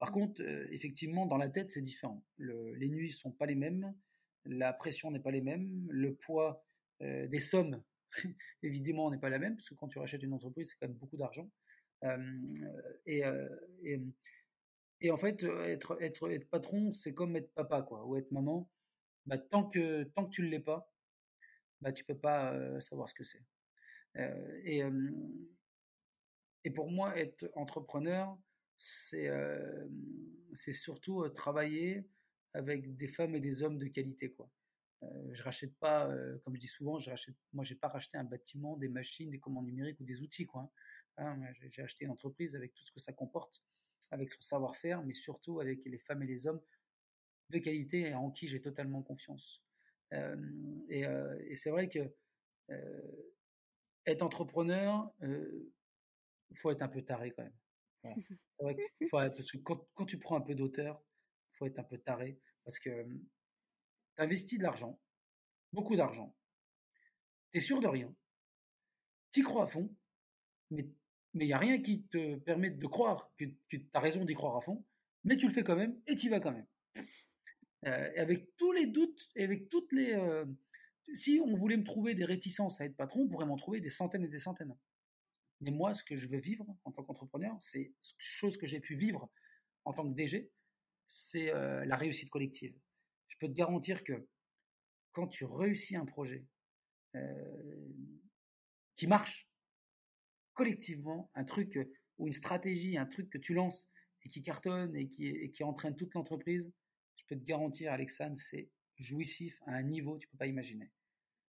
Par 0.00 0.10
contre, 0.10 0.42
euh, 0.42 0.66
effectivement, 0.72 1.26
dans 1.26 1.36
la 1.36 1.48
tête, 1.48 1.70
c'est 1.70 1.80
différent. 1.80 2.24
les 2.38 2.88
nuits 2.88 3.12
sont 3.12 3.30
pas 3.30 3.46
les 3.46 3.54
mêmes, 3.54 3.94
la 4.44 4.72
pression 4.72 5.12
n'est 5.12 5.22
pas 5.22 5.30
les 5.30 5.40
mêmes, 5.40 5.86
le 5.88 6.16
poids 6.16 6.64
euh, 7.00 7.28
des 7.28 7.38
sommes, 7.38 7.80
évidemment, 8.64 9.08
n'est 9.12 9.20
pas 9.20 9.30
la 9.30 9.38
même, 9.38 9.54
parce 9.54 9.68
que 9.68 9.76
quand 9.76 9.86
tu 9.86 10.00
rachètes 10.00 10.24
une 10.24 10.32
entreprise, 10.32 10.70
c'est 10.70 10.76
quand 10.80 10.88
même 10.88 10.98
beaucoup 10.98 11.16
d'argent. 11.16 11.48
Et, 15.04 15.10
en 15.10 15.16
fait, 15.16 15.42
être, 15.42 15.96
être, 16.00 16.30
être 16.30 16.48
patron, 16.48 16.92
c'est 16.92 17.14
comme 17.14 17.36
être 17.36 17.52
papa, 17.54 17.82
quoi, 17.82 18.06
ou 18.06 18.16
être 18.16 18.30
maman. 18.32 18.70
Bah, 19.26 19.38
tant 19.38 19.64
que 19.68 20.04
tant 20.04 20.26
que 20.26 20.30
tu 20.30 20.42
ne 20.42 20.48
l'es 20.48 20.60
pas, 20.60 20.90
bah, 21.80 21.92
tu 21.92 22.04
peux 22.04 22.18
pas 22.18 22.80
savoir 22.80 23.08
ce 23.08 23.14
que 23.14 23.24
c'est. 23.24 23.44
et, 24.64 24.82
et 26.64 26.70
pour 26.70 26.90
moi, 26.90 27.16
être 27.18 27.50
entrepreneur, 27.54 28.36
c'est 28.78 29.30
c'est 30.54 30.72
surtout 30.72 31.28
travailler 31.30 32.06
avec 32.54 32.96
des 32.96 33.08
femmes 33.08 33.34
et 33.34 33.40
des 33.40 33.62
hommes 33.62 33.78
de 33.78 33.86
qualité 33.88 34.30
quoi. 34.30 34.48
je 35.32 35.42
rachète 35.42 35.74
pas, 35.76 36.08
comme 36.44 36.54
je 36.54 36.60
dis 36.60 36.68
souvent, 36.68 36.98
je 36.98 37.10
rachète, 37.10 37.34
moi 37.52 37.64
j'ai 37.64 37.74
pas 37.74 37.88
racheté 37.88 38.16
un 38.18 38.24
bâtiment, 38.24 38.76
des 38.76 38.88
machines, 38.88 39.30
des 39.30 39.40
commandes 39.40 39.66
numériques 39.66 40.00
ou 40.00 40.04
des 40.04 40.20
outils. 40.22 40.48
Hein. 40.54 40.70
Hein, 41.16 41.40
j'ai 41.54 41.82
acheté 41.82 42.04
une 42.04 42.10
entreprise 42.10 42.56
avec 42.56 42.74
tout 42.74 42.84
ce 42.84 42.92
que 42.92 43.00
ça 43.00 43.12
comporte, 43.12 43.62
avec 44.10 44.30
son 44.30 44.40
savoir-faire, 44.40 45.02
mais 45.02 45.14
surtout 45.14 45.60
avec 45.60 45.84
les 45.84 45.98
femmes 45.98 46.22
et 46.22 46.26
les 46.26 46.46
hommes 46.46 46.60
de 47.50 47.58
qualité 47.58 48.08
et 48.08 48.14
en 48.14 48.30
qui 48.30 48.46
j'ai 48.46 48.60
totalement 48.60 49.02
confiance. 49.02 49.62
et, 50.88 51.04
et 51.46 51.56
c'est 51.56 51.70
vrai 51.70 51.88
que 51.88 52.00
être 54.06 54.22
entrepreneur, 54.22 55.12
il 55.20 56.56
faut 56.56 56.70
être 56.70 56.82
un 56.82 56.88
peu 56.88 57.02
taré 57.02 57.32
quand 57.32 57.42
même. 57.42 57.58
parce 59.10 59.50
que 59.50 59.58
quand, 59.58 60.06
tu 60.06 60.18
prends 60.18 60.36
un 60.36 60.40
peu 60.40 60.54
d'auteur, 60.54 61.02
il 61.52 61.56
faut 61.56 61.66
être 61.66 61.78
un 61.78 61.84
peu 61.84 61.98
taré 61.98 62.38
parce 62.64 62.78
que 62.78 63.04
tu 63.04 64.22
investis 64.22 64.58
de 64.58 64.62
l'argent, 64.62 65.00
beaucoup 65.72 65.96
d'argent, 65.96 66.34
tu 67.52 67.58
es 67.58 67.60
sûr 67.60 67.80
de 67.80 67.88
rien, 67.88 68.14
tu 69.32 69.42
crois 69.42 69.64
à 69.64 69.66
fond, 69.66 69.94
mais 70.70 70.88
il 71.42 71.46
n'y 71.46 71.52
a 71.52 71.58
rien 71.58 71.80
qui 71.82 72.04
te 72.04 72.36
permette 72.36 72.78
de 72.78 72.86
croire 72.86 73.32
que, 73.36 73.44
tu 73.68 73.88
as 73.92 74.00
raison 74.00 74.24
d'y 74.24 74.34
croire 74.34 74.56
à 74.56 74.60
fond, 74.60 74.84
mais 75.24 75.36
tu 75.36 75.48
le 75.48 75.52
fais 75.52 75.64
quand 75.64 75.76
même 75.76 76.00
et 76.06 76.14
tu 76.14 76.26
y 76.26 76.28
vas 76.28 76.40
quand 76.40 76.52
même. 76.52 76.66
Euh, 77.86 78.10
avec 78.16 78.56
tous 78.56 78.72
les 78.72 78.86
doutes, 78.86 79.28
et 79.34 79.44
avec 79.44 79.68
toutes 79.68 79.92
les... 79.92 80.12
Euh, 80.12 80.44
si 81.12 81.40
on 81.44 81.54
voulait 81.56 81.76
me 81.76 81.84
trouver 81.84 82.14
des 82.14 82.24
réticences 82.24 82.80
à 82.80 82.86
être 82.86 82.96
patron, 82.96 83.22
on 83.22 83.28
pourrait 83.28 83.46
m'en 83.46 83.56
trouver 83.56 83.80
des 83.80 83.90
centaines 83.90 84.24
et 84.24 84.28
des 84.28 84.38
centaines. 84.38 84.74
Mais 85.60 85.70
moi, 85.70 85.92
ce 85.92 86.02
que 86.04 86.14
je 86.14 86.26
veux 86.28 86.38
vivre 86.38 86.66
en 86.84 86.92
tant 86.92 87.02
qu'entrepreneur, 87.02 87.58
c'est 87.60 87.92
chose 88.16 88.56
que 88.56 88.66
j'ai 88.66 88.80
pu 88.80 88.94
vivre 88.94 89.30
en 89.84 89.92
tant 89.92 90.08
que 90.08 90.14
DG, 90.14 90.50
c'est 91.06 91.52
euh, 91.52 91.84
la 91.84 91.96
réussite 91.96 92.30
collective. 92.30 92.74
Je 93.26 93.36
peux 93.38 93.48
te 93.48 93.52
garantir 93.52 94.04
que 94.04 94.26
quand 95.12 95.28
tu 95.28 95.44
réussis 95.44 95.96
un 95.96 96.06
projet 96.06 96.46
qui 98.96 99.06
marche 99.06 99.48
collectivement, 100.54 101.30
un 101.34 101.44
truc 101.44 101.78
ou 102.18 102.26
une 102.26 102.34
stratégie, 102.34 102.96
un 102.96 103.06
truc 103.06 103.28
que 103.30 103.38
tu 103.38 103.54
lances 103.54 103.88
et 104.22 104.28
qui 104.28 104.42
cartonne 104.42 104.96
et 104.96 105.08
qui, 105.08 105.26
et 105.26 105.50
qui 105.50 105.64
entraîne 105.64 105.96
toute 105.96 106.14
l'entreprise, 106.14 106.72
je 107.16 107.24
peux 107.26 107.36
te 107.36 107.44
garantir, 107.44 107.92
Alexandre, 107.92 108.38
c'est 108.38 108.70
jouissif 108.96 109.60
à 109.66 109.72
un 109.72 109.82
niveau 109.82 110.14
que 110.14 110.20
tu 110.20 110.28
peux 110.28 110.38
pas 110.38 110.46
imaginer. 110.46 110.90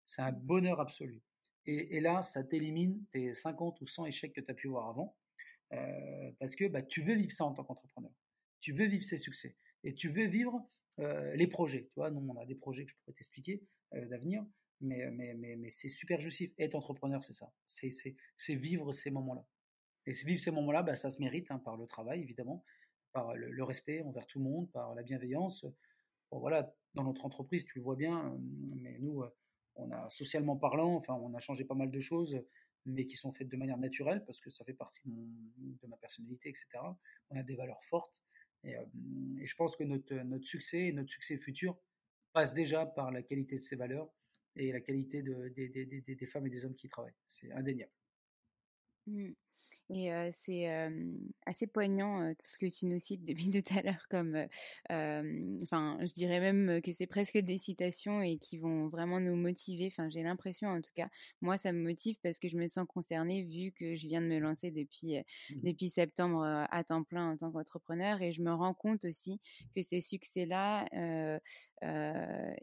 C'est 0.04 0.22
un 0.22 0.32
bonheur 0.32 0.80
absolu. 0.80 1.22
Et, 1.68 1.98
là, 1.98 2.22
ça 2.22 2.44
t'élimine 2.44 3.04
tes 3.10 3.34
50 3.34 3.80
ou 3.80 3.88
100 3.88 4.06
échecs 4.06 4.32
que 4.32 4.40
tu 4.40 4.50
as 4.52 4.54
pu 4.54 4.68
voir 4.68 4.88
avant, 4.88 5.16
euh, 5.72 6.30
parce 6.38 6.54
que 6.54 6.68
bah, 6.68 6.80
tu 6.80 7.02
veux 7.02 7.16
vivre 7.16 7.32
ça 7.32 7.44
en 7.44 7.52
tant 7.52 7.64
qu'entrepreneur. 7.64 8.12
Tu 8.60 8.72
veux 8.72 8.86
vivre 8.86 9.04
ces 9.04 9.16
succès. 9.16 9.56
Et 9.82 9.92
tu 9.92 10.08
veux 10.08 10.26
vivre 10.26 10.64
euh, 11.00 11.34
les 11.34 11.48
projets. 11.48 11.90
Tu 11.92 12.00
nous, 12.00 12.28
on 12.28 12.36
a 12.36 12.46
des 12.46 12.54
projets 12.54 12.84
que 12.84 12.92
je 12.92 12.96
pourrais 12.98 13.14
t'expliquer 13.14 13.64
euh, 13.94 14.06
d'avenir, 14.06 14.46
mais, 14.80 15.10
mais, 15.10 15.34
mais, 15.34 15.56
mais 15.56 15.70
c'est 15.70 15.88
super 15.88 16.20
jouissif. 16.20 16.52
Être 16.58 16.74
entrepreneur, 16.74 17.22
c'est 17.22 17.32
ça. 17.32 17.52
C'est 17.66 18.54
vivre 18.54 18.92
ces 18.92 19.10
moments-là. 19.10 19.46
Et 20.06 20.12
vivre 20.12 20.40
ces 20.40 20.50
moments-là, 20.50 20.82
bah, 20.82 20.94
ça 20.94 21.10
se 21.10 21.20
mérite 21.20 21.50
hein, 21.50 21.58
par 21.58 21.76
le 21.76 21.86
travail, 21.86 22.20
évidemment, 22.20 22.64
par 23.12 23.34
le, 23.34 23.64
respect 23.64 24.02
envers 24.02 24.26
tout 24.26 24.38
le 24.38 24.44
monde, 24.44 24.70
par 24.70 24.94
la 24.94 25.02
bienveillance. 25.02 25.66
Bon, 26.30 26.38
voilà, 26.38 26.74
dans 26.94 27.04
notre 27.04 27.24
entreprise, 27.24 27.64
tu 27.64 27.78
le 27.78 27.84
vois 27.84 27.96
bien, 27.96 28.38
mais 28.76 28.98
nous, 29.00 29.24
on 29.74 29.90
a 29.90 30.08
socialement 30.10 30.56
parlant, 30.56 30.94
enfin, 30.94 31.14
on 31.14 31.34
a 31.34 31.40
changé 31.40 31.64
pas 31.64 31.74
mal 31.74 31.90
de 31.90 32.00
choses, 32.00 32.40
mais 32.84 33.06
qui 33.06 33.16
sont 33.16 33.32
faites 33.32 33.48
de 33.48 33.56
manière 33.56 33.78
naturelle 33.78 34.24
parce 34.24 34.40
que 34.40 34.48
ça 34.48 34.64
fait 34.64 34.74
partie 34.74 35.00
de, 35.04 35.86
ma 35.88 35.96
personnalité, 35.96 36.48
etc. 36.48 36.66
On 37.30 37.36
a 37.36 37.42
des 37.42 37.56
valeurs 37.56 37.82
fortes. 37.82 38.22
Et, 38.62 38.74
et, 39.40 39.46
je 39.46 39.56
pense 39.56 39.76
que 39.76 39.84
notre, 39.84 40.14
notre 40.14 40.46
succès 40.46 40.86
et 40.86 40.92
notre 40.92 41.10
succès 41.10 41.36
futur 41.36 41.76
passe 42.32 42.54
déjà 42.54 42.86
par 42.86 43.10
la 43.10 43.22
qualité 43.22 43.56
de 43.56 43.62
ces 43.62 43.76
valeurs 43.76 44.08
et 44.56 44.72
la 44.72 44.80
qualité 44.80 45.22
de, 45.22 45.48
des 45.48 46.26
femmes 46.26 46.46
et 46.46 46.50
des 46.50 46.64
hommes 46.64 46.74
qui 46.74 46.88
travaillent. 46.88 47.14
C'est 47.26 47.52
indéniable. 47.52 47.92
Mmh. 49.06 49.32
Et 49.94 50.10
c'est 50.34 50.66
assez 51.46 51.66
poignant 51.66 52.34
tout 52.34 52.46
ce 52.46 52.58
que 52.58 52.66
tu 52.66 52.86
nous 52.86 53.00
cites 53.00 53.24
depuis 53.24 53.50
tout 53.62 53.74
à 53.76 53.82
l'heure, 53.82 54.06
comme, 54.10 54.36
enfin, 54.90 55.98
je 56.00 56.12
dirais 56.12 56.40
même 56.40 56.82
que 56.82 56.92
c'est 56.92 57.06
presque 57.06 57.38
des 57.38 57.58
citations 57.58 58.20
et 58.20 58.38
qui 58.38 58.58
vont 58.58 58.88
vraiment 58.88 59.20
nous 59.20 59.36
motiver. 59.36 59.86
Enfin, 59.86 60.08
j'ai 60.08 60.22
l'impression, 60.22 60.68
en 60.68 60.80
tout 60.80 60.90
cas, 60.94 61.06
moi, 61.40 61.56
ça 61.56 61.72
me 61.72 61.82
motive 61.82 62.16
parce 62.22 62.38
que 62.38 62.48
je 62.48 62.56
me 62.56 62.66
sens 62.66 62.86
concernée 62.88 63.42
vu 63.44 63.72
que 63.72 63.94
je 63.94 64.08
viens 64.08 64.20
de 64.20 64.26
me 64.26 64.38
lancer 64.38 64.70
depuis 64.70 65.18
mmh. 65.18 65.60
depuis 65.62 65.88
septembre 65.88 66.44
à 66.44 66.84
temps 66.84 67.04
plein 67.04 67.32
en 67.32 67.36
tant 67.36 67.52
qu'entrepreneur 67.52 68.22
et 68.22 68.32
je 68.32 68.42
me 68.42 68.52
rends 68.52 68.74
compte 68.74 69.04
aussi 69.04 69.40
que 69.74 69.82
ces 69.82 70.00
succès-là 70.00 70.86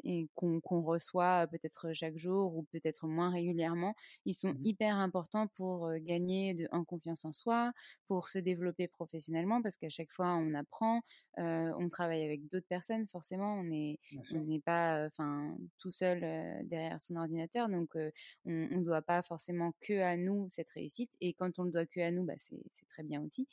et 0.03 0.27
qu'on 0.35 0.81
reçoit 0.81 1.47
peut-être 1.47 1.93
chaque 1.93 2.17
jour 2.17 2.55
ou 2.55 2.63
peut-être 2.63 3.07
moins 3.07 3.29
régulièrement, 3.29 3.95
ils 4.25 4.33
sont 4.33 4.49
mmh 4.49 4.63
hyper 4.63 4.95
importants 4.95 5.47
pour 5.47 5.91
gagner 5.99 6.53
de, 6.53 6.67
en 6.71 6.83
confiance 6.83 7.12
en 7.25 7.31
soi, 7.31 7.71
pour 8.07 8.29
se 8.29 8.39
développer 8.39 8.87
professionnellement, 8.87 9.61
parce 9.61 9.77
qu'à 9.77 9.89
chaque 9.89 10.11
fois 10.11 10.35
on 10.35 10.53
apprend, 10.53 11.01
on 11.37 11.89
travaille 11.89 12.23
avec 12.23 12.47
d'autres 12.49 12.67
personnes, 12.67 13.07
forcément, 13.07 13.55
on 13.55 13.63
n'est 13.63 13.99
on 14.33 14.59
pas 14.59 15.05
enfin 15.07 15.55
tout 15.79 15.91
seul 15.91 16.19
derrière 16.65 17.01
son 17.01 17.15
ordinateur, 17.15 17.69
donc 17.69 17.95
on 17.95 18.51
ne 18.51 18.83
doit 18.83 19.01
pas 19.01 19.21
forcément 19.21 19.73
que 19.81 19.99
à 20.01 20.17
nous 20.17 20.47
cette 20.49 20.69
réussite, 20.69 21.13
et 21.21 21.33
quand 21.33 21.59
on 21.59 21.63
le 21.63 21.71
doit 21.71 21.85
que 21.85 21.99
à 22.01 22.11
nous, 22.11 22.23
bah, 22.23 22.33
c'est 22.37 22.87
très 22.89 23.03
bien 23.03 23.21
aussi. 23.23 23.47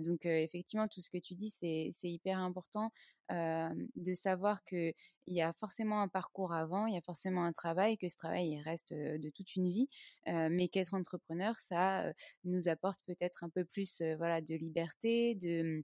donc 0.00 0.26
effectivement, 0.26 0.88
tout 0.88 1.00
ce 1.00 1.10
que 1.10 1.18
tu 1.18 1.34
dis, 1.34 1.50
c'est 1.50 1.92
hyper 2.02 2.38
important 2.38 2.90
de 3.30 4.14
savoir 4.14 4.64
qu'il 4.64 4.94
y 5.26 5.40
a 5.40 5.52
forcément 5.54 6.00
un 6.00 6.08
parcours 6.08 6.52
avant, 6.52 6.86
il 6.86 6.94
y 6.94 6.98
a 6.98 7.02
forcément 7.02 7.44
un 7.44 7.52
travail, 7.52 7.98
que 7.98 8.08
ce 8.08 8.16
travail 8.16 8.50
il 8.50 8.62
reste 8.62 8.92
de 8.94 9.30
toute 9.30 9.56
une 9.56 9.70
vie, 9.70 9.88
mais 10.26 10.68
qu'être 10.68 10.94
entrepreneur, 10.94 11.58
ça 11.60 12.12
nous 12.44 12.68
apporte 12.68 13.00
peut-être 13.06 13.44
un 13.44 13.50
peu 13.50 13.64
plus 13.64 14.02
voilà, 14.18 14.40
de 14.40 14.54
liberté, 14.54 15.34
de 15.34 15.82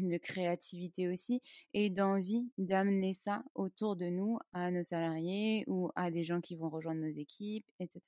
de 0.00 0.16
créativité 0.16 1.08
aussi 1.08 1.40
et 1.74 1.90
d'envie 1.90 2.52
d'amener 2.56 3.12
ça 3.12 3.42
autour 3.54 3.96
de 3.96 4.06
nous 4.06 4.38
à 4.52 4.70
nos 4.70 4.82
salariés 4.82 5.64
ou 5.66 5.90
à 5.96 6.10
des 6.10 6.24
gens 6.24 6.40
qui 6.40 6.56
vont 6.56 6.70
rejoindre 6.70 7.00
nos 7.00 7.10
équipes, 7.10 7.66
etc. 7.80 8.00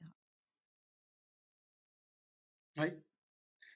Oui, 2.76 2.88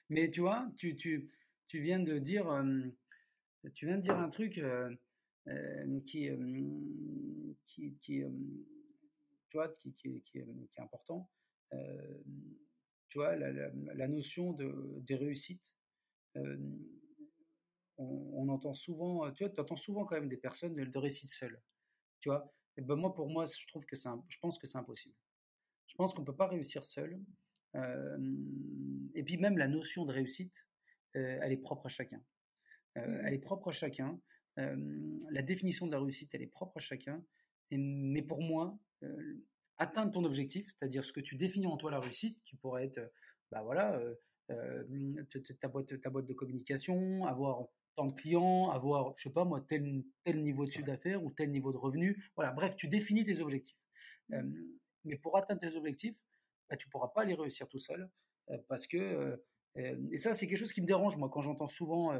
mais 0.09 0.31
tu 0.31 0.41
vois, 0.41 0.67
tu, 0.77 0.95
tu, 0.95 1.29
tu 1.67 1.81
viens 1.81 1.99
de 1.99 2.19
dire 2.19 2.47
tu 3.73 3.85
viens 3.85 3.97
de 3.97 4.01
dire 4.01 4.17
un 4.17 4.29
truc 4.29 4.61
qui, 6.05 6.29
qui, 7.67 7.97
qui, 8.01 8.23
tu 9.49 9.57
vois, 9.57 9.75
qui, 9.97 10.21
est 10.35 10.79
important. 10.79 11.29
tu 13.09 13.17
vois, 13.17 13.35
la, 13.35 14.07
notion 14.07 14.53
de, 14.53 14.99
des 15.01 15.15
réussites. 15.15 15.73
On, 17.97 18.49
entend 18.49 18.73
souvent, 18.73 19.31
tu 19.31 19.45
vois, 19.45 19.59
entends 19.59 19.77
souvent 19.77 20.05
quand 20.05 20.15
même 20.15 20.29
des 20.29 20.37
personnes 20.37 20.75
de, 20.75 20.83
de 20.83 20.99
réussite 20.99 21.29
seule. 21.29 21.61
Tu 22.19 22.29
vois, 22.29 22.53
et 22.77 22.81
ben 22.81 22.95
moi, 22.95 23.13
pour 23.13 23.29
moi, 23.29 23.45
je 23.45 23.67
trouve 23.67 23.85
que 23.85 23.95
c'est, 23.95 24.09
je 24.27 24.37
pense 24.39 24.57
que 24.57 24.67
c'est 24.67 24.77
impossible. 24.77 25.15
Je 25.87 25.95
pense 25.95 26.13
qu'on 26.13 26.25
peut 26.25 26.35
pas 26.35 26.47
réussir 26.47 26.83
seul. 26.83 27.19
et 27.73 29.23
puis 29.23 29.37
même 29.37 29.57
la 29.57 29.67
notion 29.67 30.05
de 30.05 30.11
réussite, 30.11 30.65
elle 31.13 31.51
est 31.51 31.57
propre 31.57 31.85
à 31.85 31.89
chacun. 31.89 32.21
Euh, 32.97 33.21
elle 33.23 33.33
est 33.33 33.39
propre 33.39 33.69
à 33.69 33.71
chacun. 33.71 34.19
Euh, 34.59 34.75
la 35.29 35.41
définition 35.41 35.85
de 35.85 35.91
la 35.91 35.99
réussite, 35.99 36.33
elle 36.33 36.41
est 36.41 36.47
propre 36.47 36.77
à 36.77 36.79
chacun. 36.79 37.23
mais 37.71 38.21
pour 38.21 38.41
moi, 38.41 38.77
euh, 39.03 39.43
atteindre 39.77 40.11
ton 40.11 40.23
objectif, 40.23 40.67
c'est-à-dire 40.67 41.03
ce 41.03 41.11
que 41.11 41.19
tu 41.19 41.35
définis 41.35 41.67
en 41.67 41.77
toi 41.77 41.91
la 41.91 41.99
réussite, 41.99 42.41
qui 42.45 42.55
pourrait 42.55 42.85
être, 42.85 43.11
bah 43.51 43.61
voilà, 43.63 43.99
ta, 44.47 45.67
boîte, 45.67 46.01
ta 46.01 46.09
boîte 46.09 46.25
de 46.25 46.33
communication, 46.33 47.25
avoir 47.25 47.67
tant 47.95 48.05
de 48.05 48.13
clients, 48.13 48.69
avoir, 48.69 49.13
je 49.17 49.23
sais 49.23 49.29
pas 49.29 49.45
moi, 49.45 49.65
tel, 49.67 50.03
tel 50.23 50.41
niveau 50.43 50.65
de 50.65 50.71
chiffre 50.71 50.85
d'affaires 50.85 51.23
ou 51.23 51.31
tel 51.31 51.51
niveau 51.51 51.73
de 51.73 51.77
revenu. 51.77 52.23
Voilà, 52.35 52.51
bref, 52.51 52.75
tu 52.75 52.87
définis 52.87 53.25
tes 53.25 53.41
objectifs. 53.41 53.77
mais 55.03 55.17
pour 55.17 55.37
atteindre 55.37 55.59
tes 55.59 55.75
objectifs, 55.75 56.21
bah, 56.69 56.77
tu 56.77 56.87
pourras 56.89 57.09
pas 57.09 57.25
les 57.25 57.33
réussir 57.33 57.67
tout 57.67 57.79
seul 57.79 58.09
parce 58.69 58.87
que, 58.87 59.41
et 59.75 60.17
ça, 60.17 60.33
c'est 60.33 60.47
quelque 60.47 60.57
chose 60.57 60.73
qui 60.73 60.81
me 60.81 60.87
dérange, 60.87 61.17
moi, 61.17 61.29
quand 61.29 61.41
j'entends 61.41 61.67
souvent 61.67 62.13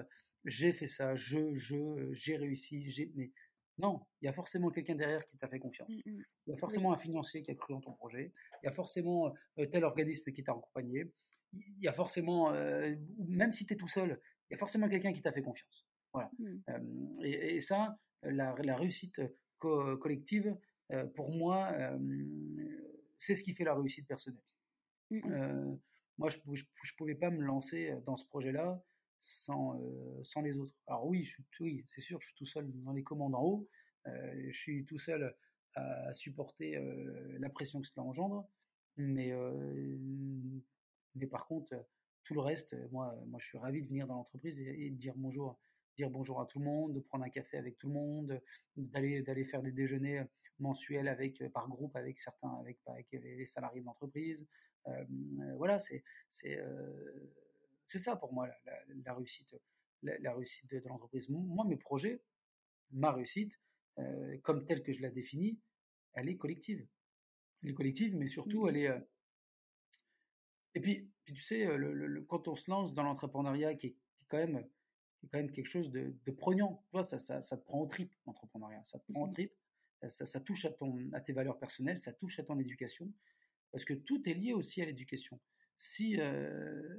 j'ai 0.46 0.72
fait 0.72 0.88
ça, 0.88 1.16
je, 1.16 1.54
je, 1.54 2.12
j'ai 2.12 2.38
réussi, 2.38 2.88
j'ai. 2.90 3.12
Mais 3.16 3.32
non, 3.78 4.02
il 4.22 4.26
y 4.26 4.28
a 4.28 4.34
forcément 4.34 4.70
quelqu'un 4.70 4.96
derrière 4.96 5.26
qui 5.26 5.38
t'a 5.38 5.48
fait 5.48 5.60
confiance. 5.60 5.90
Mmh, 5.90 6.12
mmh. 6.12 6.24
Il 6.48 6.52
y 6.52 6.54
a 6.54 6.58
forcément 6.58 6.94
un 6.94 6.98
financier 6.98 7.42
qui 7.42 7.52
a 7.52 7.56
cru 7.56 7.74
en 7.74 7.82
ton 7.82 7.94
projet. 7.94 8.32
Il 8.64 8.68
y 8.68 8.70
a 8.70 8.72
forcément 8.72 9.34
euh, 9.58 9.66
tel 9.66 9.84
organisme 9.84 10.32
qui 10.32 10.44
t'a 10.44 10.54
accompagné. 10.54 11.12
Il 11.54 11.84
y 11.84 11.88
a 11.88 11.94
forcément, 11.94 12.54
euh, 12.54 12.94
même 13.28 13.52
si 13.52 13.66
tu 13.66 13.74
es 13.74 13.78
tout 13.78 13.88
seul, 13.88 14.20
il 14.50 14.54
y 14.54 14.56
a 14.56 14.58
forcément 14.58 14.88
quelqu'un 14.88 15.14
qui 15.14 15.22
t'a 15.22 15.32
fait 15.32 15.42
confiance. 15.42 15.86
Voilà. 16.14 16.32
Mmh. 16.40 17.24
et, 17.24 17.60
ça, 17.60 17.98
la, 18.22 18.54
réussite 18.54 19.22
collective, 19.60 20.56
euh, 20.92 21.06
pour 21.08 21.32
moi, 21.32 21.76
c'est 23.20 23.36
ce 23.36 23.44
qui 23.44 23.54
fait 23.54 23.64
la 23.64 23.74
réussite 23.74 24.08
personnelle. 24.08 24.44
moi, 26.18 26.30
je 26.30 26.38
ne 26.38 26.96
pouvais 26.98 27.16
pas 27.16 27.32
me 27.32 27.42
lancer 27.42 27.94
dans 28.06 28.16
ce 28.16 28.26
projet-là 28.26 28.82
sans, 29.26 29.80
euh, 29.82 30.24
sans 30.24 30.42
les 30.42 30.56
autres. 30.58 30.76
Alors 30.86 31.08
oui, 31.08 31.24
je 31.24 31.38
oui, 31.60 31.84
c'est 31.88 32.02
sûr, 32.02 32.22
je 32.22 32.28
suis 32.28 32.36
tout 32.36 32.46
seul 32.46 32.72
dans 32.84 32.94
les 32.94 33.02
commandes 33.02 33.34
en 33.34 33.44
haut, 33.44 33.68
euh, 34.06 34.50
je 34.52 34.58
suis 34.58 34.86
tout 34.86 35.00
seul 35.00 35.36
à 35.74 36.14
supporter 36.14 36.78
euh, 36.78 37.36
la 37.40 37.50
pression 37.50 37.82
que 37.82 37.88
cela 37.88 38.06
engendre, 38.06 38.48
mais, 38.98 39.34
mais 41.16 41.28
par 41.28 41.48
contre, 41.48 41.76
tout 42.24 42.36
le 42.36 42.40
reste, 42.40 42.78
moi, 42.92 43.14
moi 43.26 43.40
je 43.42 43.48
suis 43.48 43.58
ravi 43.58 43.82
de 43.82 43.88
venir 43.88 44.08
dans 44.08 44.16
l'entreprise 44.16 44.60
et, 44.62 44.90
de 44.92 44.96
dire 44.96 45.16
bonjour, 45.18 45.60
dire 45.98 46.10
bonjour 46.12 46.40
à 46.40 46.46
tout 46.46 46.60
le 46.60 46.66
monde, 46.66 46.94
de 46.94 47.00
prendre 47.00 47.26
un 47.26 47.30
café 47.30 47.58
avec 47.58 47.78
tout 47.78 47.88
le 47.88 47.94
monde, 47.94 48.42
d'aller 48.78 49.22
d'aller 49.22 49.44
faire 49.44 49.64
des 49.64 49.72
déjeuners 49.72 50.24
mensuels 50.60 51.10
avec 51.10 51.44
par 51.52 51.68
groupe 51.68 51.96
avec 51.98 52.20
certains 52.20 52.54
avec, 52.60 52.78
avec 52.86 53.08
les 53.12 53.46
salariés 53.46 53.82
de 53.82 53.86
l'entreprise. 53.86 54.48
voilà, 55.58 55.80
c'est 55.80 56.04
c'est 56.30 56.58
c'est 57.96 58.04
ça 58.04 58.18
pour 58.18 58.34
moi 58.34 58.50
la, 59.06 59.14
réussite, 59.14 59.56
la, 60.04 60.34
réussite 60.34 60.70
de, 60.70 60.82
l'entreprise. 60.86 61.30
Moi, 61.30 61.64
mes 61.64 61.78
projets, 61.78 62.22
ma 62.92 63.14
réussite, 63.14 63.54
euh, 64.00 64.38
comme 64.40 64.66
telle 64.66 64.84
que 64.84 64.92
je 64.92 65.02
la 65.02 65.10
définis, 65.10 65.62
elle 66.14 66.28
est 66.28 66.36
collective. 66.36 66.86
elle 67.64 67.70
est 67.70 67.74
collective, 67.74 68.14
mais 68.18 68.28
surtout, 68.28 68.68
elle 68.68 68.76
est. 68.76 68.92
Et 70.74 70.82
puis, 70.82 71.10
puis 71.24 71.36
tu 71.36 71.42
sais, 71.42 71.66
le, 71.78 72.22
quand 72.24 72.50
on 72.50 72.56
se 72.56 72.70
lance 72.70 72.94
dans 72.94 73.04
l'entrepreneuriat, 73.04 73.76
qui, 73.76 73.88
est 73.88 73.96
quand 74.28 74.40
même, 74.40 74.68
quand 75.32 75.38
même 75.38 75.52
quelque 75.54 75.70
chose 75.70 75.90
de, 75.90 76.14
de 76.26 76.32
prognant, 76.32 76.84
tu 76.88 76.92
vois, 76.92 77.04
ça, 77.04 77.18
ça, 77.18 77.42
ça, 77.42 77.56
te 77.56 77.64
prend 77.64 77.80
au 77.80 77.88
trip, 77.88 78.14
l'entrepreneuriat. 78.28 78.84
Ça 78.84 79.00
te 79.00 79.10
prend 79.10 79.24
au 79.24 79.28
mmh 79.28 79.34
trip, 79.34 79.54
ça, 80.10 80.26
ça, 80.26 80.42
touche 80.42 80.66
à, 80.66 80.72
ton, 80.72 81.00
à 81.14 81.22
tes 81.22 81.32
valeurs 81.32 81.60
personnelles, 81.60 81.98
ça 81.98 82.12
touche 82.12 82.40
à 82.40 82.44
ton 82.44 82.60
éducation, 82.60 83.10
parce 83.72 83.86
que 83.86 83.94
tout 83.94 84.28
est 84.28 84.34
lié 84.34 84.52
aussi 84.52 84.82
à 84.82 84.86
l'éducation. 84.86 85.40
Si, 85.78 86.20
euh, 86.20 86.98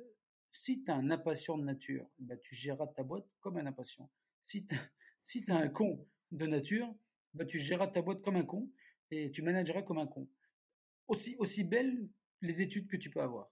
si 0.57 0.83
tu 0.83 0.91
as 0.91 0.95
un 0.95 1.11
impatient 1.11 1.59
de 1.59 1.65
nature, 1.65 2.09
bah, 2.19 2.37
tu 2.37 2.55
géreras 2.55 2.87
ta 2.89 3.03
boîte 3.03 3.27
comme 3.41 3.57
un 3.59 3.67
impatient. 3.67 4.11
Si 4.41 4.67
tu 4.67 4.75
si 5.23 5.45
as 5.49 5.57
un 5.57 5.69
con 5.69 6.07
de 6.33 6.47
nature, 6.47 6.93
bah, 7.35 7.45
tu 7.45 7.59
géreras 7.59 7.89
ta 7.89 8.03
boîte 8.03 8.23
comme 8.23 8.37
un 8.37 8.45
con 8.45 8.71
et 9.11 9.31
tu 9.31 9.43
manageras 9.43 9.83
comme 9.83 9.99
un 9.99 10.07
con. 10.07 10.29
Aussi, 11.09 11.37
aussi 11.39 11.65
belles 11.65 12.09
les 12.41 12.63
études 12.63 12.89
que 12.89 12.97
tu 12.97 13.11
peux 13.11 13.21
avoir. 13.21 13.51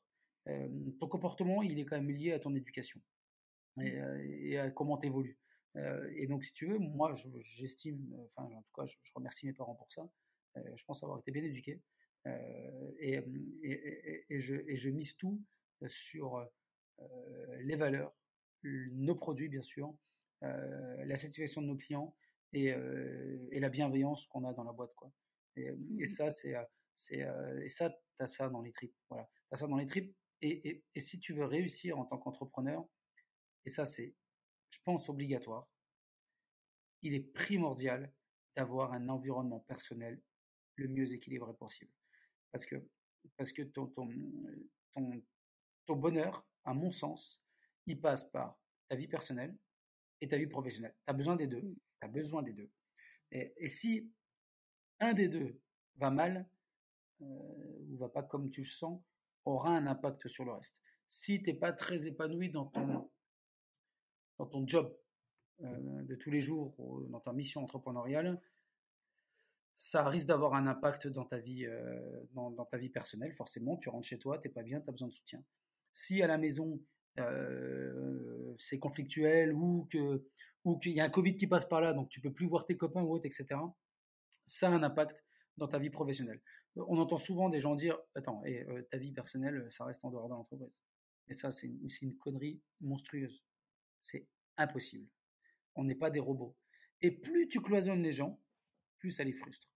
Euh, 0.48 0.68
ton 1.00 1.08
comportement, 1.08 1.62
il 1.62 1.78
est 1.78 1.84
quand 1.84 1.96
même 1.96 2.10
lié 2.10 2.32
à 2.32 2.38
ton 2.38 2.54
éducation 2.54 3.00
et, 3.80 3.92
mmh. 3.92 4.54
euh, 4.54 4.64
à 4.64 4.70
comment 4.70 4.98
tu 4.98 5.06
évolues. 5.06 5.38
Euh, 5.76 6.10
et 6.16 6.26
donc, 6.26 6.44
si 6.44 6.52
tu 6.52 6.66
veux, 6.66 6.78
moi, 6.78 7.14
j'estime, 7.40 8.14
enfin, 8.24 8.42
en 8.44 8.62
tout 8.62 8.72
cas, 8.74 8.86
je, 8.86 8.96
remercie 9.14 9.46
mes 9.46 9.52
parents 9.52 9.74
pour 9.74 9.90
ça. 9.90 10.08
je 10.56 10.84
pense 10.84 11.02
avoir 11.02 11.18
été 11.18 11.30
bien 11.32 11.42
éduqué. 11.42 11.80
Et, 13.00 13.18
et, 13.62 14.24
et, 14.30 14.40
je, 14.40 14.54
et 14.54 14.76
je 14.76 14.88
mise 14.88 15.16
tout 15.16 15.42
sur 15.88 16.48
les 17.60 17.76
valeurs, 17.76 18.14
nos 18.62 19.14
produits, 19.14 19.48
bien 19.48 19.62
sûr, 19.62 19.94
la 20.40 21.16
satisfaction 21.16 21.62
de 21.62 21.66
nos 21.68 21.76
clients 21.76 22.16
et, 22.52 22.66
et 22.68 23.60
la 23.60 23.68
bienveillance 23.68 24.26
qu'on 24.26 24.44
a 24.44 24.52
dans 24.52 24.64
la 24.64 24.72
boîte. 24.72 24.94
Quoi. 24.94 25.12
Et, 25.56 25.70
mmh 25.70 26.06
ça, 26.06 26.30
c'est, 26.30 26.54
c'est, 26.94 27.26
et 27.62 27.68
ça, 27.68 27.90
tu 27.90 28.22
as 28.22 28.26
ça 28.26 28.48
dans 28.48 28.62
les 28.62 28.72
tripes. 28.72 28.94
Voilà. 29.08 29.28
Tu 29.48 29.54
as 29.54 29.56
ça 29.56 29.66
dans 29.66 29.76
les 29.76 29.86
tripes 29.86 30.14
et, 30.42 30.84
si 30.96 31.18
tu 31.20 31.32
veux 31.32 31.44
réussir 31.44 31.98
en 31.98 32.04
tant 32.04 32.18
qu'entrepreneur, 32.18 32.86
et 33.64 33.70
ça 33.70 33.86
c'est, 33.86 34.14
je 34.70 34.78
pense, 34.84 35.08
obligatoire, 35.08 35.68
il 37.02 37.14
est 37.14 37.32
primordial 37.32 38.12
d'avoir 38.56 38.92
un 38.92 39.08
environnement 39.08 39.60
personnel 39.60 40.20
le 40.76 40.88
mieux 40.88 41.12
équilibré 41.12 41.54
possible. 41.54 41.92
Parce 42.52 42.66
que, 42.66 42.76
parce 43.36 43.52
que 43.52 43.62
ton, 43.62 43.86
ton, 43.86 44.08
ton, 45.86 45.96
bonheur, 45.96 46.46
à 46.64 46.74
mon 46.74 46.90
sens, 46.90 47.42
il 47.86 48.00
passe 48.00 48.24
par 48.24 48.58
ta 48.88 48.96
vie 48.96 49.08
personnelle 49.08 49.56
et 50.20 50.28
ta 50.28 50.36
vie 50.36 50.46
professionnelle. 50.46 50.94
Tu 51.06 51.10
as 51.10 51.12
besoin 51.12 51.36
des 51.36 51.46
deux. 51.46 51.62
Mmh. 51.62 51.76
Tu 52.00 52.06
as 52.06 52.08
besoin 52.08 52.42
des 52.42 52.52
deux. 52.52 52.70
Et, 53.32 53.68
si 53.68 54.10
un 55.00 55.12
des 55.12 55.28
deux 55.28 55.60
va 55.96 56.10
mal, 56.10 56.48
euh, 57.20 57.86
ou 57.88 57.96
va 57.96 58.08
pas 58.08 58.22
comme 58.22 58.50
tu 58.50 58.60
le 58.60 58.66
sens, 58.66 59.02
aura 59.44 59.70
un 59.76 59.86
impact 59.86 60.28
sur 60.28 60.44
le 60.44 60.52
reste. 60.52 60.80
Si 61.08 61.42
tu 61.42 61.50
n'es 61.50 61.58
pas 61.58 61.72
très 61.72 62.06
épanoui 62.06 62.50
dans 62.50 62.66
ton, 62.66 63.10
dans 64.38 64.46
ton 64.46 64.66
job 64.66 64.96
euh, 65.62 66.02
de 66.02 66.14
tous 66.14 66.30
les 66.30 66.40
jours, 66.40 66.74
dans 67.08 67.20
ta 67.20 67.32
mission 67.32 67.62
entrepreneuriale, 67.62 68.40
ça 69.74 70.08
risque 70.08 70.28
d'avoir 70.28 70.54
un 70.54 70.66
impact 70.66 71.08
dans 71.08 71.24
ta 71.24 71.38
vie, 71.38 71.66
euh, 71.66 72.24
dans, 72.32 72.64
ta 72.64 72.78
vie 72.78 72.88
personnelle. 72.88 73.32
Forcément, 73.32 73.76
tu 73.76 73.88
rentres 73.88 74.06
chez 74.06 74.18
toi, 74.18 74.38
tu 74.38 74.48
n'es 74.48 74.54
pas 74.54 74.62
bien, 74.62 74.80
tu 74.80 74.88
as 74.88 74.92
besoin 74.92 75.08
de 75.08 75.12
soutien. 75.12 75.42
Si 75.94 76.22
à 76.22 76.26
la 76.26 76.36
maison, 76.36 76.82
euh, 77.18 78.54
c'est 78.58 78.78
conflictuel 78.78 79.52
ou 79.54 79.88
que 79.90 80.26
ou 80.64 80.78
qu'il 80.78 80.92
y 80.92 81.00
a 81.00 81.04
un 81.04 81.10
Covid 81.10 81.36
qui 81.36 81.46
passe 81.46 81.66
par 81.66 81.80
là, 81.80 81.92
donc 81.92 82.08
tu 82.08 82.20
peux 82.20 82.32
plus 82.32 82.46
voir 82.46 82.64
tes 82.64 82.76
copains 82.76 83.02
ou 83.02 83.12
autres, 83.12 83.26
etc. 83.26 83.60
Ça 84.46 84.68
a 84.68 84.72
un 84.72 84.82
impact 84.82 85.22
dans 85.56 85.68
ta 85.68 85.78
vie 85.78 85.90
professionnelle. 85.90 86.40
On 86.76 86.98
entend 86.98 87.18
souvent 87.18 87.48
des 87.48 87.60
gens 87.60 87.74
dire 87.74 87.98
Attends, 88.14 88.42
et, 88.44 88.62
euh, 88.64 88.82
ta 88.90 88.98
vie 88.98 89.12
personnelle, 89.12 89.66
ça 89.70 89.84
reste 89.84 90.04
en 90.04 90.10
dehors 90.10 90.28
de 90.28 90.34
l'entreprise. 90.34 90.72
Et 91.28 91.34
ça, 91.34 91.52
c'est 91.52 91.68
une, 91.68 91.88
une, 92.02 92.16
connerie 92.16 92.60
monstrueuse. 92.80 93.44
C'est 94.00 94.26
impossible. 94.56 95.08
On 95.74 95.84
n'est 95.84 95.94
pas 95.94 96.10
des 96.10 96.20
robots. 96.20 96.56
Et 97.00 97.10
plus 97.10 97.48
tu 97.48 97.60
cloisonnes 97.60 98.02
les 98.02 98.12
gens, 98.12 98.40
plus 98.98 99.10
ça 99.10 99.24
les 99.24 99.32
frustre. 99.32 99.68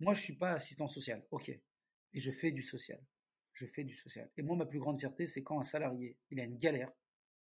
Moi, 0.00 0.14
je 0.14 0.22
suis 0.22 0.36
pas 0.36 0.52
assistant 0.52 0.88
social, 0.88 1.26
ok. 1.30 1.50
Et 1.50 2.18
je 2.18 2.30
fais 2.30 2.50
du 2.50 2.62
social. 2.62 3.00
Je 3.60 3.66
fais 3.66 3.84
du 3.84 3.94
social. 3.94 4.30
Et 4.38 4.42
moi, 4.42 4.56
ma 4.56 4.64
plus 4.64 4.78
grande 4.78 4.98
fierté, 4.98 5.26
c'est 5.26 5.42
quand 5.42 5.60
un 5.60 5.64
salarié, 5.64 6.16
il 6.30 6.40
a 6.40 6.44
une 6.44 6.56
galère. 6.56 6.90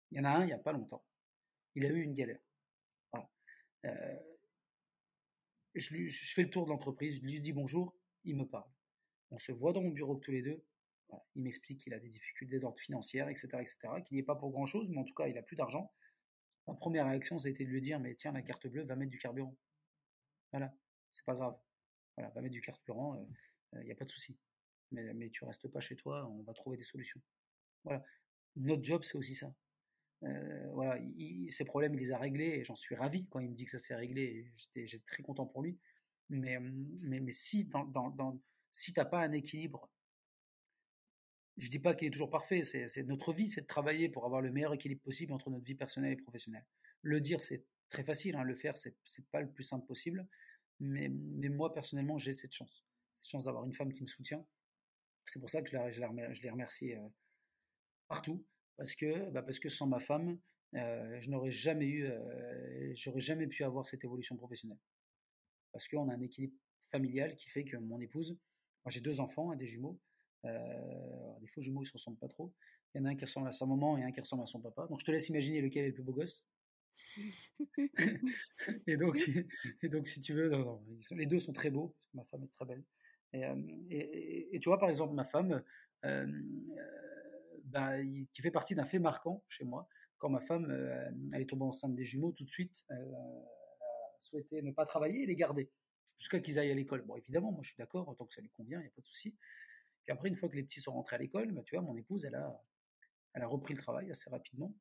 Il 0.09 0.17
y 0.17 0.19
en 0.19 0.23
a 0.23 0.29
un 0.29 0.41
il 0.41 0.47
n'y 0.47 0.53
a 0.53 0.57
pas 0.57 0.71
longtemps. 0.71 1.05
Il 1.75 1.85
a 1.85 1.89
eu 1.89 2.01
une 2.01 2.15
galère. 2.15 2.39
Euh, 3.85 4.19
je, 5.75 5.95
je, 6.01 6.33
fais 6.33 6.41
le 6.41 6.49
tour 6.49 6.65
de 6.65 6.71
l'entreprise, 6.71 7.17
je 7.17 7.21
lui 7.21 7.39
dis 7.39 7.53
bonjour, 7.53 7.95
il 8.23 8.35
me 8.35 8.45
parle. 8.45 8.69
On 9.29 9.37
se 9.37 9.51
voit 9.51 9.73
dans 9.73 9.81
mon 9.81 9.89
bureau 9.89 10.15
tous 10.15 10.31
les 10.31 10.41
deux. 10.41 10.65
Il 11.35 11.43
m'explique 11.43 11.81
qu'il 11.81 11.93
a 11.93 11.99
des 11.99 12.09
difficultés 12.09 12.59
d'ordre 12.59 12.79
financière, 12.79 13.29
etc., 13.29 13.47
etc., 13.59 13.77
qu'il 14.03 14.15
n'y 14.15 14.21
est 14.21 14.25
pas 14.25 14.35
pour 14.35 14.49
grand 14.49 14.65
chose, 14.65 14.89
mais 14.89 14.97
en 14.97 15.03
tout 15.03 15.13
cas, 15.13 15.27
il 15.27 15.37
a 15.37 15.43
plus 15.43 15.55
d'argent. 15.55 15.93
Ma 16.67 16.73
première 16.73 17.05
réaction, 17.05 17.37
ça 17.37 17.47
a 17.47 17.51
été 17.51 17.63
de 17.63 17.69
lui 17.69 17.81
dire, 17.81 17.99
mais 17.99 18.15
tiens, 18.15 18.31
la 18.31 18.41
carte 18.41 18.65
bleue, 18.67 18.85
va 18.85 18.95
mettre 18.95 19.11
du 19.11 19.19
carburant. 19.19 19.55
Voilà, 20.51 20.73
c'est 21.11 21.25
pas 21.25 21.35
grave. 21.35 21.59
Voilà, 22.17 22.31
va 22.31 22.41
mettre 22.41 22.53
du 22.53 22.61
carburant, 22.61 23.27
il 23.73 23.77
euh, 23.77 23.83
n'y 23.83 23.91
euh, 23.91 23.93
a 23.93 23.97
pas 23.97 24.05
de 24.05 24.09
souci. 24.09 24.35
Mais, 24.91 25.13
mais 25.13 25.29
tu 25.29 25.43
restes 25.45 25.67
pas 25.67 25.79
chez 25.79 25.95
toi, 25.95 26.27
on 26.27 26.43
va 26.43 26.53
trouver 26.53 26.77
des 26.77 26.83
solutions. 26.83 27.21
Voilà. 27.83 28.03
Notre 28.55 28.83
job, 28.83 29.03
c'est 29.03 29.17
aussi 29.17 29.35
ça. 29.35 29.53
Euh, 30.23 30.69
voilà, 30.73 31.01
ces 31.49 31.65
problèmes, 31.65 31.95
il 31.95 31.99
les 31.99 32.11
a 32.11 32.17
réglés 32.17 32.59
et 32.59 32.63
j'en 32.63 32.75
suis 32.75 32.95
ravi 32.95 33.25
quand 33.27 33.39
il 33.39 33.49
me 33.49 33.55
dit 33.55 33.65
que 33.65 33.71
ça 33.71 33.79
s'est 33.79 33.95
réglé. 33.95 34.51
J'étais 34.75 34.99
très 35.07 35.23
content 35.23 35.45
pour 35.45 35.63
lui. 35.63 35.79
Mais, 36.29 36.59
mais, 36.59 37.19
mais 37.19 37.33
si, 37.33 37.65
dans, 37.65 37.85
dans, 37.85 38.39
t'as 38.93 39.05
pas 39.05 39.21
un 39.21 39.31
équilibre, 39.31 39.89
je 41.57 41.69
dis 41.69 41.79
pas 41.79 41.93
qu'il 41.93 42.07
est 42.07 42.11
toujours 42.11 42.29
parfait. 42.29 42.63
C'est 42.63 43.03
notre 43.03 43.33
vie, 43.33 43.49
c'est 43.49 43.61
de 43.61 43.67
travailler 43.67 44.09
pour 44.09 44.25
avoir 44.25 44.41
le 44.41 44.51
meilleur 44.51 44.73
équilibre 44.73 45.01
possible 45.01 45.33
entre 45.33 45.49
notre 45.49 45.65
vie 45.65 45.75
personnelle 45.75 46.13
et 46.13 46.17
professionnelle. 46.17 46.65
Le 47.01 47.19
dire, 47.19 47.41
c'est 47.41 47.65
très 47.89 48.03
facile. 48.03 48.35
Hein, 48.35 48.43
le 48.43 48.55
faire, 48.55 48.77
c'est 48.77 48.95
pas 49.31 49.41
le 49.41 49.49
plus 49.49 49.63
simple 49.63 49.85
possible. 49.85 50.27
Mais, 50.79 51.09
mais 51.09 51.49
moi, 51.49 51.73
personnellement, 51.73 52.17
j'ai 52.17 52.33
cette 52.33 52.53
chance. 52.53 52.85
Cette 53.21 53.31
chance 53.31 53.43
d'avoir 53.45 53.65
une 53.65 53.73
femme 53.73 53.93
qui 53.93 54.01
me 54.01 54.07
soutient. 54.07 54.45
C'est 55.31 55.39
pour 55.39 55.49
ça 55.49 55.61
que 55.61 55.69
je, 55.69 55.77
la, 55.77 55.89
je, 55.89 56.01
la, 56.01 56.33
je 56.33 56.41
les 56.41 56.49
remercie 56.49 56.93
euh, 56.93 57.07
partout 58.09 58.45
parce 58.75 58.95
que, 58.95 59.29
bah 59.29 59.41
parce 59.41 59.59
que 59.59 59.69
sans 59.69 59.87
ma 59.87 60.01
femme, 60.01 60.37
euh, 60.75 61.19
je 61.21 61.29
n'aurais 61.29 61.53
jamais 61.53 61.87
eu, 61.87 62.03
euh, 62.03 62.91
j'aurais 62.95 63.21
jamais 63.21 63.47
pu 63.47 63.63
avoir 63.63 63.87
cette 63.87 64.03
évolution 64.03 64.35
professionnelle. 64.35 64.79
Parce 65.71 65.87
qu'on 65.87 66.09
a 66.09 66.15
un 66.15 66.19
équilibre 66.19 66.53
familial 66.91 67.37
qui 67.37 67.47
fait 67.47 67.63
que 67.63 67.77
mon 67.77 68.01
épouse, 68.01 68.37
moi 68.83 68.89
j'ai 68.89 68.99
deux 68.99 69.21
enfants, 69.21 69.55
des 69.55 69.65
jumeaux, 69.65 69.97
des 70.43 71.47
faux 71.47 71.61
jumeaux 71.61 71.83
ils 71.83 71.87
se 71.87 71.93
ressemblent 71.93 72.19
pas 72.19 72.27
trop. 72.27 72.53
Il 72.93 72.97
y 72.97 73.01
en 73.01 73.05
a 73.05 73.11
un 73.11 73.15
qui 73.15 73.23
ressemble 73.23 73.47
à 73.47 73.53
sa 73.53 73.65
maman 73.65 73.97
et 73.97 74.03
un 74.03 74.11
qui 74.11 74.19
ressemble 74.19 74.43
à 74.43 74.47
son 74.47 74.59
papa. 74.59 74.85
Donc 74.87 74.99
je 74.99 75.05
te 75.05 75.11
laisse 75.11 75.29
imaginer 75.29 75.61
lequel 75.61 75.85
est 75.85 75.89
le 75.89 75.93
plus 75.93 76.03
beau 76.03 76.11
gosse. 76.11 76.43
et 78.87 78.97
donc, 78.97 79.17
et 79.81 79.87
donc 79.87 80.07
si 80.07 80.19
tu 80.19 80.33
veux, 80.33 80.51
les 81.11 81.25
deux 81.25 81.39
sont 81.39 81.53
très 81.53 81.69
beaux. 81.69 81.95
Ma 82.13 82.25
femme 82.25 82.43
est 82.43 82.51
très 82.57 82.65
belle. 82.65 82.83
Et, 83.33 84.55
et, 84.55 84.59
tu 84.59 84.69
vois 84.69 84.79
par 84.79 84.89
exemple 84.89 85.13
ma 85.13 85.23
femme. 85.23 85.63
Euh, 86.05 86.25
ben, 87.65 88.25
qui 88.33 88.41
fait 88.41 88.51
partie 88.51 88.75
d'un 88.75 88.83
fait 88.83 88.99
marquant 88.99 89.43
chez 89.47 89.63
moi. 89.63 89.87
Quand 90.17 90.29
ma 90.29 90.41
femme, 90.41 90.69
euh, 90.69 91.09
elle 91.33 91.41
est 91.41 91.45
tombée 91.45 91.63
enceinte 91.63 91.95
des 91.95 92.03
jumeaux, 92.03 92.33
tout 92.33 92.43
de 92.43 92.49
suite, 92.49 92.83
elle 92.89 93.13
a 93.13 94.17
souhaité 94.19 94.61
ne 94.61 94.71
pas 94.71 94.85
travailler 94.85 95.23
et 95.23 95.25
les 95.25 95.35
garder 95.35 95.71
jusqu'à 96.17 96.39
qu'ils 96.39 96.59
aillent 96.59 96.71
à 96.71 96.75
l'école. 96.75 97.01
Bon, 97.03 97.15
évidemment, 97.15 97.51
moi 97.51 97.61
je 97.63 97.69
suis 97.69 97.77
d'accord, 97.77 98.13
tant 98.17 98.25
que 98.25 98.33
ça 98.33 98.41
lui 98.41 98.49
convient, 98.49 98.79
il 98.79 98.83
n'y 98.83 98.87
a 98.87 98.91
pas 98.91 99.01
de 99.01 99.05
souci. 99.05 99.35
Puis 100.03 100.11
après, 100.11 100.27
une 100.27 100.35
fois 100.35 100.49
que 100.49 100.55
les 100.55 100.63
petits 100.63 100.81
sont 100.81 100.91
rentrés 100.91 101.15
à 101.15 101.19
l'école, 101.19 101.51
ben, 101.51 101.63
tu 101.63 101.75
vois, 101.75 101.83
mon 101.83 101.95
épouse, 101.95 102.25
elle 102.25 102.35
a, 102.35 102.61
elle 103.33 103.43
a 103.43 103.47
repris 103.47 103.73
le 103.73 103.81
travail 103.81 104.11
assez 104.11 104.29
rapidement. 104.29 104.75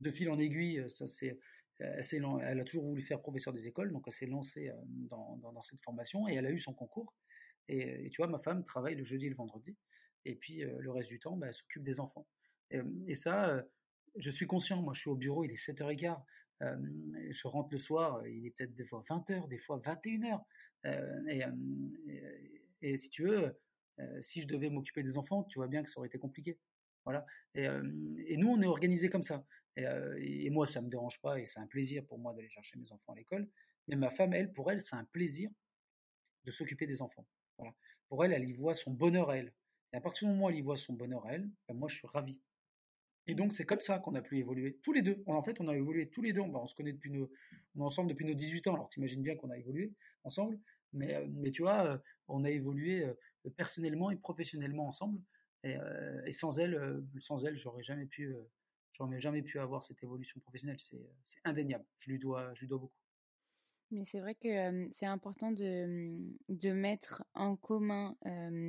De 0.00 0.10
fil 0.10 0.30
en 0.30 0.38
aiguille, 0.38 0.84
ça 0.88 1.06
c'est, 1.06 1.38
elle, 1.78 2.60
a 2.60 2.64
toujours 2.64 2.84
voulu 2.84 3.02
faire 3.02 3.20
professeur 3.20 3.52
des 3.52 3.66
écoles, 3.66 3.92
donc 3.92 4.04
elle 4.06 4.12
s'est 4.12 4.26
lancée 4.26 4.68
euh, 4.68 4.74
dans, 5.08 5.62
cette 5.62 5.80
formation 5.80 6.28
et 6.28 6.34
elle 6.34 6.46
a 6.46 6.50
eu 6.50 6.60
son 6.60 6.72
concours. 6.72 7.14
Et, 7.68 8.06
et, 8.06 8.10
tu 8.10 8.18
vois, 8.18 8.26
ma 8.26 8.38
femme 8.38 8.64
travaille 8.64 8.94
le 8.94 9.04
jeudi 9.04 9.26
et 9.26 9.30
le 9.30 9.36
vendredi 9.36 9.76
et 10.24 10.34
puis 10.34 10.60
le 10.60 10.90
reste 10.90 11.10
du 11.10 11.20
temps, 11.20 11.36
bah, 11.36 11.48
elle 11.48 11.54
s'occupe 11.54 11.84
des 11.84 12.00
enfants. 12.00 12.26
Et, 12.70 13.14
ça, 13.14 13.62
je 14.16 14.30
suis 14.30 14.46
conscient, 14.46 14.80
moi 14.82 14.94
je 14.94 15.00
suis 15.00 15.10
au 15.10 15.16
bureau, 15.16 15.44
il 15.44 15.50
est 15.50 15.54
7h15, 15.54 16.18
je 16.60 17.48
rentre 17.48 17.68
le 17.72 17.78
soir, 17.78 18.26
il 18.26 18.46
est 18.46 18.50
peut-être 18.50 18.74
des 18.74 18.84
fois 18.84 19.02
20h, 19.08 19.48
des 19.48 19.58
fois 19.58 19.78
21h. 19.80 20.40
Et, 21.28 21.42
et, 22.80 22.96
si 22.96 23.10
tu 23.10 23.24
veux, 23.24 23.54
si 24.22 24.40
je 24.40 24.46
devais 24.46 24.70
m'occuper 24.70 25.02
des 25.02 25.18
enfants, 25.18 25.44
tu 25.44 25.58
vois 25.58 25.68
bien 25.68 25.82
que 25.82 25.90
ça 25.90 25.98
aurait 25.98 26.08
été 26.08 26.18
compliqué. 26.18 26.58
Voilà. 27.04 27.26
Et, 27.54 28.36
nous, 28.36 28.48
on 28.48 28.60
est 28.62 28.66
organisé 28.66 29.08
comme 29.08 29.22
ça. 29.22 29.44
Et, 29.76 30.50
moi, 30.50 30.66
ça 30.66 30.80
me 30.80 30.88
dérange 30.88 31.20
pas 31.20 31.38
et 31.38 31.46
c'est 31.46 31.60
un 31.60 31.66
plaisir 31.66 32.04
pour 32.06 32.18
moi 32.18 32.32
d'aller 32.32 32.48
chercher 32.48 32.78
mes 32.78 32.90
enfants 32.92 33.12
à 33.12 33.16
l'école. 33.16 33.48
Mais 33.88 33.96
ma 33.96 34.10
femme, 34.10 34.32
elle, 34.32 34.52
pour 34.52 34.70
elle, 34.70 34.80
c'est 34.80 34.96
un 34.96 35.04
plaisir 35.04 35.50
de 36.44 36.50
s'occuper 36.50 36.86
des 36.86 37.02
enfants. 37.02 37.26
Pour 38.08 38.24
elle, 38.24 38.32
elle 38.32 38.48
y 38.48 38.52
voit 38.52 38.74
son 38.74 38.92
bonheur 38.92 39.30
à 39.30 39.38
elle. 39.38 39.52
Et 39.92 39.96
à 39.96 40.00
partir 40.00 40.28
du 40.28 40.34
moment 40.34 40.46
où 40.46 40.50
elle 40.50 40.56
y 40.56 40.62
voit 40.62 40.76
son 40.76 40.92
bonheur 40.92 41.24
à 41.26 41.34
elle, 41.34 41.48
ben 41.68 41.74
moi 41.74 41.88
je 41.88 41.96
suis 41.96 42.06
ravi. 42.06 42.40
Et 43.26 43.34
donc 43.34 43.54
c'est 43.54 43.64
comme 43.64 43.80
ça 43.80 43.98
qu'on 43.98 44.14
a 44.14 44.22
pu 44.22 44.38
évoluer 44.38 44.78
tous 44.82 44.92
les 44.92 45.02
deux. 45.02 45.22
En 45.26 45.42
fait, 45.42 45.60
on 45.60 45.68
a 45.68 45.76
évolué 45.76 46.08
tous 46.10 46.20
les 46.20 46.32
deux. 46.32 46.40
on 46.40 46.66
se 46.66 46.74
connaît 46.74 46.92
depuis 46.92 47.10
nos, 47.10 47.30
on 47.74 47.80
est 47.80 47.84
ensemble 47.84 48.10
depuis 48.10 48.26
nos 48.26 48.34
18 48.34 48.66
ans. 48.66 48.74
Alors 48.74 48.88
t'imagines 48.88 49.22
bien 49.22 49.36
qu'on 49.36 49.50
a 49.50 49.58
évolué 49.58 49.92
ensemble. 50.24 50.58
Mais, 50.92 51.26
mais 51.28 51.50
tu 51.50 51.62
vois, 51.62 52.00
on 52.28 52.44
a 52.44 52.50
évolué 52.50 53.04
personnellement 53.56 54.10
et 54.10 54.16
professionnellement 54.16 54.86
ensemble. 54.86 55.20
Et, 55.64 56.32
sans 56.32 56.58
elle, 56.58 57.02
sans 57.18 57.44
elle, 57.44 57.56
j'aurais 57.56 57.82
jamais 57.82 58.06
pu, 58.06 58.36
avoir 59.58 59.84
cette 59.84 60.02
évolution 60.02 60.38
professionnelle. 60.40 60.78
C'est 61.22 61.40
indéniable. 61.44 61.86
Je 61.98 62.10
lui 62.10 62.18
dois 62.18 62.52
beaucoup. 62.70 62.92
Mais 63.94 64.04
c'est 64.04 64.20
vrai 64.20 64.34
que 64.34 64.88
c'est 64.92 65.06
important 65.06 65.52
de, 65.52 66.16
de, 66.48 66.72
mettre 66.72 67.22
en 67.34 67.56
commun 67.56 68.16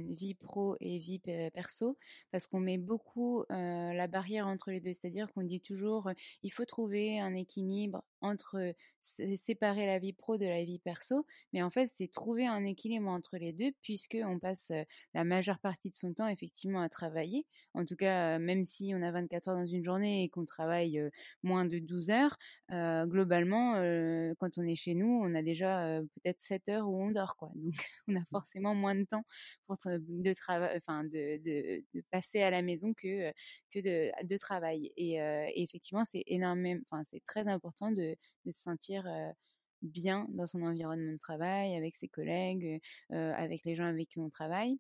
vie 0.10 0.36
pro 0.36 0.78
et 0.80 0.98
vie 1.00 1.20
perso 1.54 1.98
parce 2.32 2.48
qu'on 2.48 2.60
met 2.60 2.78
beaucoup 2.78 3.44
la 3.50 4.08
barrière 4.08 4.48
entre 4.48 4.72
les 4.72 4.80
deux. 4.80 4.94
C'est-à-dire 4.94 5.32
qu'on 5.34 5.44
dit 5.44 5.62
toujours 5.62 6.12
il 6.44 6.52
faut 6.52 6.66
trouver 6.66 7.20
un 7.20 7.34
équilibre 7.34 8.04
entre 8.26 8.74
séparer 9.02 9.86
la 9.86 10.00
vie 10.00 10.14
pro 10.14 10.38
de 10.38 10.46
la 10.46 10.64
vie 10.64 10.80
perso, 10.80 11.26
mais 11.54 11.62
en 11.62 11.70
fait 11.70 11.86
c'est 11.86 12.08
trouver 12.08 12.48
un 12.48 12.66
équilibre 12.66 13.08
entre 13.08 13.38
les 13.38 13.54
deux 13.54 13.72
puisque 13.82 14.18
on 14.22 14.40
passe 14.40 14.72
la 15.14 15.24
majeure 15.24 15.60
partie 15.60 15.90
de 15.90 15.94
son 15.94 16.14
temps 16.14 16.28
effectivement 16.28 16.82
à 16.82 16.90
travailler. 16.90 17.46
En 17.74 17.86
tout 17.86 17.96
cas, 17.96 18.40
même 18.40 18.66
si 18.66 18.94
on 18.96 19.02
a 19.02 19.12
24 19.12 19.50
heures 19.50 19.56
dans 19.58 19.66
une 19.66 19.84
journée 19.84 20.24
et 20.24 20.30
qu'on 20.30 20.46
travaille 20.46 21.02
moins 21.44 21.66
de 21.66 21.80
12 21.80 22.10
heures, 22.10 22.38
globalement, 23.08 23.74
quand 24.40 24.58
on 24.58 24.64
est 24.64 24.76
chez 24.76 24.96
nous, 24.96 25.22
on 25.24 25.36
a 25.36 25.44
déjà 25.44 26.02
peut-être 26.16 26.40
7 26.40 26.70
heures 26.70 26.90
où 26.90 27.02
on 27.02 27.12
dort 27.12 27.36
quoi. 27.38 27.52
Donc 27.56 27.74
on 28.08 28.16
a 28.16 28.20
mmh. 28.20 28.26
forcément 28.32 28.74
moins 28.76 28.96
de 28.96 29.04
temps 29.04 29.26
pour 29.68 29.78
de 29.86 30.34
travail, 30.34 30.78
enfin 30.78 31.04
de, 31.04 31.38
de, 31.44 31.84
de, 31.94 32.04
passer 32.12 32.42
à 32.42 32.50
la 32.50 32.62
maison 32.62 32.94
que 32.94 33.32
que 33.72 33.80
de, 33.80 34.12
de 34.26 34.38
travail. 34.38 34.92
Et, 34.98 35.14
et 35.16 35.64
effectivement, 35.64 36.06
c'est 36.06 36.24
énormément, 36.28 36.82
enfin 36.90 37.04
c'est 37.04 37.24
très 37.26 37.48
important 37.48 37.92
de 37.92 38.15
de, 38.46 38.52
se 38.52 38.62
sentir 38.62 39.08
bien 39.82 40.28
dans 40.30 40.46
son 40.46 40.62
environnement 40.64 41.14
de 41.14 41.18
travail, 41.18 41.76
avec 41.76 41.96
ses 41.96 42.08
collègues, 42.08 42.82
avec 43.10 43.66
les 43.66 43.76
gens 43.76 43.86
avec 43.86 44.10
qui 44.10 44.20
on 44.20 44.30
travaille. 44.30 44.80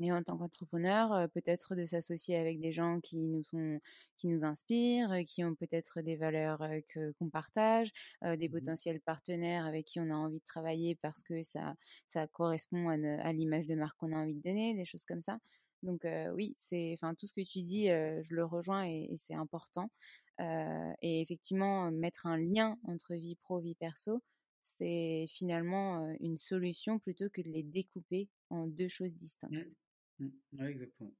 Et 0.00 0.10
en 0.10 0.22
tant 0.22 0.38
qu'entrepreneur, 0.38 1.28
peut-être 1.32 1.74
de 1.74 1.84
s'associer 1.84 2.36
avec 2.36 2.60
des 2.60 2.72
gens 2.72 3.00
qui 3.00 3.18
nous 3.18 3.42
sont, 3.42 3.78
qui 4.16 4.26
nous 4.26 4.42
inspirent, 4.44 5.14
qui 5.26 5.44
ont 5.44 5.54
peut-être 5.54 6.00
des 6.00 6.16
valeurs 6.16 6.64
que 6.88 7.12
qu'on 7.12 7.28
partage, 7.28 7.92
des 8.22 8.48
mmh 8.48 8.52
potentiels 8.52 9.00
partenaires 9.00 9.66
avec 9.66 9.86
qui 9.86 10.00
on 10.00 10.10
a 10.10 10.14
envie 10.14 10.38
de 10.38 10.44
travailler 10.44 10.94
parce 11.02 11.22
que 11.22 11.42
ça, 11.42 11.74
ça 12.06 12.26
correspond 12.26 12.88
à, 12.88 12.94
à 13.22 13.32
l'image 13.32 13.66
de 13.66 13.74
marque 13.74 13.98
qu'on 13.98 14.12
a 14.12 14.16
envie 14.16 14.34
de 14.34 14.42
donner, 14.42 14.74
des 14.74 14.86
choses 14.86 15.04
comme 15.04 15.20
ça. 15.20 15.38
Donc 15.82 16.06
oui, 16.34 16.54
c'est, 16.56 16.92
enfin 16.94 17.14
tout 17.14 17.26
ce 17.26 17.34
que 17.34 17.42
tu 17.42 17.62
dis, 17.62 17.88
je 17.88 18.34
le 18.34 18.44
rejoins 18.44 18.84
et 18.84 19.14
c'est 19.16 19.34
important. 19.34 19.90
Et 20.38 21.20
effectivement, 21.20 21.90
mettre 21.90 22.26
un 22.26 22.38
lien 22.38 22.78
entre 22.86 23.14
vie 23.14 23.36
pro, 23.36 23.60
vie 23.60 23.74
perso, 23.74 24.22
c'est 24.60 25.26
finalement 25.28 26.14
une 26.20 26.38
solution 26.38 26.98
plutôt 26.98 27.28
que 27.30 27.42
de 27.42 27.50
les 27.50 27.62
découper 27.62 28.28
en 28.50 28.66
deux 28.66 28.88
choses 28.88 29.16
distinctes. 29.16 29.76
Mmh. 30.18 30.24
Mmh. 30.24 30.30
Oui, 30.60 30.66
exactement. 30.66 31.12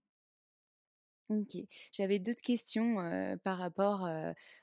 Ok. 1.28 1.56
J'avais 1.92 2.18
d'autres 2.18 2.42
questions 2.42 2.96
par 3.42 3.58
rapport, 3.58 4.08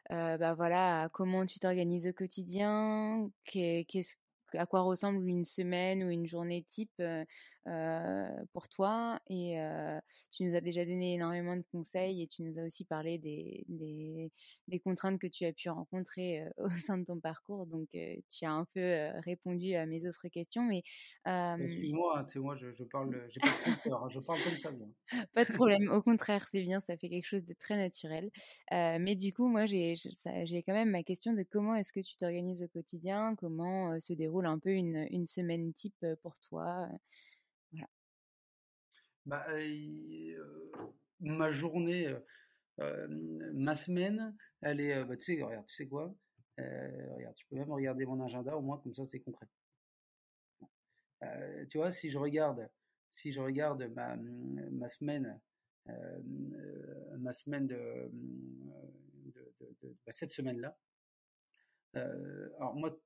bah 0.10 0.54
voilà, 0.54 1.04
à 1.04 1.10
comment 1.10 1.46
tu 1.46 1.60
t'organises 1.60 2.08
au 2.08 2.14
quotidien, 2.14 3.32
à 4.54 4.66
quoi 4.66 4.82
ressemble 4.82 5.28
une 5.28 5.46
semaine 5.46 6.04
ou 6.04 6.10
une 6.10 6.28
journée 6.28 6.64
type 6.64 7.02
pour 8.54 8.68
toi. 8.70 9.20
Et 9.30 9.58
tu 10.32 10.44
nous 10.44 10.56
as 10.56 10.62
déjà 10.62 10.86
donné 10.86 11.16
énormément 11.16 11.56
de 11.56 11.64
conseils 11.72 12.22
et 12.22 12.28
tu 12.28 12.44
nous 12.44 12.60
as 12.60 12.66
aussi 12.66 12.86
parlé 12.86 13.18
des, 13.18 13.64
des, 13.68 14.32
des 14.68 14.80
contraintes 14.80 15.20
que 15.20 15.28
tu 15.28 15.46
as 15.46 15.54
pu 15.54 15.70
rencontrer 15.70 16.46
au 16.58 16.70
sein 16.70 16.98
de 16.98 17.04
ton 17.04 17.20
parcours. 17.20 17.66
Donc, 17.66 17.90
tu 17.92 18.46
as 18.46 18.52
un 18.52 18.66
peu 18.74 19.10
répondu 19.26 19.76
à 19.76 19.86
mes 19.86 20.08
autres 20.08 20.28
questions. 20.30 20.64
Mais 20.64 20.84
excuse-moi, 21.26 22.26
c'est 22.28 22.40
hein, 22.40 22.42
moi, 22.42 22.56
je, 22.56 22.70
je 22.70 22.84
parle, 22.84 23.26
j'ai 23.30 23.40
pas 23.40 23.48
de 23.48 23.90
peur, 23.90 24.04
hein, 24.04 24.10
je 24.10 24.20
parle 24.20 24.40
comme 24.44 24.58
ça. 24.58 24.72
pas 25.34 25.46
de 25.46 25.54
problème. 25.54 25.90
Au 25.92 26.02
contraire, 26.02 26.46
c'est 26.50 26.62
bien, 26.62 26.80
ça 26.80 26.98
fait 26.98 27.10
quelque 27.10 27.26
chose 27.28 27.46
de 27.46 27.54
très 27.54 27.78
naturel. 27.78 28.30
mais 28.72 29.16
du 29.16 29.34
coup, 29.34 29.48
moi, 29.48 29.66
j'ai, 29.66 29.96
j'ai 29.96 30.64
quand 30.64 30.74
même 30.74 30.92
ma 30.92 31.04
question 31.04 31.34
de 31.34 31.44
comment 31.44 31.76
est-ce 31.76 31.94
que 31.94 32.00
tu 32.00 32.18
t'organises 32.18 32.64
au 32.64 32.68
quotidien, 32.68 33.36
comment 33.38 34.00
se 34.00 34.14
déroule 34.14 34.46
un 34.46 34.60
peu 34.60 34.72
une, 34.72 35.08
une 35.12 35.28
semaine 35.28 35.74
type 35.74 36.06
pour 36.22 36.40
toi? 36.40 36.88
Bah, 39.30 39.46
ma 41.20 41.52
journée, 41.52 42.12
ma 43.54 43.76
semaine, 43.76 44.36
elle 44.62 44.82
est, 44.82 45.06
bah, 45.06 45.18
tu 45.18 45.36
sais, 45.36 45.44
regarde, 45.44 45.68
tu 45.68 45.76
sais 45.76 45.88
quoi 45.88 46.12
Regarde, 46.58 47.36
tu 47.36 47.46
peux 47.46 47.56
même 47.56 47.72
regarder 47.72 48.08
mon 48.08 48.20
agenda, 48.22 48.58
au 48.58 48.62
moins 48.62 48.80
comme 48.80 48.96
ça 48.96 49.06
c'est 49.06 49.20
concret. 49.20 49.46
tu 51.70 51.78
vois, 51.78 51.92
si 51.92 52.10
je 52.10 52.18
regarde, 52.18 52.68
si 53.12 53.32
je 53.32 53.40
regarde 53.40 53.84
ma, 53.94 54.16
ma 54.16 54.90
semaine, 54.90 55.40
ma 57.20 57.34
semaine 57.34 57.68
de, 57.68 58.12
de, 59.32 59.96
bah, 60.08 60.12
cette 60.12 60.32
semaine-là, 60.32 60.76
alors 61.94 62.74
moi, 62.74 63.00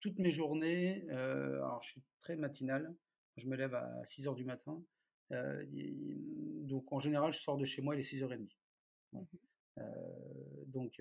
toutes 0.00 0.18
mes 0.18 0.30
journées, 0.30 1.08
alors 1.08 1.82
je 1.82 1.92
suis 1.92 2.02
très 2.20 2.36
matinal, 2.36 2.94
je 3.38 3.48
me 3.48 3.56
lève 3.56 3.74
à 3.74 4.04
6 4.04 4.28
heures 4.28 4.34
du 4.34 4.44
matin, 4.44 4.84
donc 5.30 6.92
en 6.92 6.98
général 6.98 7.32
je 7.32 7.38
sors 7.38 7.56
de 7.56 7.64
chez 7.64 7.82
moi 7.82 7.94
il 7.94 8.00
est 8.00 8.14
6h30. 8.14 8.48
Mmh 9.12 9.22
donc, 10.66 11.00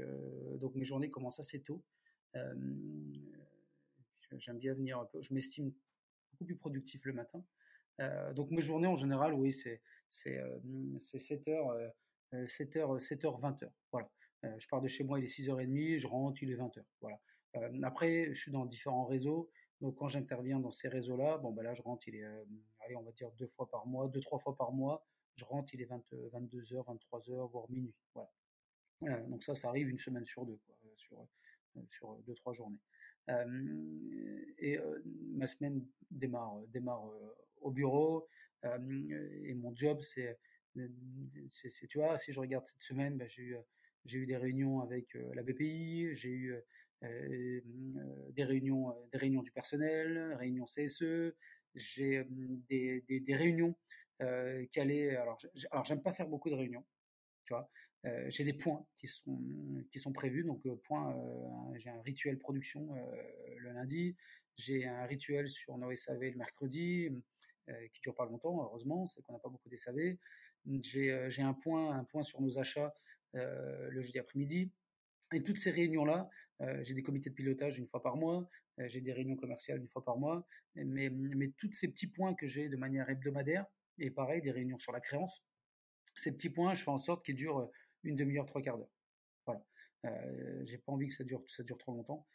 donc 0.59 0.75
mes 0.75 0.85
journées 0.85 1.09
commencent 1.09 1.39
assez 1.39 1.61
tôt. 1.61 1.83
J'aime 4.37 4.59
bien 4.59 4.73
venir 4.75 4.99
un 4.99 5.05
peu, 5.05 5.19
je 5.21 5.33
m'estime 5.33 5.73
beaucoup 6.31 6.45
plus 6.45 6.57
productif 6.57 7.03
le 7.05 7.13
matin. 7.13 7.43
donc 8.33 8.51
mes 8.51 8.61
journées 8.61 8.87
en 8.87 8.95
général, 8.95 9.33
oui, 9.33 9.51
c'est 9.51 9.81
7h, 10.09 11.91
7h, 12.33 12.99
7h, 12.99 13.41
20h. 13.41 13.69
Voilà. 13.91 14.11
je 14.43 14.67
pars 14.67 14.81
de 14.81 14.87
chez 14.87 15.03
moi, 15.03 15.19
il 15.19 15.25
est 15.25 15.39
6h30, 15.39 15.97
je 15.97 16.07
rentre, 16.07 16.43
il 16.43 16.51
est 16.51 16.55
20h. 16.55 16.83
Voilà. 17.01 17.19
après, 17.83 18.31
je 18.33 18.39
suis 18.39 18.51
dans 18.51 18.65
différents 18.65 19.05
réseaux. 19.05 19.49
Donc 19.81 19.95
quand 19.95 20.07
j'interviens 20.07 20.59
dans 20.59 20.71
ces 20.71 20.87
réseaux-là, 20.87 21.37
bon 21.37 21.51
bah 21.51 21.63
là 21.63 21.73
je 21.73 21.81
rentre, 21.81 22.07
il 22.07 22.15
est, 22.15 22.25
allez 22.79 22.95
on 22.95 23.03
va 23.03 23.11
dire 23.11 23.31
deux 23.33 23.47
fois 23.47 23.69
par 23.69 23.85
mois, 23.85 24.07
deux 24.07 24.21
trois 24.21 24.39
fois 24.39 24.55
par 24.55 24.71
mois, 24.71 25.05
je 25.35 25.45
rentre, 25.45 25.73
il 25.75 25.81
est 25.81 25.85
22h, 25.85 26.83
23h, 26.83 27.51
voire 27.51 27.69
minuit. 27.69 27.93
Voilà. 28.15 29.21
donc 29.27 29.43
ça, 29.43 29.53
ça 29.53 29.69
arrive 29.69 29.89
une 29.89 29.99
semaine 29.99 30.25
sur 30.25 30.45
deux, 30.45 30.59
quoi, 30.65 30.75
sur 30.95 31.27
sur 31.87 32.17
deux 32.23 32.33
trois 32.33 32.53
journées. 32.53 32.81
et 34.57 34.79
ma 35.33 35.45
semaine 35.45 35.85
démarre 36.09 36.57
démarre 36.69 37.03
au 37.61 37.71
bureau 37.71 38.27
et 38.63 39.53
mon 39.53 39.75
job 39.75 40.01
c'est 40.01 40.39
tu 41.89 41.97
vois 41.97 42.17
si 42.17 42.31
je 42.31 42.39
regarde 42.39 42.67
cette 42.67 42.83
semaine, 42.83 43.17
bah, 43.17 43.25
j'ai 43.27 43.43
eu 43.43 43.57
j'ai 44.05 44.19
eu 44.19 44.25
des 44.25 44.37
réunions 44.37 44.81
avec 44.81 45.15
la 45.33 45.43
BPI, 45.43 46.13
j'ai 46.13 46.29
eu 46.29 46.53
euh, 46.53 46.61
des 47.01 48.43
réunions, 48.43 48.89
euh, 48.89 48.93
des 49.11 49.17
réunions 49.17 49.41
du 49.41 49.51
personnel, 49.51 50.33
réunions 50.35 50.65
CSE, 50.65 51.33
j'ai 51.75 52.25
des, 52.69 53.03
des, 53.07 53.35
réunions 53.35 53.75
euh, 54.21 54.65
qui 54.71 54.79
allaient. 54.79 55.15
Alors, 55.15 55.37
j'aime 55.83 56.01
pas 56.01 56.11
faire 56.11 56.27
beaucoup 56.27 56.49
de 56.49 56.55
réunions, 56.55 56.85
tu 57.45 57.53
vois. 57.53 57.69
Euh, 58.05 58.29
j'ai 58.29 58.43
des 58.43 58.53
points 58.53 58.85
qui 58.97 59.07
sont 59.07 59.39
qui 59.91 59.99
sont 59.99 60.13
prévus. 60.13 60.43
Donc 60.43 60.61
point, 60.83 61.15
j'ai 61.75 61.89
un 61.89 62.01
rituel 62.01 62.39
production 62.39 62.87
le 63.57 63.71
lundi, 63.71 64.15
j'ai 64.55 64.85
un 64.85 65.05
rituel 65.05 65.49
sur 65.49 65.77
nos 65.77 65.93
SAV 65.93 66.31
le 66.31 66.37
mercredi 66.37 67.09
qui 67.91 67.99
dure 67.99 68.15
pas 68.15 68.25
longtemps, 68.25 68.63
heureusement, 68.63 69.05
c'est 69.07 69.21
qu'on 69.23 69.33
n'a 69.33 69.39
pas 69.39 69.49
beaucoup 69.49 69.69
de 69.69 69.75
SAV. 69.75 70.17
J'ai 70.81 71.29
j'ai 71.29 71.41
un 71.41 71.53
point 71.53 71.95
un 71.95 72.03
point 72.05 72.23
sur 72.23 72.41
nos 72.41 72.57
achats 72.57 72.93
le 73.33 74.01
jeudi 74.01 74.19
après-midi. 74.19 74.71
Et 75.33 75.43
toutes 75.43 75.57
ces 75.57 75.71
réunions-là, 75.71 76.29
j'ai 76.81 76.93
des 76.93 77.03
comités 77.03 77.29
de 77.29 77.35
pilotage 77.35 77.77
une 77.77 77.87
fois 77.87 78.01
par 78.01 78.15
mois, 78.15 78.49
j'ai 78.79 79.01
des 79.01 79.13
réunions 79.13 79.35
commerciales 79.35 79.79
une 79.79 79.87
fois 79.87 80.03
par 80.03 80.17
mois, 80.17 80.47
mais, 80.75 81.09
mais 81.09 81.49
tous 81.57 81.71
ces 81.73 81.87
petits 81.87 82.07
points 82.07 82.33
que 82.33 82.47
j'ai 82.47 82.69
de 82.69 82.77
manière 82.77 83.09
hebdomadaire, 83.09 83.65
et 83.99 84.09
pareil, 84.11 84.41
des 84.41 84.51
réunions 84.51 84.79
sur 84.79 84.91
la 84.91 84.99
créance, 84.99 85.43
ces 86.15 86.31
petits 86.31 86.49
points, 86.49 86.73
je 86.75 86.83
fais 86.83 86.91
en 86.91 86.97
sorte 86.97 87.25
qu'ils 87.25 87.35
durent 87.35 87.69
une 88.03 88.15
demi-heure, 88.15 88.45
trois 88.45 88.61
quarts 88.61 88.77
d'heure. 88.77 88.93
Voilà. 89.45 89.63
Euh, 90.05 90.61
j'ai 90.65 90.77
pas 90.77 90.91
envie 90.91 91.07
que 91.07 91.13
ça 91.13 91.23
dure, 91.23 91.43
ça 91.47 91.63
dure 91.63 91.77
trop 91.77 91.91
longtemps, 91.93 92.25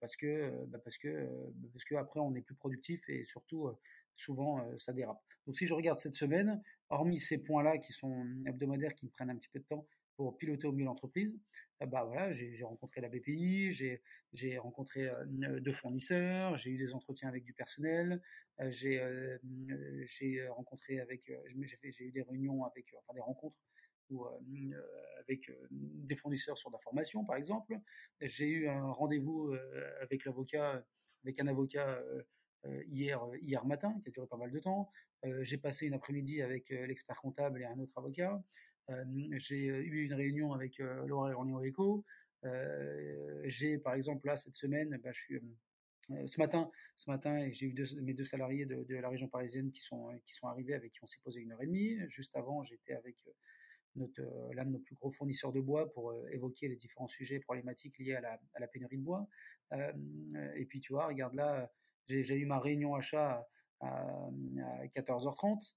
parce 0.00 0.16
que, 0.16 0.64
bah 0.66 0.78
parce 0.82 0.98
que, 0.98 1.28
parce 1.72 1.84
que 1.84 1.94
après 1.94 2.20
on 2.20 2.34
est 2.34 2.42
plus 2.42 2.56
productif 2.56 3.08
et 3.08 3.24
surtout 3.24 3.70
souvent 4.16 4.64
ça 4.78 4.92
dérape. 4.92 5.22
Donc 5.46 5.56
si 5.56 5.66
je 5.66 5.74
regarde 5.74 5.98
cette 5.98 6.14
semaine, 6.14 6.62
hormis 6.88 7.18
ces 7.18 7.38
points-là 7.38 7.78
qui 7.78 7.92
sont 7.92 8.26
hebdomadaires, 8.46 8.94
qui 8.94 9.06
me 9.06 9.10
prennent 9.10 9.30
un 9.30 9.36
petit 9.36 9.50
peu 9.50 9.58
de 9.58 9.64
temps, 9.64 9.86
pour 10.16 10.36
piloter 10.38 10.66
au 10.66 10.72
mieux 10.72 10.84
l'entreprise, 10.84 11.38
euh, 11.82 11.86
bah 11.86 12.04
voilà, 12.04 12.30
j'ai 12.30 12.64
rencontré 12.64 13.00
la 13.00 13.08
BPI, 13.08 13.70
j'ai 14.32 14.58
rencontré 14.58 15.08
euh, 15.08 15.60
deux 15.60 15.72
fournisseurs, 15.72 16.56
j'ai 16.56 16.70
eu 16.70 16.78
des 16.78 16.94
entretiens 16.94 17.28
avec 17.28 17.44
du 17.44 17.52
personnel, 17.52 18.22
euh, 18.60 18.70
j'ai 18.70 20.48
rencontré 20.48 21.00
avec, 21.00 21.32
j'ai 21.46 22.04
eu 22.04 22.12
des 22.12 22.22
réunions 22.22 22.64
avec, 22.64 22.86
enfin 22.98 23.14
des 23.14 23.20
rencontres 23.20 23.56
avec 25.20 25.50
des 25.70 26.14
fournisseurs 26.14 26.58
sur 26.58 26.70
la 26.70 26.78
formation 26.78 27.24
par 27.24 27.36
exemple. 27.36 27.74
J'ai 28.20 28.48
eu 28.48 28.68
un 28.68 28.92
rendez-vous 28.92 29.54
avec 30.02 30.24
l'avocat, 30.26 30.84
avec 31.24 31.40
un 31.40 31.48
avocat 31.48 32.00
hier, 32.86 33.20
hier 33.40 33.64
matin, 33.64 33.98
qui 34.02 34.10
a 34.10 34.12
duré 34.12 34.26
pas 34.26 34.36
mal 34.36 34.52
de 34.52 34.58
temps. 34.60 34.90
j'ai 35.40 35.56
passé 35.56 35.86
une 35.86 35.94
après-midi 35.94 36.42
avec 36.42 36.68
l'expert 36.68 37.16
comptable 37.16 37.62
et 37.62 37.64
un 37.64 37.78
autre 37.78 37.96
avocat. 37.96 38.44
J'ai 39.36 39.56
eu 39.56 40.04
une 40.04 40.14
réunion 40.14 40.52
avec 40.52 40.78
Laura 40.78 41.30
Orléans 41.30 41.62
Eco. 41.64 42.04
j'ai, 43.44 43.78
par 43.78 43.94
exemple, 43.94 44.26
là, 44.26 44.36
cette 44.36 44.54
semaine, 44.54 44.98
bah, 45.02 45.10
je 45.12 45.20
suis 45.20 45.40
ce 46.26 46.38
matin, 46.38 46.70
ce 46.96 47.10
matin, 47.10 47.48
j'ai 47.50 47.66
eu 47.66 47.74
mes 48.02 48.12
deux 48.12 48.24
salariés 48.24 48.66
de, 48.66 48.94
la 48.96 49.08
région 49.08 49.28
parisienne 49.28 49.70
qui 49.70 49.80
sont, 49.80 50.10
qui 50.26 50.34
sont 50.34 50.48
arrivés 50.48 50.74
avec 50.74 50.92
qui 50.92 50.98
on 51.02 51.06
s'est 51.06 51.20
posé 51.22 51.40
une 51.40 51.52
heure 51.52 51.62
et 51.62 51.66
demie. 51.66 51.96
Juste 52.08 52.36
avant, 52.36 52.62
j'étais 52.62 52.92
avec 52.94 53.16
l'un 53.96 54.64
de 54.64 54.70
nos 54.70 54.78
plus 54.78 54.94
gros 54.94 55.10
fournisseurs 55.10 55.52
de 55.52 55.60
bois 55.60 55.92
pour 55.92 56.14
évoquer 56.30 56.68
les 56.68 56.76
différents 56.76 57.06
sujets 57.06 57.38
problématiques 57.38 57.98
liés 57.98 58.14
à 58.14 58.38
la, 58.58 58.68
pénurie 58.68 58.98
de 58.98 59.02
bois. 59.02 59.26
Et 60.56 60.64
puis 60.66 60.80
tu 60.80 60.92
vois, 60.92 61.06
regarde 61.06 61.34
là, 61.34 61.70
j'ai 62.06 62.36
eu 62.36 62.46
ma 62.46 62.58
réunion 62.58 62.94
achat 62.94 63.46
à, 63.80 64.30
14h30. 64.94 65.74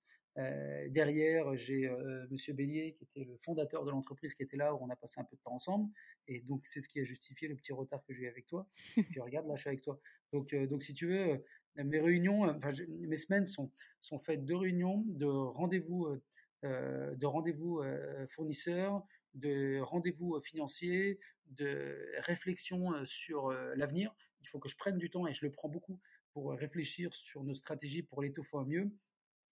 Derrière, 0.90 1.56
j'ai 1.56 1.90
Monsieur 2.30 2.54
Bélier, 2.54 2.94
qui 2.94 3.04
était 3.06 3.24
le 3.24 3.38
fondateur 3.38 3.84
de 3.86 3.92
l'entreprise, 3.92 4.36
qui 4.36 4.44
était 4.44 4.58
là, 4.58 4.74
où 4.76 4.80
on 4.82 4.90
a 4.90 4.96
passé 4.96 5.20
un 5.20 5.24
peu 5.24 5.36
de 5.36 5.42
temps 5.42 5.54
ensemble. 5.54 5.92
Et 6.28 6.42
donc, 6.42 6.66
c'est 6.66 6.80
ce 6.80 6.88
qui 6.88 7.00
a 7.00 7.04
justifié 7.04 7.48
le 7.48 7.56
petit 7.56 7.74
retard 7.74 8.04
que 8.04 8.14
j'ai 8.14 8.24
eu 8.24 8.28
avec 8.28 8.46
toi. 8.48 8.68
puis 9.10 9.20
regarde, 9.20 9.48
là, 9.48 9.56
je 9.56 9.62
suis 9.62 9.70
avec 9.70 9.82
toi. 9.82 10.00
Donc, 10.32 10.54
donc 10.54 10.84
si 10.84 10.94
tu 10.94 11.08
veux, 11.08 11.44
mes 11.76 12.00
réunions, 12.00 12.44
enfin, 12.44 12.72
mes 12.88 13.18
semaines 13.18 13.46
sont, 13.46 13.72
sont 14.00 14.20
faites 14.20 14.46
de 14.46 14.54
réunions, 14.54 15.04
de 15.08 15.26
rendez-vous 15.26 16.20
euh, 16.64 17.16
de 17.16 17.26
rendez-vous 17.28 17.80
euh, 17.80 18.26
fournisseurs, 18.28 19.04
de 19.36 19.80
rendez-vous 19.80 20.36
euh, 20.36 20.42
financiers, 20.42 21.20
de 21.46 21.96
réflexion 22.20 22.94
sur 23.06 23.52
l'avenir. 23.76 24.14
Il 24.42 24.48
faut 24.48 24.60
que 24.60 24.68
je 24.68 24.76
prenne 24.76 24.98
du 24.98 25.10
temps 25.10 25.28
et 25.28 25.34
je 25.34 25.46
le 25.46 25.52
prends 25.52 25.70
beaucoup 25.70 26.02
pour 26.34 26.52
réfléchir 26.52 27.14
sur 27.14 27.44
nos 27.44 27.54
stratégies 27.54 28.04
pour 28.04 28.22
l'étoffer 28.22 28.66
mieux. 28.66 28.92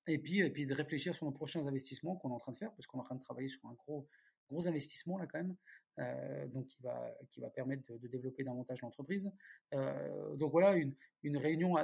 Et 0.08 0.18
puis, 0.18 0.40
et 0.40 0.50
puis 0.50 0.66
de 0.66 0.74
réfléchir 0.74 1.16
sur 1.16 1.26
nos 1.26 1.32
prochains 1.32 1.66
investissements 1.68 2.16
qu'on 2.16 2.30
est 2.30 2.34
en 2.34 2.40
train 2.40 2.52
de 2.52 2.58
faire, 2.58 2.72
parce 2.74 2.88
qu'on 2.88 3.00
est 3.00 3.02
en 3.02 3.06
train 3.06 3.16
de 3.16 3.22
travailler 3.22 3.48
sur 3.48 3.66
un 3.66 3.74
gros, 3.74 4.08
gros 4.50 4.68
investissement 4.68 5.18
là 5.18 5.26
quand 5.26 5.40
même, 5.40 5.56
donc 6.52 6.68
qui 6.68 6.82
va, 6.84 7.12
qui 7.32 7.40
va 7.40 7.50
permettre 7.50 7.84
de, 7.92 8.08
développer 8.08 8.44
davantage 8.44 8.82
l'entreprise. 8.82 9.32
donc 9.72 10.52
voilà, 10.52 10.76
une, 10.76 10.94
une 11.24 11.38
réunion, 11.38 11.76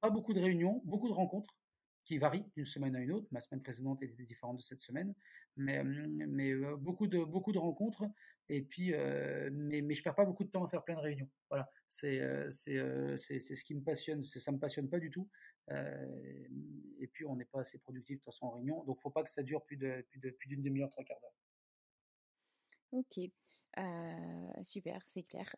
pas 0.00 0.10
beaucoup 0.10 0.34
de 0.34 0.40
réunions, 0.40 0.82
beaucoup 0.84 1.08
de 1.08 1.14
rencontres, 1.14 1.56
qui 2.04 2.18
varie 2.18 2.44
d'une 2.56 2.66
semaine 2.66 2.96
à 2.96 3.00
une 3.00 3.12
autre. 3.12 3.26
Ma 3.30 3.40
semaine 3.40 3.62
précédente 3.62 4.02
était 4.02 4.22
différente 4.24 4.56
de 4.56 4.62
cette 4.62 4.80
semaine, 4.80 5.14
mais, 5.56 5.82
mais 5.84 6.52
euh, 6.52 6.76
beaucoup, 6.76 7.06
de, 7.06 7.22
beaucoup 7.24 7.52
de 7.52 7.58
rencontres. 7.58 8.04
Et 8.48 8.62
puis, 8.62 8.92
euh, 8.92 9.50
mais, 9.52 9.82
mais 9.82 9.94
je 9.94 10.02
perds 10.02 10.16
pas 10.16 10.24
beaucoup 10.24 10.44
de 10.44 10.50
temps 10.50 10.64
à 10.64 10.68
faire 10.68 10.82
plein 10.82 10.96
de 10.96 11.00
réunions. 11.00 11.28
Voilà, 11.48 11.70
c'est 11.88 12.20
euh, 12.20 12.50
ce 12.50 13.64
qui 13.64 13.74
me 13.74 13.82
passionne. 13.82 14.22
Ça 14.24 14.52
me 14.52 14.58
passionne 14.58 14.88
pas 14.88 14.98
du 14.98 15.10
tout. 15.10 15.28
Et 15.70 17.06
puis, 17.12 17.24
on 17.24 17.36
n'est 17.36 17.44
pas 17.44 17.60
assez 17.60 17.78
productif 17.78 18.16
de 18.16 18.18
toute 18.20 18.32
façon 18.32 18.46
en 18.46 18.50
réunion. 18.52 18.84
Donc, 18.84 19.00
faut 19.00 19.10
pas 19.10 19.22
que 19.22 19.30
ça 19.30 19.42
dure 19.42 19.64
plus 19.64 19.76
de 19.76 20.04
plus 20.10 20.20
de 20.20 20.30
plus 20.30 20.48
d'une 20.48 20.62
demi-heure, 20.62 20.90
trois 20.90 21.04
quarts 21.04 21.20
d'heure. 21.20 21.34
Ok. 22.92 23.30
Super, 24.62 25.00
c'est 25.06 25.22
clair. 25.22 25.54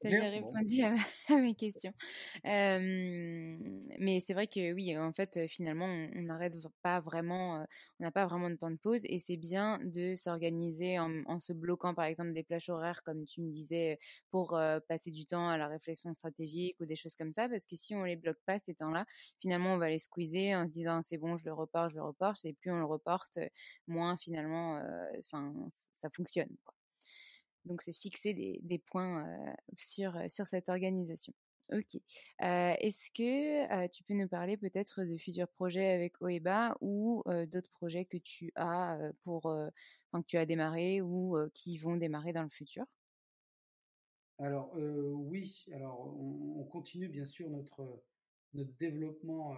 tu 0.00 0.06
as 0.06 0.10
déjà 0.10 0.30
répondu 0.30 0.82
à, 0.82 0.94
mes 1.36 1.54
questions. 1.54 1.92
mais 2.44 4.20
c'est 4.20 4.34
vrai 4.34 4.46
que 4.46 4.72
oui, 4.72 4.96
en 4.96 5.12
fait, 5.12 5.46
finalement, 5.48 5.86
on 5.86 6.22
n'arrête 6.22 6.56
pas 6.82 7.00
vraiment, 7.00 7.64
on 8.00 8.04
n'a 8.04 8.10
pas 8.10 8.26
vraiment 8.26 8.50
de 8.50 8.56
temps 8.56 8.70
de 8.70 8.76
pause 8.76 9.02
et 9.04 9.18
c'est 9.18 9.36
bien 9.36 9.78
de 9.84 10.16
s'organiser 10.16 10.98
en, 10.98 11.38
se 11.38 11.52
bloquant, 11.52 11.94
par 11.94 12.06
exemple, 12.06 12.32
des 12.32 12.42
plages 12.42 12.70
horaires, 12.70 13.02
comme 13.04 13.24
tu 13.24 13.42
me 13.42 13.50
disais, 13.50 13.98
pour 14.30 14.58
passer 14.88 15.10
du 15.10 15.26
temps 15.26 15.48
à 15.48 15.58
la 15.58 15.68
réflexion 15.68 16.14
stratégique 16.14 16.76
ou 16.80 16.86
des 16.86 16.96
choses 16.96 17.14
comme 17.14 17.32
ça, 17.32 17.48
parce 17.48 17.66
que 17.66 17.76
si 17.76 17.94
on 17.94 18.04
les 18.04 18.16
bloque 18.16 18.40
pas 18.46 18.58
ces 18.58 18.74
temps-là, 18.74 19.04
finalement, 19.40 19.74
on 19.74 19.78
va 19.78 19.90
les 19.90 19.98
squeezer 19.98 20.54
en 20.54 20.66
se 20.66 20.72
disant 20.72 21.02
c'est 21.02 21.18
bon, 21.18 21.36
je 21.36 21.44
le 21.44 21.52
reporte, 21.52 21.90
je 21.90 21.96
le 21.96 22.02
reporte, 22.04 22.44
et 22.44 22.54
plus 22.54 22.70
on 22.70 22.78
le 22.78 22.86
reporte, 22.86 23.38
moins 23.86 24.16
finalement, 24.16 24.82
enfin, 25.18 25.52
ça 25.92 26.08
fonctionne. 26.10 26.48
Donc, 27.68 27.82
c'est 27.82 27.92
fixer 27.92 28.34
des, 28.34 28.78
points 28.78 29.24
sur, 29.76 30.18
sur 30.28 30.46
cette 30.46 30.68
organisation. 30.68 31.32
Ok. 31.72 32.00
Est-ce 32.40 33.10
que 33.10 33.86
tu 33.88 34.02
peux 34.04 34.14
nous 34.14 34.28
parler 34.28 34.56
peut-être 34.56 35.04
de 35.04 35.18
futurs 35.18 35.48
projets 35.48 35.90
avec 35.90 36.20
OEBA 36.22 36.76
ou 36.80 37.22
d'autres 37.26 37.70
projets 37.72 38.06
que 38.06 38.16
tu 38.16 38.52
as 38.56 38.98
pour, 39.22 39.42
que 39.42 40.26
tu 40.26 40.38
as 40.38 40.46
démarré 40.46 41.02
ou 41.02 41.36
qui 41.52 41.76
vont 41.76 41.96
démarrer 41.96 42.32
dans 42.32 42.42
le 42.42 42.48
futur? 42.48 42.86
Alors 44.38 44.72
oui. 44.74 45.66
Alors 45.72 46.06
on, 46.06 46.64
continue 46.64 47.08
bien 47.08 47.26
sûr 47.26 47.50
notre 47.50 48.02
notre 48.54 48.72
développement 48.78 49.54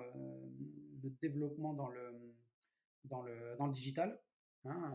notre 1.02 1.18
développement 1.20 1.74
dans 1.74 1.88
le 1.88 2.34
dans 3.04 3.22
le 3.22 3.56
dans 3.56 3.66
le 3.66 3.72
digital. 3.72 4.20
Hein, 4.64 4.94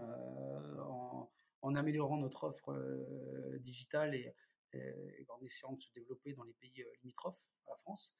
en 1.65 1.73
améliorant 1.75 2.17
notre 2.17 2.43
offre 2.43 2.69
euh, 2.69 3.57
digitale 3.59 4.13
et, 4.15 4.33
en 5.29 5.41
essayant 5.41 5.73
de 5.73 5.81
se 5.81 5.87
développer 5.95 6.33
dans 6.33 6.43
les 6.43 6.53
pays 6.53 6.81
euh, 6.81 6.91
limitrophes 7.01 7.47
à 7.65 7.71
la 7.71 7.77
France. 7.77 8.13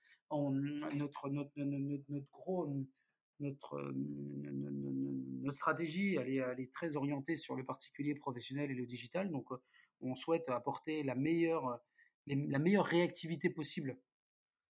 notre, 3.41 3.93
stratégie, 5.51 6.15
elle 6.15 6.59
est, 6.59 6.73
très 6.73 6.95
orientée 6.95 7.35
sur 7.35 7.55
le 7.55 7.65
particulier 7.65 8.15
professionnel 8.15 8.71
et 8.71 8.73
le 8.73 8.85
digital. 8.85 9.29
Donc, 9.29 9.51
euh, 9.51 9.57
on 10.01 10.15
souhaite 10.15 10.49
apporter 10.49 11.03
la 11.03 11.13
meilleure 11.13 11.79
réactivité 12.27 13.49
possible 13.49 13.99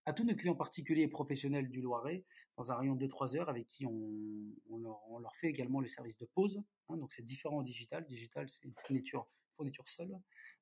à 0.05 0.13
tous 0.13 0.23
nos 0.23 0.35
clients 0.35 0.55
particuliers 0.55 1.03
et 1.03 1.07
professionnels 1.07 1.69
du 1.69 1.81
Loiret 1.81 2.23
dans 2.57 2.71
un 2.71 2.75
rayon 2.75 2.95
de 2.95 3.07
2-3 3.07 3.37
heures 3.37 3.49
avec 3.49 3.67
qui 3.67 3.85
on, 3.85 4.77
leur, 4.77 5.35
fait 5.35 5.47
également 5.47 5.81
le 5.81 5.87
service 5.87 6.17
de 6.17 6.25
pause. 6.25 6.61
Hein, 6.89 6.97
donc 6.97 7.11
c'est 7.11 7.25
différent 7.25 7.57
en 7.57 7.63
digital. 7.63 8.05
Digital, 8.05 8.47
c'est 8.47 8.63
une 8.63 8.73
fourniture, 8.75 9.27
seule. 9.85 10.15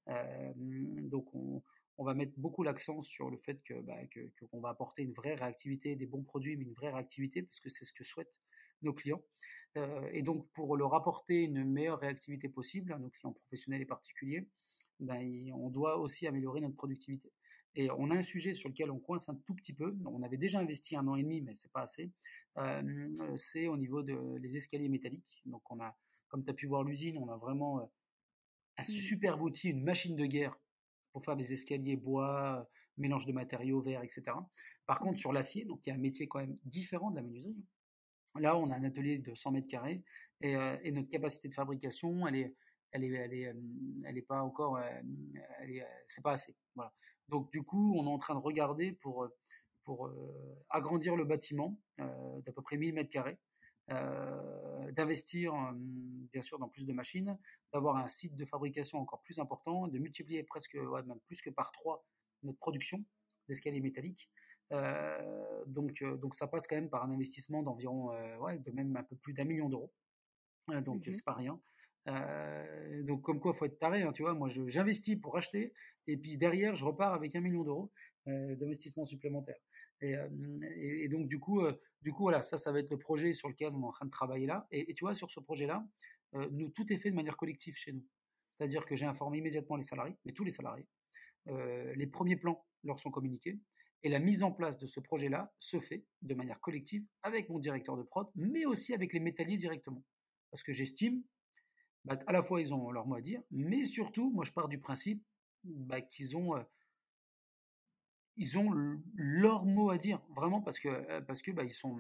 Euh, 0.08 0.54
donc 0.56 1.34
on, 1.34 1.62
va 2.00 2.14
mettre 2.14 2.34
beaucoup 2.38 2.64
l'accent 2.64 3.02
sur 3.02 3.30
le 3.30 3.38
fait 3.38 3.62
que, 3.64 3.82
bah, 3.82 3.98
qu'on 4.50 4.62
va 4.62 4.70
apporter 4.70 5.04
une 5.04 5.14
vraie 5.14 5.36
réactivité, 5.36 5.96
des 5.96 6.06
bons 6.06 6.24
produits, 6.24 6.56
mais 6.56 6.64
une 6.64 6.74
vraie 6.74 6.92
réactivité, 6.92 7.44
parce 7.44 7.60
que 7.60 7.70
c'est 7.70 7.86
ce 7.86 7.94
que 7.94 8.04
souhaitent 8.04 8.34
nos 8.82 8.94
clients. 8.94 9.22
Euh, 9.78 10.10
et 10.12 10.22
donc 10.22 10.48
pour 10.54 10.78
leur 10.78 10.94
apporter 10.94 11.44
une 11.44 11.64
meilleure 11.64 12.00
réactivité 12.00 12.48
possible 12.48 12.94
à 12.94 13.00
nos 13.00 13.10
clients 13.10 13.34
professionnels 13.34 13.82
et 13.82 13.86
particuliers, 13.86 14.48
ben, 15.00 15.52
on 15.54 15.70
doit 15.70 15.98
aussi 15.98 16.28
améliorer 16.28 16.62
notre 16.62 16.76
productivité. 16.76 17.32
Et 17.76 17.90
on 17.92 18.12
a 18.12 18.16
un 18.16 18.24
sujet 18.24 18.54
sur 18.54 18.70
lequel 18.70 18.92
on 18.92 19.00
coince 19.00 19.30
un 19.30 19.36
tout 19.36 19.56
petit 19.56 19.74
peu. 19.74 19.96
On 20.06 20.22
avait 20.22 20.38
déjà 20.38 20.60
investi 20.60 20.96
un 20.96 21.08
an 21.08 21.16
et 21.16 21.24
demi, 21.24 21.42
mais 21.42 21.56
c'est 21.56 21.72
pas 21.72 21.82
assez. 21.82 22.12
Euh, 22.58 23.36
c'est 23.38 23.68
au 23.68 23.78
niveau 23.78 24.04
des 24.04 24.58
escaliers 24.58 24.90
métalliques. 24.90 25.42
Donc 25.46 25.64
on 25.72 25.80
a, 25.80 25.98
comme 26.28 26.44
tu 26.44 26.52
as 26.52 26.54
pu 26.54 26.68
voir 26.68 26.84
l'usine, 26.84 27.18
on 27.18 27.30
a 27.30 27.38
vraiment 27.38 27.80
euh, 27.80 27.86
un 28.78 28.84
mmh. 28.84 28.86
super 28.86 29.42
outil, 29.42 29.70
une 29.70 29.84
machine 29.84 30.16
de 30.16 30.26
guerre 30.26 30.56
pour 31.12 31.26
faire 31.26 31.36
des 31.36 31.54
escaliers 31.54 31.96
bois, 31.96 32.70
mélange 32.98 33.26
de 33.26 33.34
matériaux 33.34 33.82
verts, 33.82 34.04
etc. 34.04 34.38
Par 34.86 35.00
contre, 35.00 35.18
sur 35.18 35.34
l'acier, 35.34 35.66
donc 35.66 35.82
il 35.86 35.90
y 35.90 35.92
a 35.92 35.96
un 35.96 36.00
métier 36.00 36.28
quand 36.28 36.40
même 36.40 36.58
différent 36.66 37.10
de 37.10 37.16
la 37.16 37.22
menuiserie. 37.24 37.66
Là, 38.40 38.58
on 38.58 38.70
a 38.72 38.76
un 38.76 38.84
atelier 38.84 39.20
de 39.20 39.34
100 39.34 39.52
mètres 39.52 39.68
carrés 39.68 40.04
et, 40.42 40.56
euh, 40.56 40.78
et 40.84 40.92
notre 40.92 41.10
capacité 41.10 41.48
de 41.50 41.54
fabrication, 41.54 42.28
elle 42.28 42.36
est, 42.36 42.56
elle 42.92 43.04
est, 43.04 43.14
elle 43.14 43.34
est, 43.34 43.56
elle 44.06 44.18
est 44.18 44.24
pas 44.24 44.42
encore, 44.42 44.80
elle 44.80 45.72
est, 45.72 45.84
c'est 46.08 46.22
pas 46.22 46.34
assez. 46.34 46.56
Voilà. 46.76 46.94
Donc 47.30 47.52
du 47.52 47.64
coup, 47.64 47.96
on 47.98 48.06
est 48.06 48.10
en 48.10 48.20
train 48.20 48.36
de 48.36 48.40
regarder 48.40 48.92
pour, 48.94 49.28
pour 49.84 50.12
agrandir 50.70 51.16
le 51.16 51.26
bâtiment 51.26 51.78
d'à 51.98 52.52
peu 52.54 52.62
près 52.62 52.78
1000 52.78 52.94
mètres 52.94 53.10
carrés, 53.10 53.38
d'investir 53.88 55.54
bien 55.74 56.42
sûr 56.42 56.60
dans 56.60 56.70
plus 56.70 56.86
de 56.86 56.94
machines, 56.94 57.38
d'avoir 57.74 57.98
un 57.98 58.08
site 58.08 58.36
de 58.36 58.46
fabrication 58.46 59.00
encore 59.00 59.22
plus 59.22 59.40
important, 59.40 59.88
de 59.88 60.00
multiplier 60.00 60.44
presque, 60.44 60.76
même 60.76 61.20
plus 61.28 61.42
que 61.42 61.50
par 61.50 61.72
trois 61.72 62.06
notre 62.44 62.60
production 62.60 63.04
d'escaliers 63.48 63.82
métalliques. 63.82 64.30
donc, 65.68 66.04
donc 66.04 66.36
ça 66.36 66.48
passe 66.48 66.68
quand 66.68 66.76
même 66.76 66.90
par 66.90 67.04
un 67.04 67.12
investissement 67.12 67.64
d'environ, 67.64 68.10
ouais, 68.40 68.60
de 68.60 68.72
même 68.72 68.96
un 68.96 69.04
peu 69.04 69.16
plus 69.16 69.34
d'un 69.34 69.46
million 69.46 69.70
d'euros. 69.70 69.94
donc 70.68 71.08
mmh 71.08 71.14
c'est 71.14 71.26
pas 71.26 71.34
rien. 71.34 71.60
Euh, 72.08 73.04
donc 73.04 73.22
comme 73.22 73.40
quoi, 73.40 73.54
faut 73.54 73.66
être 73.66 73.80
taré, 73.80 74.02
hein, 74.02 74.12
tu 74.12 74.24
vois. 74.24 74.34
Moi, 74.34 74.50
j'investis 74.68 75.16
pour 75.16 75.38
acheter, 75.38 75.74
et 76.08 76.18
puis 76.18 76.38
derrière, 76.38 76.76
je 76.76 76.86
repars 76.86 77.14
avec 77.14 77.36
un 77.36 77.42
million 77.42 77.64
d'euros 77.64 77.92
euh, 78.28 78.56
d'investissement 78.56 79.06
supplémentaire. 79.06 79.58
Et, 80.02 80.18
euh, 80.18 80.28
et, 80.76 81.08
donc 81.08 81.28
du 81.28 81.40
coup, 81.40 81.62
du 82.02 82.12
coup, 82.12 82.24
voilà, 82.24 82.44
ça, 82.44 82.58
ça 82.58 82.72
va 82.72 82.80
être 82.80 82.92
le 82.92 82.98
projet 82.98 83.32
sur 83.32 83.48
lequel 83.48 83.70
on 83.74 83.82
est 83.82 83.86
en 83.86 83.92
train 83.92 84.06
de 84.06 84.12
travailler 84.12 84.46
là. 84.46 84.68
Et, 84.72 84.94
tu 84.94 85.06
vois, 85.06 85.14
sur 85.14 85.30
ce 85.30 85.40
projet-là, 85.40 85.86
nous, 86.52 86.70
tout 86.70 86.92
est 86.92 86.98
fait 86.98 87.12
de 87.12 87.16
manière 87.16 87.38
collective 87.38 87.76
chez 87.76 87.94
nous. 87.94 88.06
C'est-à-dire 88.58 88.86
que 88.86 88.96
j'ai 88.96 89.06
informé 89.06 89.38
immédiatement 89.38 89.76
les 89.76 89.84
salariés, 89.84 90.16
mais 90.26 90.34
tous 90.34 90.44
les 90.44 90.52
salariés. 90.52 90.88
les 91.48 92.08
premiers 92.08 92.36
plans 92.36 92.66
leur 92.84 93.00
sont 93.00 93.12
communiqués. 93.12 93.60
Et 94.06 94.10
la 94.10 94.20
mise 94.20 94.44
en 94.44 94.52
place 94.52 94.78
de 94.78 94.86
ce 94.86 95.00
projet-là 95.00 95.54
se 95.60 95.80
fait 95.80 96.06
de 96.22 96.34
manière 96.34 96.60
collective 96.60 97.06
avec 97.22 97.48
mon 97.50 97.60
directeur 97.60 97.96
de 97.96 98.04
prod, 98.04 98.28
mais 98.36 98.66
aussi 98.66 98.94
avec 98.94 99.14
les 99.14 99.22
métalliers 99.22 99.56
directement. 99.56 100.04
Parce 100.52 100.64
que 100.64 100.74
j'estime 100.74 101.24
bah, 102.06 102.20
à 102.28 102.32
la 102.32 102.44
fois 102.44 102.62
ils 102.62 102.74
ont 102.74 102.92
leur 102.92 103.08
mot 103.08 103.16
à 103.16 103.22
dire, 103.22 103.42
mais 103.52 103.84
surtout, 103.84 104.32
moi 104.32 104.46
je 104.46 104.52
pars 104.52 104.68
du 104.68 104.80
principe 104.80 105.24
bah, 105.64 106.02
qu'ils 106.02 106.36
ont, 106.36 106.56
euh, 106.56 106.64
ils 108.36 108.58
ont 108.58 108.70
leur 109.16 109.66
mot 109.66 109.90
à 109.90 109.98
dire, 109.98 110.22
vraiment, 110.36 110.62
parce 110.62 110.80
que, 110.80 111.22
parce 111.22 111.42
que 111.42 111.52
bah, 111.52 111.64
ils, 111.64 111.72
sont, 111.72 111.98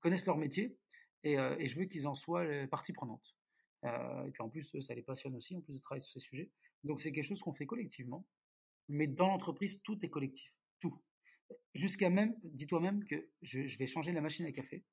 connaissent 0.00 0.26
leur 0.26 0.38
métier 0.38 0.76
et, 1.24 1.34
et 1.34 1.66
je 1.66 1.78
veux 1.78 1.86
qu'ils 1.86 2.06
en 2.06 2.14
soient 2.14 2.46
partie 2.70 2.92
prenante. 2.92 3.36
et 3.84 4.30
puis 4.32 4.42
en 4.42 4.48
plus, 4.48 4.78
ça 4.80 4.94
les 4.94 5.02
passionne 5.02 5.36
aussi, 5.36 5.56
en 5.56 5.60
plus 5.60 5.74
de 5.74 5.80
travailler 5.80 6.00
sur 6.00 6.12
ces 6.12 6.26
sujets. 6.26 6.50
Donc 6.84 7.00
c'est 7.00 7.12
quelque 7.12 7.24
chose 7.24 7.40
qu'on 7.40 7.52
fait 7.52 7.66
collectivement, 7.66 8.26
mais 8.88 9.06
dans 9.06 9.28
l'entreprise, 9.28 9.82
tout 9.82 9.98
est 10.04 10.10
collectif, 10.10 10.50
tout. 10.80 11.00
Jusqu'à 11.74 12.10
même, 12.10 12.34
dis-toi 12.42 12.80
même 12.80 13.04
que 13.04 13.28
je 13.42 13.78
vais 13.78 13.86
changer 13.86 14.12
la 14.12 14.20
machine 14.20 14.46
à 14.46 14.52
café. 14.52 14.84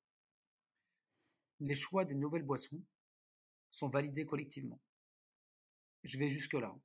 Les 1.59 1.75
choix 1.75 2.05
des 2.05 2.15
nouvelles 2.15 2.43
boissons 2.43 2.81
sont 3.75 3.89
validés 3.89 4.25
collectivement. 4.25 4.79
Je 6.03 6.17
vais 6.17 6.29
jusque-là. 6.29 6.75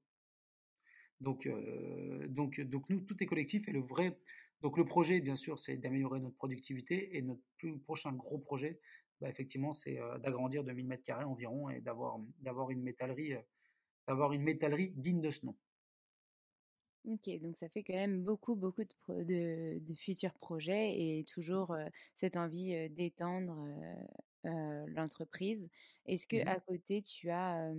Donc, 1.21 1.47
euh, 1.47 2.27
donc, 2.29 2.61
donc 2.61 2.89
nous, 2.89 3.01
tout 3.01 3.23
est 3.23 3.27
collectif 3.27 3.69
et 3.69 3.73
le 3.73 3.81
vrai. 3.81 4.19
Donc 4.63 4.77
le 4.77 4.85
projet, 4.85 5.21
bien 5.21 5.37
sûr, 5.37 5.59
c'est 5.59 5.77
d'améliorer 5.77 6.21
notre 6.21 6.37
productivité 6.37 7.17
et 7.17 7.23
notre 7.23 7.43
plus 7.59 7.79
prochain 7.79 8.13
gros 8.13 8.39
projet, 8.39 8.81
bah, 9.21 9.29
effectivement, 9.29 9.73
c'est 9.73 10.01
euh, 10.01 10.19
d'agrandir 10.19 10.65
de 10.65 10.73
1000 10.73 10.87
mètres 10.87 11.05
carrés 11.05 11.25
environ 11.25 11.71
et 11.71 11.81
d'avoir 11.81 12.71
une 12.71 12.83
métallerie, 12.83 13.35
euh, 13.35 14.31
une 14.33 14.43
métallerie 14.43 14.93
digne 14.97 15.21
de 15.21 15.31
ce 15.31 15.47
nom. 15.47 15.57
Ok, 17.07 17.31
donc 17.41 17.57
ça 17.57 17.69
fait 17.71 17.83
quand 17.83 17.95
même 17.95 18.23
beaucoup, 18.23 18.57
beaucoup 18.57 18.85
de, 18.85 19.79
de, 19.79 19.95
futurs 19.95 20.35
projets 20.35 21.01
et 21.01 21.25
toujours 21.25 21.75
cette 22.15 22.37
envie 22.37 22.91
d'étendre 22.91 23.67
l'entreprise. 24.45 25.69
Est-ce 26.07 26.27
que 26.27 26.43
mmh 26.43 26.49
à 26.49 26.61
côté, 26.61 27.03
tu 27.03 27.31
as 27.31 27.73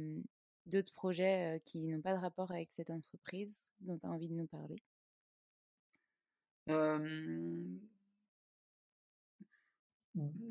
d'autres 0.65 0.93
projets 0.93 1.61
qui 1.65 1.87
n'ont 1.87 2.01
pas 2.01 2.13
de 2.15 2.19
rapport 2.19 2.51
avec 2.51 2.71
cette 2.71 2.89
entreprise 2.89 3.71
dont 3.79 3.97
tu 3.97 4.05
as 4.05 4.09
envie 4.09 4.29
de 4.29 4.35
nous 4.35 4.47
parler? 4.47 4.81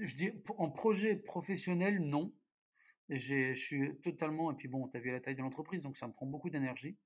Je 0.01 0.15
dis, 0.17 0.33
en 0.57 0.71
projet 0.71 1.17
professionnel, 1.17 2.01
non. 2.01 2.33
Je 3.09 3.55
suis 3.55 3.97
totalement, 4.03 4.53
et 4.53 4.55
puis 4.55 4.69
bon, 4.69 4.89
tu 4.89 4.97
as 4.97 5.01
vu 5.01 5.11
la 5.11 5.21
taille 5.21 5.35
de 5.35 5.43
l'entreprise, 5.43 5.83
donc 5.83 5.97
ça 5.97 6.07
me 6.07 6.13
prend 6.13 6.27
beaucoup 6.27 6.51
d'énergie. 6.51 6.97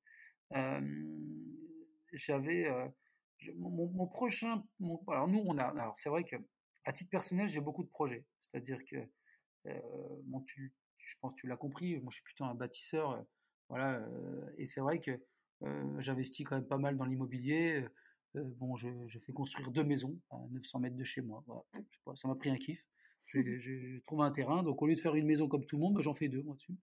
J'avais 2.12 2.70
mon, 3.56 4.06
prochain, 4.06 4.64
alors 5.08 5.28
nous, 5.28 5.42
on 5.44 5.58
a, 5.58 5.64
alors 5.64 5.96
c'est 5.98 6.08
vrai 6.08 6.24
que 6.24 6.36
à 6.84 6.92
titre 6.92 7.10
personnel, 7.10 7.48
j'ai 7.48 7.60
beaucoup 7.60 7.82
de 7.82 7.88
projets. 7.88 8.24
C'est-à-dire 8.40 8.84
que, 8.84 8.96
bon, 10.24 10.40
tu, 10.42 10.72
je 10.98 11.14
pense 11.20 11.32
que 11.34 11.40
tu 11.40 11.46
l'as 11.46 11.56
compris, 11.56 11.96
moi 12.00 12.10
je 12.10 12.16
suis 12.16 12.24
plutôt 12.24 12.44
un 12.44 12.54
bâtisseur, 12.54 13.24
voilà, 13.68 14.06
et 14.58 14.66
c'est 14.66 14.80
vrai 14.80 15.00
que 15.00 15.18
j'investis 15.98 16.46
quand 16.46 16.56
même 16.56 16.66
pas 16.66 16.78
mal 16.78 16.96
dans 16.96 17.04
l'immobilier. 17.04 17.86
bon, 18.34 18.76
je, 18.76 19.18
fais 19.18 19.32
construire 19.32 19.70
deux 19.70 19.84
maisons 19.84 20.18
à 20.30 20.38
900 20.50 20.80
mètres 20.80 20.96
de 20.96 21.04
chez 21.04 21.22
moi. 21.22 21.44
ça 22.14 22.28
m'a 22.28 22.34
pris 22.34 22.50
un 22.50 22.56
kiff. 22.56 22.86
J'ai 23.26 24.02
trouvé 24.06 24.24
un 24.24 24.30
terrain, 24.30 24.62
donc 24.62 24.80
au 24.82 24.86
lieu 24.86 24.94
de 24.94 25.00
faire 25.00 25.14
une 25.14 25.26
maison 25.26 25.48
comme 25.48 25.64
tout 25.66 25.76
le 25.76 25.82
monde, 25.82 25.94
bah, 25.94 26.02
j'en 26.02 26.14
fais 26.14 26.28
deux 26.28 26.42
moi 26.42 26.54
dessus. 26.54 26.76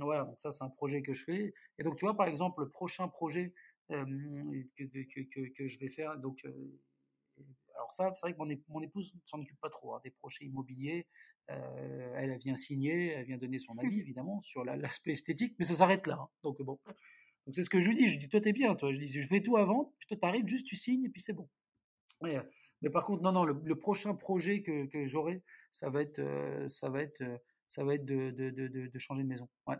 voilà, 0.00 0.24
donc 0.24 0.40
ça 0.40 0.50
c'est 0.50 0.64
un 0.64 0.70
projet 0.70 1.02
que 1.02 1.12
je 1.12 1.24
fais. 1.24 1.54
Et 1.78 1.82
donc 1.82 1.96
tu 1.96 2.04
vois 2.04 2.16
par 2.16 2.28
exemple 2.28 2.62
le 2.62 2.68
prochain 2.68 3.08
projet 3.08 3.52
que, 3.88 5.48
que, 5.56 5.66
je 5.66 5.78
vais 5.80 5.90
faire, 5.90 6.16
donc 6.18 6.46
alors 7.80 7.92
ça, 7.94 8.12
c'est 8.14 8.26
vrai 8.26 8.34
que 8.34 8.38
mon, 8.68 8.82
épouse 8.82 9.14
ne 9.14 9.20
s'en 9.24 9.40
occupe 9.40 9.58
pas 9.58 9.70
trop 9.70 9.94
hein, 9.94 10.00
des 10.04 10.10
projets 10.10 10.44
immobiliers. 10.44 11.06
Euh, 11.50 12.14
elle, 12.14 12.36
vient 12.36 12.54
signer, 12.54 13.08
elle 13.08 13.24
vient 13.24 13.38
donner 13.38 13.58
son 13.58 13.76
avis 13.78 14.00
évidemment 14.00 14.42
sur 14.42 14.64
l'aspect 14.64 15.12
esthétique, 15.12 15.56
mais 15.58 15.64
ça 15.64 15.74
s'arrête 15.74 16.06
là. 16.06 16.18
Hein. 16.20 16.28
Donc 16.42 16.60
bon, 16.60 16.78
donc 17.46 17.54
c'est 17.54 17.62
ce 17.62 17.70
que 17.70 17.80
je 17.80 17.88
lui 17.88 17.96
dis. 17.96 18.08
Je 18.08 18.18
dis 18.18 18.28
toi 18.28 18.40
t'es 18.40 18.52
bien, 18.52 18.74
toi. 18.74 18.92
Je 18.92 18.98
dis 18.98 19.06
je 19.06 19.26
fais 19.26 19.40
tout 19.40 19.56
avant, 19.56 19.94
puis 19.98 20.08
toi 20.08 20.18
t'arrives 20.18 20.46
juste 20.46 20.66
tu 20.66 20.76
signes 20.76 21.04
et 21.04 21.08
puis 21.08 21.22
c'est 21.22 21.32
bon. 21.32 21.48
Mais, 22.20 22.36
euh, 22.36 22.42
mais, 22.82 22.90
par 22.90 23.06
contre 23.06 23.22
non 23.22 23.32
non 23.32 23.44
le, 23.44 23.76
prochain 23.76 24.14
projet 24.14 24.60
que, 24.60 24.84
que 24.86 25.06
j'aurai, 25.06 25.42
ça 25.72 25.88
va 25.88 26.02
être 26.02 26.18
euh, 26.18 26.68
ça 26.68 26.90
va 26.90 27.00
être 27.00 27.24
ça 27.66 27.82
va 27.82 27.94
être 27.94 28.04
de, 28.04 28.30
de, 28.30 28.50
de, 28.50 28.68
de 28.88 28.98
changer 28.98 29.22
de 29.22 29.28
maison. 29.28 29.48
Ouais. 29.66 29.76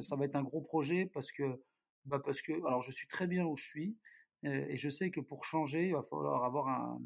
ça 0.00 0.14
va 0.14 0.26
être 0.26 0.36
un 0.36 0.44
gros 0.44 0.60
projet 0.60 1.06
parce 1.06 1.32
que 1.32 1.60
bah 2.04 2.20
parce 2.24 2.40
que 2.40 2.52
alors 2.66 2.82
je 2.82 2.92
suis 2.92 3.08
très 3.08 3.26
bien 3.26 3.44
où 3.46 3.56
je 3.56 3.64
suis 3.64 3.96
et 4.42 4.76
je 4.76 4.88
sais 4.88 5.10
que 5.10 5.20
pour 5.20 5.44
changer 5.44 5.88
il 5.88 5.92
va 5.92 6.02
falloir 6.02 6.44
avoir 6.44 6.68
un, 6.68 7.00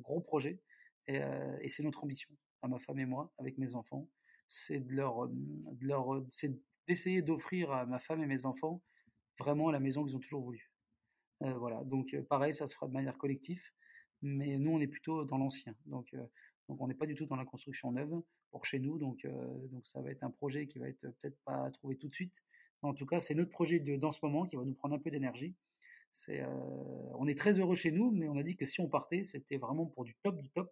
gros 0.00 0.20
projet 0.20 0.60
et, 1.06 1.20
et 1.60 1.68
c'est 1.68 1.82
notre 1.82 2.04
ambition 2.04 2.30
à 2.62 2.68
ma 2.68 2.78
femme 2.78 2.98
et 2.98 3.06
moi, 3.06 3.32
avec 3.38 3.58
mes 3.58 3.74
enfants, 3.74 4.08
c'est 4.48 4.80
de 4.80 4.92
leur, 4.92 5.24
euh, 5.24 5.28
de 5.30 5.86
leur, 5.86 6.14
euh, 6.14 6.26
c'est 6.32 6.52
d'essayer 6.86 7.22
d'offrir 7.22 7.70
à 7.70 7.86
ma 7.86 7.98
femme 7.98 8.22
et 8.22 8.26
mes 8.26 8.46
enfants 8.46 8.82
vraiment 9.38 9.70
la 9.70 9.78
maison 9.80 10.04
qu'ils 10.04 10.16
ont 10.16 10.20
toujours 10.20 10.42
voulu. 10.42 10.72
Euh, 11.42 11.52
voilà, 11.54 11.84
donc 11.84 12.16
pareil, 12.28 12.52
ça 12.52 12.66
se 12.66 12.74
fera 12.74 12.88
de 12.88 12.92
manière 12.92 13.16
collective, 13.18 13.62
mais 14.22 14.58
nous 14.58 14.72
on 14.72 14.80
est 14.80 14.88
plutôt 14.88 15.24
dans 15.24 15.38
l'ancien, 15.38 15.74
donc 15.86 16.14
donc 16.68 16.80
on 16.80 16.88
n'est 16.88 16.94
pas 16.94 17.06
du 17.06 17.14
tout 17.14 17.26
dans 17.26 17.36
la 17.36 17.44
construction 17.44 17.92
neuve 17.92 18.20
pour 18.50 18.66
chez 18.66 18.80
nous, 18.80 18.98
donc 18.98 19.24
donc 19.70 19.86
ça 19.86 20.02
va 20.02 20.10
être 20.10 20.24
un 20.24 20.30
projet 20.30 20.66
qui 20.66 20.78
va 20.78 20.88
être 20.88 21.00
peut-être 21.00 21.38
pas 21.44 21.70
trouvé 21.70 21.96
tout 21.96 22.08
de 22.08 22.14
suite. 22.14 22.34
En 22.82 22.94
tout 22.94 23.06
cas, 23.06 23.20
c'est 23.20 23.34
notre 23.34 23.50
projet 23.50 23.78
de, 23.80 23.96
dans 23.96 24.12
ce 24.12 24.20
moment 24.22 24.46
qui 24.46 24.56
va 24.56 24.64
nous 24.64 24.74
prendre 24.74 24.94
un 24.94 24.98
peu 24.98 25.10
d'énergie. 25.10 25.54
C'est, 26.18 26.44
on 27.14 27.28
est 27.28 27.38
très 27.38 27.60
heureux 27.60 27.76
chez 27.76 27.92
nous, 27.92 28.10
mais 28.10 28.28
on 28.28 28.36
a 28.36 28.42
dit 28.42 28.56
que 28.56 28.66
si 28.66 28.80
on 28.80 28.88
partait, 28.88 29.22
c'était 29.22 29.56
vraiment 29.56 29.86
pour 29.86 30.04
du 30.04 30.16
top 30.16 30.36
du 30.36 30.50
top. 30.50 30.68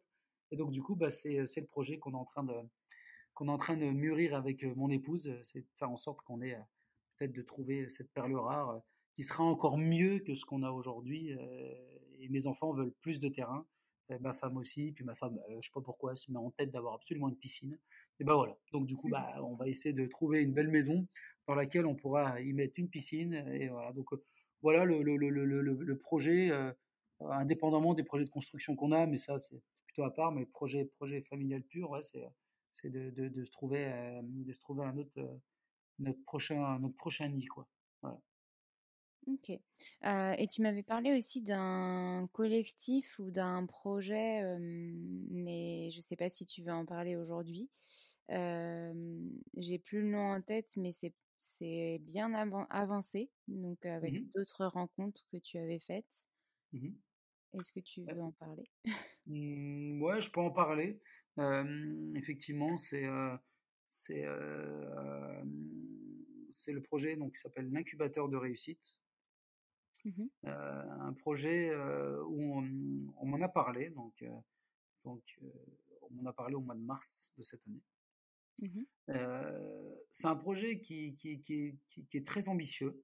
Et 0.50 0.56
donc, 0.56 0.72
du 0.72 0.82
coup, 0.82 0.96
bah, 0.96 1.12
c'est, 1.12 1.36
le 1.36 1.66
projet 1.66 1.98
qu'on 1.98 2.14
est 2.14 2.16
en 2.16 2.24
train 2.24 2.42
de, 2.42 2.54
qu'on 3.32 3.46
est 3.46 3.52
en 3.52 3.58
train 3.58 3.76
de 3.76 3.86
mûrir 3.86 4.34
avec 4.34 4.64
mon 4.64 4.90
épouse. 4.90 5.32
C'est 5.44 5.60
de 5.60 5.66
faire 5.76 5.90
en 5.90 5.96
sorte 5.96 6.20
qu'on 6.22 6.42
ait 6.42 6.58
peut-être 7.16 7.32
de 7.32 7.42
trouver 7.42 7.88
cette 7.90 8.10
perle 8.12 8.34
rare 8.34 8.80
qui 9.14 9.22
sera 9.22 9.44
encore 9.44 9.78
mieux 9.78 10.18
que 10.18 10.34
ce 10.34 10.44
qu'on 10.44 10.64
a 10.64 10.70
aujourd'hui. 10.70 11.30
et 12.18 12.28
mes 12.28 12.48
enfants 12.48 12.72
veulent 12.72 12.94
plus 13.00 13.20
de 13.20 13.28
terrain. 13.28 13.64
ma 14.20 14.32
femme 14.32 14.56
aussi, 14.56 14.92
puis 14.92 15.04
ma 15.04 15.14
femme, 15.14 15.38
je 15.60 15.64
sais 15.64 15.72
pas 15.72 15.80
pourquoi, 15.80 16.16
se 16.16 16.30
met 16.32 16.38
en 16.38 16.50
tête 16.50 16.72
d'avoir 16.72 16.94
absolument 16.94 17.28
une 17.28 17.36
piscine. 17.36 17.78
Et 18.18 18.24
ben 18.24 18.34
voilà. 18.34 18.56
Donc 18.72 18.86
du 18.88 18.96
coup, 18.96 19.08
bah, 19.08 19.32
on 19.44 19.54
va 19.54 19.68
essayer 19.68 19.92
de 19.92 20.06
trouver 20.06 20.42
une 20.42 20.52
belle 20.52 20.70
maison 20.70 21.06
dans 21.46 21.54
laquelle 21.54 21.86
on 21.86 21.94
pourra 21.94 22.40
y 22.40 22.52
mettre 22.52 22.74
une 22.78 22.88
piscine. 22.88 23.34
Et 23.52 23.68
voilà. 23.68 23.92
Donc 23.92 24.08
voilà 24.62 24.84
le, 24.84 25.02
le, 25.02 25.16
le, 25.16 25.60
le 25.60 25.98
projet, 25.98 26.50
indépendamment 27.20 27.94
des 27.94 28.02
projets 28.04 28.24
de 28.24 28.30
construction 28.30 28.76
qu'on 28.76 28.92
a, 28.92 29.06
mais 29.06 29.18
ça 29.18 29.38
c'est 29.38 29.60
à 30.02 30.10
part, 30.10 30.32
mais 30.32 30.46
projet, 30.46 30.84
projet 30.84 31.22
familial 31.22 31.62
pur, 31.62 31.98
c'est, 32.02 32.26
c'est 32.70 32.90
de, 32.90 33.10
de, 33.10 33.44
se 33.44 33.50
trouver, 33.50 33.86
euh, 33.86 34.20
de 34.22 34.52
se 34.52 34.60
trouver 34.60 34.84
un 34.84 34.96
autre, 34.96 35.10
euh, 35.18 35.36
notre 35.98 36.22
prochain, 36.24 36.78
notre 36.78 36.96
prochain 36.96 37.28
nid, 37.28 37.46
quoi. 37.46 37.68
Ok. 39.28 39.50
Euh, 40.04 40.34
et 40.38 40.46
tu 40.46 40.62
m'avais 40.62 40.84
parlé 40.84 41.18
aussi 41.18 41.42
d'un 41.42 42.28
collectif 42.32 43.18
ou 43.18 43.32
d'un 43.32 43.66
projet, 43.66 44.56
mais 44.60 45.90
je 45.90 45.96
ne 45.96 46.02
sais 46.02 46.14
pas 46.14 46.30
si 46.30 46.46
tu 46.46 46.62
veux 46.62 46.72
en 46.72 46.86
parler 46.86 47.16
aujourd'hui. 47.16 47.68
J'ai 48.28 49.78
plus 49.80 50.02
le 50.02 50.10
nom 50.10 50.30
en 50.32 50.40
tête, 50.42 50.70
mais 50.76 50.92
c'est 50.92 51.12
c'est 51.46 52.00
bien 52.02 52.34
avancé, 52.70 53.30
donc 53.46 53.86
avec 53.86 54.12
mmh 54.12 54.30
d'autres 54.34 54.66
rencontres 54.66 55.24
que 55.30 55.36
tu 55.36 55.58
avais 55.58 55.78
faites. 55.78 56.28
Mmh 56.72 56.88
est-ce 57.54 57.72
que 57.72 57.80
tu 57.80 58.02
veux 58.02 58.20
en 58.20 58.32
parler? 58.32 58.68
Mmh, 59.26 60.02
Ouais, 60.02 60.20
je 60.20 60.30
peux 60.30 60.40
en 60.40 60.50
parler. 60.50 61.00
effectivement, 62.16 62.76
c'est 62.76 63.06
c'est 63.86 64.22
le 66.72 66.82
projet 66.82 67.16
donc 67.16 67.34
qui 67.34 67.40
s'appelle 67.40 67.70
l'incubateur 67.70 68.28
de 68.28 68.36
réussite. 68.36 68.98
Mmh 70.04 70.26
un 70.42 71.12
projet 71.14 71.74
où 72.28 72.58
on, 72.58 73.26
m'en 73.26 73.40
a 73.40 73.48
parlé 73.48 73.90
donc 73.90 74.24
donc 75.04 75.22
on 76.02 76.10
m'en 76.14 76.28
a 76.28 76.32
parlé 76.32 76.54
au 76.56 76.60
mois 76.60 76.74
de 76.74 76.80
mars 76.80 77.32
de 77.38 77.42
cette 77.42 77.66
année. 77.68 77.82
Mmh 78.62 78.82
c'est 80.10 80.28
un 80.28 80.36
projet 80.36 80.80
qui, 80.80 81.14
est 82.14 82.26
très 82.26 82.48
ambitieux. 82.48 83.02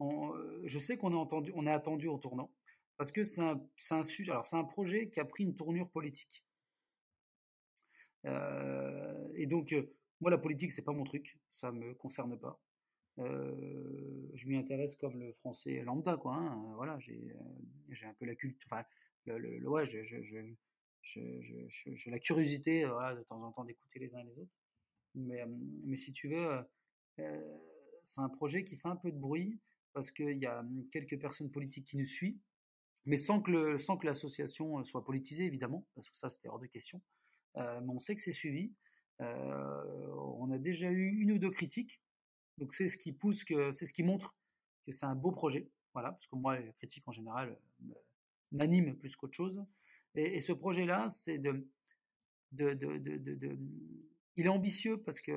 je 0.00 0.78
sais 0.78 0.96
qu'on 0.96 1.66
est, 1.66 1.70
attendu 1.70 2.08
au 2.08 2.18
tournant 2.18 2.52
parce 2.96 3.12
que 3.12 3.22
c'est 3.22 3.42
un, 3.42 4.02
sujet. 4.02 4.32
Alors, 4.32 4.46
c'est 4.46 4.56
un 4.56 4.64
projet 4.64 5.08
qui 5.08 5.20
a 5.20 5.24
pris 5.24 5.44
une 5.44 5.54
tournure 5.54 5.88
politique. 5.90 6.44
Et 8.24 9.46
donc, 9.46 9.74
moi, 10.20 10.30
la 10.30 10.38
politique, 10.38 10.72
c'est 10.72 10.82
pas 10.82 10.92
mon 10.92 11.04
truc, 11.04 11.38
ça 11.50 11.70
me 11.70 11.94
concerne 11.94 12.38
pas. 12.38 12.60
Je 13.18 14.46
m'y 14.48 14.56
intéresse 14.56 14.96
comme 14.96 15.20
le 15.20 15.32
français 15.34 15.82
lambda, 15.82 16.16
quoi. 16.16 16.34
Hein, 16.34 16.72
voilà, 16.74 16.98
j'ai, 16.98 17.34
un 18.02 18.14
peu 18.14 18.26
la 18.26 18.34
culture. 18.34 18.66
Enfin, 18.70 18.84
le, 19.26 19.38
le, 19.38 19.84
je, 19.84 20.54
j'ai 21.06 22.10
la 22.10 22.18
curiosité, 22.18 22.84
voilà, 22.84 23.14
de 23.14 23.22
temps 23.22 23.42
en 23.42 23.52
temps, 23.52 23.64
d'écouter 23.64 23.98
les 23.98 24.14
uns 24.14 24.20
et 24.20 24.24
les 24.24 24.38
autres. 24.38 24.52
Mais, 25.14 25.96
si 25.96 26.12
tu 26.12 26.28
veux, 26.28 26.60
c'est 28.04 28.20
un 28.20 28.28
projet 28.28 28.64
qui 28.64 28.76
fait 28.76 28.88
un 28.88 28.96
peu 28.96 29.10
de 29.10 29.18
bruit 29.18 29.58
parce 29.92 30.10
qu'il 30.10 30.38
y 30.38 30.46
a 30.46 30.62
quelques 30.92 31.18
personnes 31.18 31.50
politiques 31.50 31.86
qui 31.86 31.96
nous 31.96 32.04
suivent 32.04 32.38
mais 33.06 33.16
sans 33.16 33.40
que, 33.40 34.04
l'association 34.04 34.80
euh, 34.80 34.84
soit 34.84 35.04
politisée, 35.04 35.44
évidemment, 35.44 35.86
parce 35.94 36.10
que 36.10 36.16
ça, 36.16 36.28
c'était 36.28 36.48
hors 36.48 36.58
de 36.58 36.66
question. 36.66 37.00
Euh, 37.56 37.80
mais 37.80 37.90
on 37.90 38.00
sait 38.00 38.14
que 38.14 38.22
c'est 38.22 38.32
suivi. 38.32 38.74
Euh, 39.20 40.06
on 40.38 40.50
a 40.50 40.58
déjà 40.58 40.90
eu 40.90 41.06
une 41.06 41.32
ou 41.32 41.38
deux 41.38 41.50
critiques, 41.50 42.02
donc 42.58 42.74
c'est 42.74 42.88
ce 42.88 42.98
qui 42.98 43.12
pousse, 43.12 43.44
c'est 43.72 43.86
ce 43.86 43.92
qui 43.94 44.02
montre 44.02 44.34
que 44.84 44.92
c'est 44.92 45.06
un 45.06 45.14
beau 45.14 45.30
projet. 45.30 45.70
voilà, 45.94 46.12
parce 46.12 46.26
que 46.26 46.36
moi, 46.36 46.58
la 46.58 46.72
critique 46.72 47.04
en 47.06 47.12
général 47.12 47.58
m'anime 48.52 48.94
plus 48.96 49.16
qu'autre 49.16 49.34
chose. 49.34 49.64
Et, 50.16 50.40
ce 50.40 50.52
projet-là, 50.52 51.08
c'est 51.08 51.38
de 51.38 51.66
de, 52.52 52.74
de, 52.74 52.96
de, 52.96 53.58
Il 54.36 54.46
est 54.46 54.50
ambitieux 54.50 54.98
parce 54.98 55.20
que 55.20 55.32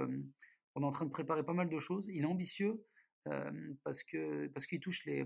on 0.76 0.84
est 0.84 0.86
en 0.86 0.92
train 0.92 1.06
de 1.06 1.12
préparer 1.12 1.44
pas 1.44 1.54
mal 1.54 1.70
de 1.70 1.80
choses. 1.80 2.08
Il 2.08 2.24
est 2.24 2.28
ambitieux 2.28 2.84
parce 3.84 4.04
que 4.04 4.48
parce 4.48 4.66
qu'il 4.66 4.80
touche 4.80 5.06
les 5.06 5.26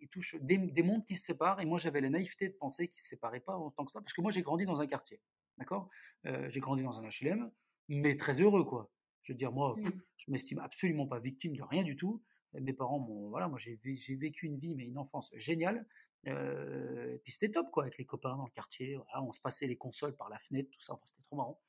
il 0.00 0.08
touche 0.08 0.36
des, 0.40 0.58
des, 0.58 0.82
mondes 0.82 1.04
qui 1.06 1.16
se 1.16 1.24
séparent. 1.24 1.60
Et 1.60 1.66
moi, 1.66 1.78
j'avais 1.78 2.00
la 2.00 2.10
naïveté 2.10 2.48
de 2.48 2.54
penser 2.54 2.88
qu'ils 2.88 3.00
se 3.00 3.08
séparaient 3.08 3.40
pas 3.40 3.56
en 3.56 3.70
tant 3.70 3.84
que 3.84 3.92
ça, 3.92 4.00
parce 4.00 4.12
que 4.12 4.20
moi, 4.20 4.30
j'ai 4.30 4.42
grandi 4.42 4.66
dans 4.66 4.80
un 4.80 4.86
quartier, 4.86 5.20
d'accord? 5.58 5.88
j'ai 6.24 6.60
grandi 6.60 6.82
dans 6.82 7.00
un 7.00 7.08
HLM, 7.08 7.50
mais 7.88 8.16
très 8.16 8.40
heureux, 8.40 8.64
quoi. 8.64 8.90
Je 9.22 9.32
veux 9.32 9.36
dire, 9.36 9.52
moi, 9.52 9.74
mmh. 9.76 9.90
je 10.16 10.30
m'estime 10.30 10.58
absolument 10.58 11.06
pas 11.06 11.18
victime 11.18 11.56
de 11.56 11.62
rien 11.62 11.82
du 11.82 11.96
tout. 11.96 12.22
Mes 12.54 12.72
parents 12.72 12.98
m'ont, 12.98 13.28
voilà, 13.28 13.48
moi 13.48 13.58
j'ai 13.58 13.78
vécu 14.16 14.46
une 14.46 14.58
vie, 14.58 14.74
mais 14.74 14.84
une 14.84 14.98
enfance 14.98 15.30
géniale. 15.36 15.86
Et 16.24 17.18
puis 17.22 17.32
c'était 17.32 17.50
top, 17.50 17.70
quoi, 17.70 17.84
avec 17.84 17.98
les 17.98 18.04
copains 18.04 18.36
dans 18.36 18.44
le 18.44 18.50
quartier. 18.50 18.98
on 19.14 19.32
se 19.32 19.40
passait 19.40 19.66
les 19.66 19.76
consoles 19.76 20.16
par 20.16 20.28
la 20.28 20.38
fenêtre, 20.38 20.70
tout 20.70 20.80
ça. 20.80 20.92
Enfin, 20.92 21.04
c'était 21.06 21.22
trop 21.22 21.36
marrant. 21.36 21.60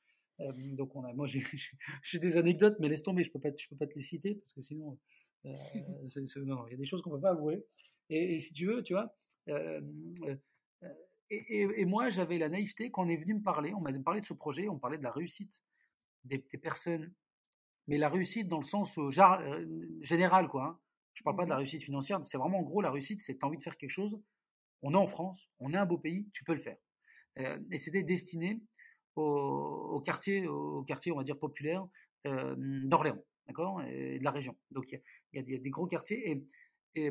donc 0.76 0.94
on 0.94 1.04
a, 1.04 1.12
moi 1.12 1.26
j'ai 2.02 2.18
des 2.18 2.36
anecdotes, 2.36 2.76
mais 2.80 2.88
laisse 2.88 3.02
tomber, 3.02 3.24
je 3.24 3.30
peux 3.30 3.40
pas, 3.40 3.50
je 3.56 3.68
peux 3.68 3.76
pas 3.76 3.86
te 3.86 3.94
les 3.94 4.02
citer 4.02 4.34
parce 4.34 4.52
que 4.52 4.62
sinon, 4.62 4.98
non, 5.44 5.54
non, 6.44 6.66
il 6.66 6.70
y 6.72 6.74
a 6.74 6.76
des 6.76 6.84
choses 6.84 7.02
qu'on 7.02 7.10
peut 7.10 7.20
pas 7.20 7.30
avouer. 7.30 7.64
Et, 8.10 8.38
si 8.40 8.52
tu 8.52 8.66
veux, 8.66 8.82
tu 8.82 8.94
vois. 8.94 9.14
Et, 11.30 11.84
moi, 11.86 12.10
j'avais 12.10 12.38
la 12.38 12.50
naïveté 12.50 12.90
quand 12.90 13.06
on 13.06 13.08
est 13.08 13.16
venu 13.16 13.34
me 13.34 13.42
parler, 13.42 13.72
on 13.72 13.80
m'a 13.80 13.92
parlé 14.00 14.20
de 14.20 14.26
ce 14.26 14.34
projet, 14.34 14.68
on 14.68 14.78
parlait 14.78 14.98
de 14.98 15.02
la 15.02 15.10
réussite 15.10 15.62
des, 16.24 16.38
personnes, 16.38 17.12
mais 17.86 17.96
la 17.96 18.08
réussite 18.08 18.48
dans 18.48 18.60
le 18.60 18.64
sens 18.66 18.98
genre, 19.10 19.40
général, 20.02 20.48
quoi. 20.48 20.64
Hein. 20.64 20.78
Je 21.14 21.22
parle 21.22 21.36
pas 21.36 21.44
de 21.44 21.50
la 21.50 21.56
mmh 21.56 21.58
réussite 21.58 21.82
financière, 21.82 22.24
c'est 22.24 22.38
vraiment 22.38 22.58
en 22.58 22.62
gros 22.62 22.80
la 22.80 22.90
réussite, 22.90 23.20
c'est 23.20 23.38
tu 23.38 23.44
as 23.44 23.46
envie 23.46 23.58
de 23.58 23.62
faire 23.62 23.76
quelque 23.76 23.90
chose. 23.90 24.18
On 24.82 24.94
est 24.94 24.96
en 24.96 25.06
France, 25.06 25.48
on 25.60 25.72
est 25.72 25.76
un 25.76 25.86
beau 25.86 25.98
pays, 25.98 26.28
tu 26.32 26.44
peux 26.44 26.54
le 26.54 26.60
faire. 26.60 26.76
et 27.36 27.78
c'était 27.78 28.02
destiné 28.02 28.60
au, 29.16 30.02
quartier, 30.04 30.46
au 30.46 30.82
quartier, 30.82 31.12
on 31.12 31.16
va 31.16 31.24
dire 31.24 31.38
populaire 31.38 31.86
d'Orléans, 32.24 33.22
d'accord, 33.46 33.82
et 33.82 34.18
de 34.18 34.24
la 34.24 34.30
région. 34.30 34.56
Donc 34.70 34.90
il 34.90 35.00
y, 35.32 35.38
a, 35.38 35.58
des 35.58 35.70
gros 35.70 35.86
quartiers 35.86 36.44
et, 36.94 37.10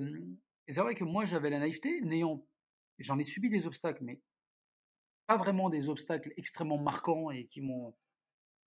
c'est 0.67 0.81
vrai 0.81 0.95
que 0.95 1.03
moi 1.03 1.25
j'avais 1.25 1.49
la 1.49 1.59
naïveté, 1.59 2.01
n'ayant, 2.01 2.45
j'en 2.99 3.17
ai 3.17 3.23
subi 3.23 3.49
des 3.49 3.67
obstacles, 3.67 4.03
mais 4.03 4.21
pas 5.27 5.37
vraiment 5.37 5.69
des 5.69 5.89
obstacles 5.89 6.33
extrêmement 6.37 6.77
marquants 6.77 7.31
et 7.31 7.45
qui 7.45 7.61
m'ont 7.61 7.95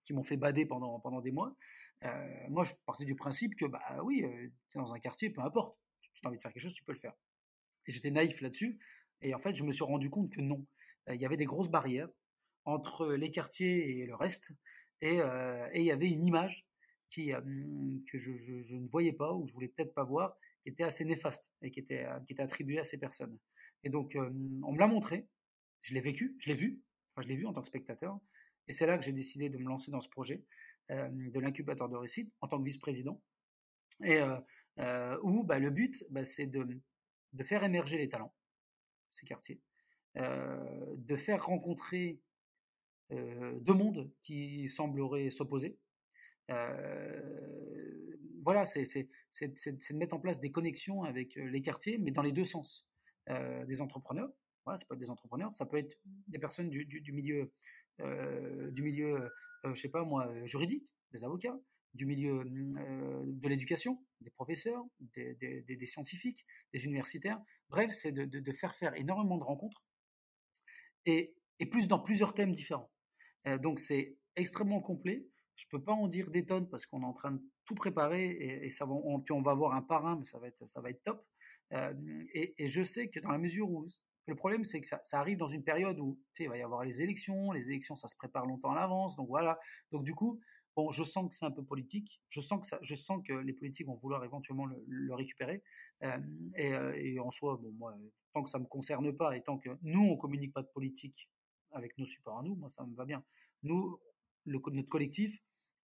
qui 0.04 0.12
m'ont 0.12 0.22
fait 0.22 0.36
bader 0.36 0.66
pendant, 0.66 1.00
pendant 1.00 1.20
des 1.20 1.30
mois. 1.30 1.56
Euh, 2.04 2.48
moi, 2.48 2.64
je 2.64 2.74
partais 2.86 3.04
du 3.04 3.14
principe 3.14 3.54
que, 3.56 3.64
bah 3.64 3.80
oui, 4.02 4.22
euh, 4.22 4.48
tu 4.70 4.78
es 4.78 4.80
dans 4.80 4.92
un 4.92 4.98
quartier, 4.98 5.30
peu 5.30 5.40
importe, 5.40 5.76
tu 6.02 6.20
as 6.24 6.28
envie 6.28 6.36
de 6.36 6.42
faire 6.42 6.52
quelque 6.52 6.62
chose, 6.62 6.74
tu 6.74 6.84
peux 6.84 6.92
le 6.92 6.98
faire. 6.98 7.14
J'étais 7.86 8.10
naïf 8.10 8.40
là-dessus. 8.40 8.78
Et 9.20 9.34
en 9.34 9.38
fait, 9.38 9.54
je 9.54 9.64
me 9.64 9.72
suis 9.72 9.84
rendu 9.84 10.10
compte 10.10 10.30
que 10.30 10.40
non. 10.40 10.66
Il 11.08 11.20
y 11.20 11.26
avait 11.26 11.36
des 11.36 11.44
grosses 11.44 11.70
barrières 11.70 12.08
entre 12.64 13.12
les 13.12 13.30
quartiers 13.30 13.98
et 13.98 14.06
le 14.06 14.14
reste. 14.14 14.52
Et, 15.00 15.18
il 15.74 15.84
y 15.84 15.90
avait 15.90 16.10
une 16.10 16.26
image 16.26 16.66
qui, 17.10 17.30
que 17.30 18.18
je, 18.18 18.74
ne 18.74 18.88
voyais 18.88 19.12
pas, 19.12 19.32
ou 19.32 19.46
je 19.46 19.52
voulais 19.52 19.68
peut-être 19.68 19.94
pas 19.94 20.04
voir, 20.04 20.36
qui 20.62 20.70
était 20.70 20.84
assez 20.84 21.04
néfaste 21.04 21.50
et 21.62 21.70
qui 21.70 21.80
était, 21.80 22.06
qui 22.26 22.32
était 22.32 22.42
attribuée 22.42 22.78
à 22.78 22.84
ces 22.84 22.98
personnes. 22.98 23.38
Et 23.82 23.90
donc, 23.90 24.16
on 24.16 24.72
me 24.72 24.78
l'a 24.78 24.86
montré, 24.86 25.28
je 25.80 25.94
l'ai 25.94 26.00
vécu, 26.00 26.36
je 26.38 26.48
l'ai 26.48 26.54
vu, 26.54 26.80
enfin, 27.12 27.22
je 27.22 27.28
l'ai 27.28 27.36
vu 27.36 27.46
en 27.46 27.52
tant 27.52 27.60
que 27.60 27.66
spectateur, 27.66 28.18
et 28.66 28.72
c'est 28.72 28.86
là 28.86 28.96
que 28.96 29.04
j'ai 29.04 29.12
décidé 29.12 29.50
de 29.50 29.58
me 29.58 29.64
lancer 29.64 29.90
dans 29.90 30.00
ce 30.00 30.08
projet 30.08 30.42
de 30.88 31.40
l'incubateur 31.40 31.88
de 31.88 31.96
réussite 31.96 32.32
en 32.40 32.48
tant 32.48 32.58
que 32.58 32.64
vice-président. 32.64 33.20
Et 34.02 34.20
où 35.22 35.44
bah, 35.44 35.58
le 35.58 35.70
but, 35.70 36.04
bah, 36.10 36.24
c'est 36.24 36.46
de, 36.46 36.80
de, 37.34 37.44
faire 37.44 37.64
émerger 37.64 37.98
les 37.98 38.08
talents, 38.08 38.34
ces 39.10 39.26
quartiers, 39.26 39.60
de 40.16 41.16
faire 41.16 41.44
rencontrer 41.44 42.20
deux 43.10 43.74
mondes 43.74 44.10
qui 44.22 44.68
sembleraient 44.68 45.30
s'opposer. 45.30 45.78
voilà, 48.42 48.66
c'est 48.66 49.08
de 49.42 49.96
mettre 49.96 50.14
en 50.14 50.20
place 50.20 50.40
des 50.40 50.52
connexions 50.52 51.02
avec 51.02 51.34
les 51.34 51.62
quartiers, 51.62 51.98
mais 51.98 52.10
dans 52.10 52.22
les 52.22 52.32
deux 52.32 52.44
sens. 52.44 52.86
des 53.28 53.80
entrepreneurs, 53.80 54.32
ça 54.66 54.84
peut 54.88 54.94
être 54.94 55.00
des 55.00 55.10
entrepreneurs, 55.10 55.54
ça 55.54 55.66
peut 55.66 55.76
être 55.76 55.98
des 56.28 56.38
personnes 56.38 56.70
du, 56.70 57.12
milieu 57.12 57.52
euh, 58.00 58.70
du 58.70 58.82
milieu, 58.82 59.30
euh, 59.64 59.74
je 59.74 59.80
sais 59.80 59.88
pas 59.88 60.04
moi, 60.04 60.28
juridique, 60.44 60.88
des 61.12 61.24
avocats, 61.24 61.58
du 61.94 62.06
milieu 62.06 62.40
euh, 62.40 63.22
de 63.26 63.48
l'éducation, 63.48 64.04
des 64.20 64.30
professeurs, 64.30 64.84
des, 65.14 65.86
scientifiques, 65.86 66.44
des 66.72 66.84
universitaires. 66.84 67.40
Bref, 67.68 67.90
c'est 67.90 68.12
de, 68.12 68.52
faire 68.52 68.74
faire 68.74 68.94
énormément 68.94 69.38
de 69.38 69.44
rencontres 69.44 69.82
et, 71.06 71.34
plus 71.70 71.88
dans 71.88 71.98
plusieurs 71.98 72.34
thèmes 72.34 72.54
différents. 72.54 72.90
donc 73.62 73.78
c'est 73.78 74.18
extrêmement 74.36 74.80
complet. 74.80 75.26
Je 75.56 75.66
peux 75.70 75.82
pas 75.82 75.92
en 75.92 76.08
dire 76.08 76.30
des 76.30 76.44
tonnes 76.44 76.68
parce 76.68 76.84
qu'on 76.84 77.02
est 77.02 77.06
en 77.06 77.14
train 77.14 77.30
de 77.30 77.42
tout 77.64 77.74
préparer 77.74 78.30
et, 78.64 78.70
ça 78.70 78.84
va, 78.84 78.92
on, 78.92 79.42
va 79.42 79.52
avoir 79.52 79.74
un 79.74 79.82
parrain, 79.82 80.16
mais 80.16 80.24
ça 80.24 80.38
va 80.38 80.48
être, 80.48 80.66
ça 80.66 80.80
va 80.82 80.90
être 80.90 81.02
top. 81.04 81.24
et, 81.72 82.54
et, 82.58 82.68
je 82.68 82.82
sais 82.82 83.08
que 83.08 83.20
dans 83.20 83.30
la 83.30 83.38
mesure 83.38 83.70
où 83.70 83.86
le 84.26 84.34
problème, 84.34 84.64
c'est 84.64 84.80
que 84.80 84.86
ça, 84.86 85.00
arrive 85.12 85.36
dans 85.36 85.48
une 85.48 85.64
période 85.64 85.98
où 85.98 86.18
il 86.38 86.48
va 86.48 86.56
y 86.56 86.62
avoir 86.62 86.82
les 86.82 87.02
élections. 87.02 87.52
Les 87.52 87.68
élections, 87.68 87.94
ça 87.94 88.08
se 88.08 88.16
prépare 88.16 88.46
longtemps 88.46 88.70
à 88.70 88.74
l'avance. 88.74 89.16
Donc 89.16 89.28
voilà. 89.28 89.58
Donc 89.92 90.04
du 90.04 90.14
coup, 90.14 90.40
bon, 90.76 90.90
je 90.90 91.02
sens 91.04 91.28
que 91.28 91.34
c'est 91.34 91.44
un 91.44 91.50
peu 91.50 91.64
politique. 91.64 92.20
Je 92.28 92.40
sens 92.40 92.68
que 92.68 92.76
je 92.80 92.94
sens 92.94 93.22
que 93.26 93.32
les 93.32 93.52
politiques 93.52 93.86
vont 93.86 93.96
vouloir 93.96 94.24
éventuellement 94.24 94.66
le, 94.66 95.14
récupérer. 95.14 95.62
Euh, 96.02 96.18
euh, 96.58 96.92
et, 96.94 97.18
en 97.18 97.30
soi, 97.30 97.58
bon, 97.60 97.72
moi, 97.72 97.96
tant 98.32 98.42
que 98.42 98.50
ça 98.50 98.58
me 98.58 98.66
concerne 98.66 99.16
pas 99.16 99.36
et 99.36 99.42
tant 99.42 99.58
que 99.58 99.70
nous 99.82 100.02
on 100.02 100.16
communique 100.16 100.52
pas 100.52 100.62
de 100.62 100.68
politique 100.68 101.28
avec 101.70 101.96
nos 101.98 102.06
supports 102.06 102.38
à 102.38 102.42
nous, 102.42 102.54
moi 102.56 102.70
ça 102.70 102.84
me 102.84 102.94
va 102.94 103.04
bien. 103.04 103.24
Nous, 103.62 103.98
notre 104.46 104.88
collectif, 104.88 105.40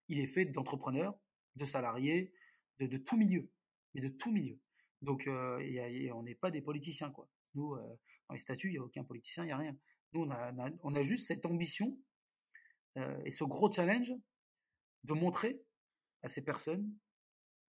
il 0.09 0.19
est 0.19 0.27
fait 0.27 0.45
d'entrepreneurs, 0.45 1.15
de 1.57 1.65
salariés, 1.65 2.33
de, 2.79 2.97
tout 2.97 3.17
milieu, 3.17 3.51
mais 3.95 4.01
de 4.01 4.09
tout 4.09 4.31
milieu. 4.31 4.59
Donc, 5.03 5.27
euh, 5.27 6.11
on 6.15 6.23
n'est 6.23 6.35
pas 6.35 6.51
des 6.51 6.61
politiciens, 6.61 7.11
quoi. 7.11 7.29
Nous, 7.55 7.75
dans 8.29 8.35
les 8.35 8.39
statuts, 8.39 8.69
il 8.69 8.73
n'y 8.73 8.79
a 8.79 8.83
aucun 8.83 9.03
politicien, 9.03 9.45
il 9.45 9.47
n'y 9.47 9.53
a 9.53 9.57
rien. 9.57 9.77
Nous, 10.13 10.29
on 10.83 10.95
a, 10.95 11.03
juste 11.03 11.27
cette 11.27 11.45
ambition 11.47 11.99
et 12.97 13.31
ce 13.31 13.45
gros 13.45 13.73
challenge 13.73 14.13
de 15.05 15.15
montrer 15.15 15.61
à 16.23 16.29
ces 16.29 16.43
personnes 16.43 16.91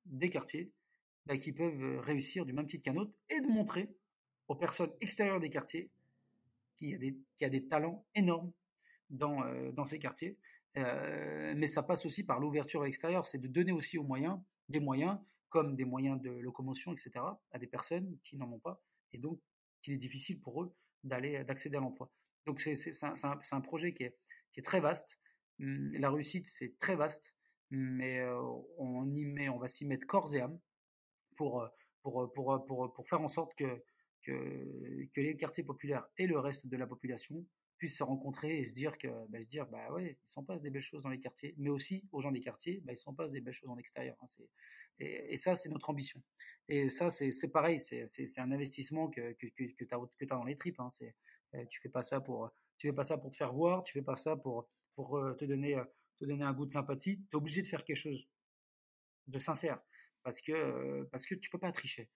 des 0.06 0.30
quartiers 0.30 0.72
bah, 1.26 1.38
qui 1.38 1.52
peuvent 1.52 1.82
euh, 1.82 2.00
réussir 2.02 2.46
du 2.46 2.54
même 2.54 2.68
titre 2.68 2.84
qu'un 2.84 2.98
autre 2.98 3.14
et 3.30 3.40
de 3.40 3.48
montrer 3.48 3.90
aux 4.48 4.56
personnes 4.56 4.92
extérieures 5.02 5.40
des 5.40 5.50
quartiers 5.50 5.90
qu'il 6.76 6.90
y 6.90 6.96
a 6.96 6.98
des, 6.98 7.14
qu'il 7.14 7.42
y 7.42 7.46
a 7.46 7.50
des 7.50 7.68
talents 7.68 8.06
énormes 8.16 8.52
dans, 9.10 9.44
dans 9.74 9.86
ces 9.86 10.00
quartiers. 10.00 10.38
mais 10.76 11.68
ça 11.68 11.84
passe 11.84 12.06
aussi 12.06 12.24
par 12.24 12.40
l'ouverture 12.40 12.82
à 12.82 12.86
l'extérieur, 12.86 13.28
c'est 13.28 13.38
de 13.38 13.48
donner 13.48 13.72
aussi 13.72 13.98
aux 13.98 14.04
moyens, 14.04 14.40
des 14.70 14.80
moyens, 14.80 15.20
comme 15.50 15.76
des 15.76 15.86
moyens 15.86 16.20
de 16.20 16.32
locomotion, 16.32 16.94
etc., 16.94 17.12
à 17.52 17.60
des 17.60 17.68
personnes 17.68 18.18
qui 18.24 18.38
n'en 18.38 18.52
ont 18.52 18.60
pas, 18.60 18.82
et 19.12 19.18
donc 19.18 19.40
qu'il 19.82 19.94
est 19.94 19.98
difficile 19.98 20.40
pour 20.40 20.64
eux 20.64 20.74
d'aller 21.04 21.44
d'accéder 21.44 21.78
à 21.78 21.82
l'emploi. 21.82 22.10
Donc 22.46 22.62
c'est 22.62 22.74
un, 23.04 23.62
projet 23.62 23.94
qui 23.94 24.04
est 24.04 24.66
très 24.66 24.80
vaste. 24.80 25.20
Hum, 25.62 25.94
la 25.94 26.10
réussite, 26.10 26.48
c'est 26.48 26.78
très 26.80 26.96
vaste, 26.96 27.36
mais 27.70 28.22
on, 28.78 29.06
y 29.14 29.26
met, 29.26 29.50
on 29.50 29.60
va 29.60 29.68
s'y 29.68 29.86
mettre 29.86 30.08
corps 30.08 30.34
et 30.36 30.42
âme 30.42 30.60
pour, 31.38 31.68
pour, 32.02 32.32
pour, 32.34 32.66
pour, 32.66 32.94
pour 32.94 33.08
faire 33.08 33.22
en 33.22 33.30
sorte 33.30 33.54
que, 33.56 33.84
que, 34.24 35.22
les 35.22 35.38
quartiers 35.38 35.64
populaires 35.64 36.06
et 36.18 36.28
le 36.28 36.40
reste 36.40 36.68
de 36.68 36.78
la 36.78 36.88
population 36.88 37.46
puissent 37.78 37.98
se 37.98 38.04
rencontrer 38.04 38.60
et 38.60 38.64
se 38.64 38.74
dire 38.74 38.98
que 38.98 39.08
bah, 39.30 39.42
se 39.42 39.48
dire 39.48 39.66
bah 39.66 39.92
ouais 39.92 40.20
s'en 40.26 40.44
passe 40.44 40.62
des 40.62 40.70
belles 40.70 40.84
choses 40.84 41.02
dans 41.02 41.10
les 41.10 41.20
quartiers 41.20 41.56
mais 41.58 41.70
aussi 41.70 42.04
aux 42.12 42.22
gens 42.22 42.32
des 42.32 42.40
quartiers 42.40 42.80
bah, 42.86 42.94
il 42.94 42.98
s'en 42.98 43.14
passe 43.16 43.32
des 43.32 43.42
belles 43.42 43.56
choses 43.56 43.72
en 43.72 43.78
extérieur 43.78 44.16
hein, 44.22 44.28
et, 45.00 45.36
ça 45.36 45.56
c'est 45.56 45.70
notre 45.70 45.90
ambition. 45.90 46.22
Et 46.68 46.90
ça 46.90 47.10
c'est 47.10 47.48
pareil 47.48 47.80
c'est 47.80 48.40
un 48.40 48.52
investissement 48.52 49.10
que 49.10 49.34
que, 49.34 49.48
que, 49.48 49.64
que 49.64 49.86
tu 49.86 49.96
as, 49.96 50.26
dans 50.28 50.44
les 50.44 50.56
tripes 50.56 50.80
hein, 50.80 50.92
euh, 51.56 51.66
tu 51.70 51.82
fais 51.82 51.90
pas 51.90 52.04
ça 52.04 52.22
pour 52.22 52.52
tu 52.78 52.88
fais 52.88 52.94
pas 52.94 53.04
ça 53.04 53.18
pour 53.18 53.32
te 53.32 53.36
faire 53.36 53.54
voir 53.54 53.84
tu 53.84 53.94
fais 53.94 54.04
pas 54.04 54.16
ça 54.16 54.36
pour 54.36 54.70
pour 54.96 55.18
euh, 55.18 55.34
te 55.34 55.46
donner 55.46 55.76
euh, 55.76 55.84
te 56.20 56.26
donner 56.26 56.44
un 56.44 56.54
goût 56.54 56.66
de 56.66 56.72
sympathie 56.72 57.18
tu 57.18 57.28
es 57.32 57.36
obligé 57.36 57.62
de 57.62 57.68
faire 57.68 57.84
quelque 57.84 57.98
chose 57.98 58.28
de 59.28 59.40
sincère 59.40 59.80
parce 60.24 60.42
que 60.42 61.04
parce 61.12 61.26
que 61.26 61.36
tu 61.36 61.50
peux 61.50 61.60
pas 61.60 61.72
tricher 61.72 62.10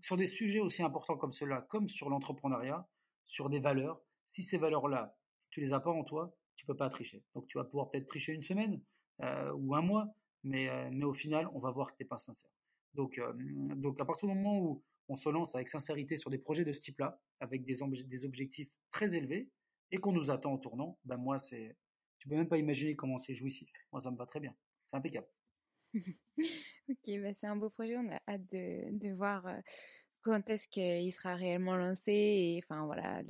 sur 0.00 0.16
des 0.16 0.26
sujets 0.26 0.60
aussi 0.60 0.82
importants 0.82 1.16
comme 1.16 1.32
cela 1.32 1.62
comme 1.62 1.88
sur 1.88 2.08
l'entrepreneuriat 2.08 2.88
sur 3.24 3.50
des 3.50 3.60
valeurs 3.60 4.02
si 4.26 4.42
ces 4.42 4.58
valeurs-là, 4.58 5.16
tu 5.50 5.60
les 5.60 5.72
as 5.72 5.80
pas 5.80 5.90
en 5.90 6.04
toi, 6.04 6.34
tu 6.56 6.66
peux 6.66 6.76
pas 6.76 6.88
tricher. 6.88 7.22
Donc 7.34 7.46
tu 7.48 7.58
vas 7.58 7.64
pouvoir 7.64 7.90
peut-être 7.90 8.06
tricher 8.06 8.32
une 8.32 8.42
semaine 8.42 8.80
euh, 9.20 9.52
ou 9.52 9.74
un 9.74 9.82
mois, 9.82 10.14
mais, 10.42 10.68
euh, 10.68 10.90
mais 10.92 11.04
au 11.04 11.12
final, 11.12 11.48
on 11.52 11.58
va 11.58 11.70
voir 11.70 11.92
que 11.92 11.96
tu 11.96 12.02
n'es 12.02 12.08
pas 12.08 12.16
sincère. 12.16 12.50
Donc, 12.94 13.18
euh, 13.18 13.32
donc 13.76 14.00
à 14.00 14.04
partir 14.04 14.28
du 14.28 14.34
moment 14.34 14.58
où 14.58 14.82
on 15.08 15.16
se 15.16 15.28
lance 15.28 15.54
avec 15.54 15.68
sincérité 15.68 16.16
sur 16.16 16.30
des 16.30 16.38
projets 16.38 16.64
de 16.64 16.72
ce 16.72 16.80
type-là, 16.80 17.20
avec 17.40 17.64
des, 17.64 17.76
des 18.06 18.24
objectifs 18.24 18.74
très 18.90 19.14
élevés, 19.14 19.50
et 19.90 19.98
qu'on 19.98 20.12
nous 20.12 20.30
attend 20.30 20.54
en 20.54 20.58
tournant, 20.58 20.98
ben 21.04 21.18
moi, 21.18 21.38
c'est, 21.38 21.76
tu 22.22 22.28
peux 22.28 22.36
même 22.36 22.48
pas 22.48 22.56
imaginer 22.56 22.94
comment 22.94 23.18
c'est 23.18 23.34
jouissif. 23.34 23.68
Moi, 23.90 24.00
ça 24.00 24.12
me 24.12 24.16
va 24.16 24.26
très 24.26 24.38
bien. 24.38 24.54
C'est 24.86 24.96
impeccable. 24.96 25.26
ok, 26.38 27.20
bah 27.20 27.34
c'est 27.34 27.48
un 27.48 27.56
beau 27.56 27.68
projet. 27.68 27.96
On 27.96 28.08
a 28.12 28.20
hâte 28.28 28.48
de, 28.52 28.96
de 28.96 29.12
voir 29.12 29.44
quand 30.20 30.48
est-ce 30.48 30.68
qu'il 30.68 31.12
sera 31.12 31.34
réellement 31.34 31.74
lancé 31.74 32.12
et 32.12 32.62
enfin 32.62 32.86
voilà 32.86 33.22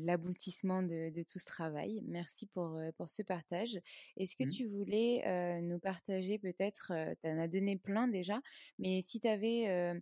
l'aboutissement 0.00 0.82
de, 0.82 1.22
tout 1.22 1.38
ce 1.38 1.46
travail. 1.46 2.02
Merci 2.08 2.48
pour, 2.48 2.76
pour 2.96 3.08
ce 3.08 3.22
partage. 3.22 3.78
Est-ce 4.16 4.34
que 4.34 4.42
mmh. 4.42 4.48
tu 4.48 4.66
voulais 4.66 5.60
nous 5.62 5.78
partager 5.78 6.40
peut-être, 6.40 6.92
tu 7.22 7.28
en 7.28 7.38
as 7.38 7.46
donné 7.46 7.76
plein 7.76 8.08
déjà, 8.08 8.40
mais 8.80 9.00
si 9.00 9.20
tu 9.20 9.28
avais 9.28 9.94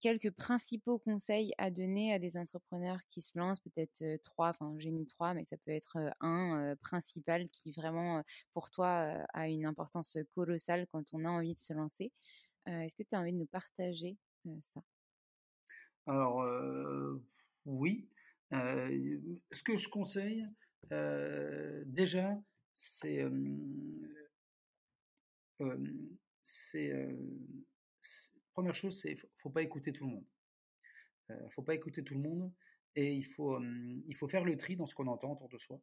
quelques 0.00 0.30
principaux 0.30 0.98
conseils 0.98 1.52
à 1.58 1.70
donner 1.70 2.14
à 2.14 2.18
des 2.18 2.36
entrepreneurs 2.38 3.00
qui 3.08 3.20
se 3.20 3.38
lancent, 3.38 3.60
peut-être 3.60 4.02
trois, 4.22 4.48
enfin 4.48 4.74
j'ai 4.78 4.90
mis 4.90 5.06
trois, 5.06 5.34
mais 5.34 5.44
ça 5.44 5.56
peut 5.58 5.72
être 5.72 5.98
un 6.20 6.74
principal 6.80 7.48
qui 7.50 7.70
vraiment 7.72 8.22
pour 8.54 8.70
toi 8.70 9.24
a 9.34 9.48
une 9.48 9.66
importance 9.66 10.16
colossale 10.34 10.86
quand 10.90 11.04
on 11.12 11.24
a 11.24 11.28
envie 11.28 11.52
de 11.52 11.58
se 11.58 11.74
lancer. 11.74 12.10
Est-ce 12.66 12.94
que 12.94 13.02
tu 13.02 13.14
as 13.14 13.20
envie 13.20 13.32
de 13.32 13.38
nous 13.38 13.46
partager 13.46 14.16
ça? 14.60 14.80
Alors 16.06 16.44
oui, 17.66 18.08
ce 18.50 19.62
que 19.62 19.76
je 19.76 19.88
conseille 19.88 20.46
déjà, 21.86 22.38
c'est 22.72 23.26
c'est 26.42 27.08
première 28.52 28.74
chose, 28.74 28.98
c'est 29.00 29.16
faut 29.36 29.50
pas 29.50 29.62
écouter 29.62 29.92
tout 29.92 30.06
le 30.06 30.12
monde. 30.12 30.24
Euh, 31.30 31.48
faut 31.50 31.62
pas 31.62 31.74
écouter 31.74 32.02
tout 32.02 32.14
le 32.14 32.20
monde 32.20 32.52
et 32.96 33.14
il 33.14 33.24
faut, 33.24 33.60
il 34.06 34.14
faut 34.16 34.28
faire 34.28 34.44
le 34.44 34.56
tri 34.56 34.76
dans 34.76 34.86
ce 34.86 34.94
qu'on 34.94 35.06
entend 35.06 35.32
autour 35.32 35.48
de 35.48 35.58
soi. 35.58 35.80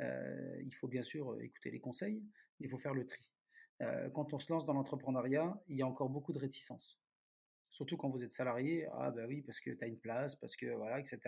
Euh, 0.00 0.62
il 0.64 0.74
faut 0.74 0.88
bien 0.88 1.02
sûr 1.02 1.40
écouter 1.40 1.70
les 1.70 1.80
conseils, 1.80 2.22
mais 2.58 2.66
il 2.66 2.70
faut 2.70 2.78
faire 2.78 2.94
le 2.94 3.06
tri. 3.06 3.30
Euh, 3.82 4.08
quand 4.10 4.32
on 4.32 4.38
se 4.38 4.50
lance 4.52 4.64
dans 4.64 4.72
l'entrepreneuriat, 4.72 5.60
il 5.68 5.76
y 5.76 5.82
a 5.82 5.86
encore 5.86 6.08
beaucoup 6.08 6.32
de 6.32 6.38
réticence. 6.38 6.98
Surtout 7.70 7.96
quand 7.98 8.08
vous 8.08 8.24
êtes 8.24 8.32
salarié, 8.32 8.86
ah 8.92 9.10
bah 9.10 9.26
oui, 9.28 9.42
parce 9.42 9.60
que 9.60 9.70
tu 9.70 9.84
as 9.84 9.86
une 9.86 9.98
place, 9.98 10.36
parce 10.36 10.56
que 10.56 10.66
voilà, 10.74 10.98
etc. 10.98 11.20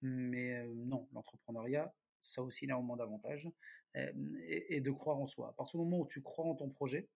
Mais 0.00 0.64
non, 0.68 1.08
l'entrepreneuriat, 1.12 1.92
ça 2.20 2.40
a 2.40 2.44
aussi 2.44 2.66
énormément 2.66 2.96
d'avantages. 2.96 3.48
Et, 3.94 4.76
et, 4.76 4.80
de 4.80 4.90
croire 4.90 5.18
en 5.18 5.26
soi. 5.26 5.50
À 5.50 5.52
partir 5.52 5.78
du 5.78 5.84
moment 5.84 6.00
où 6.00 6.06
tu 6.06 6.22
crois 6.22 6.46
en 6.46 6.54
ton 6.54 6.70
projet, 6.70 7.10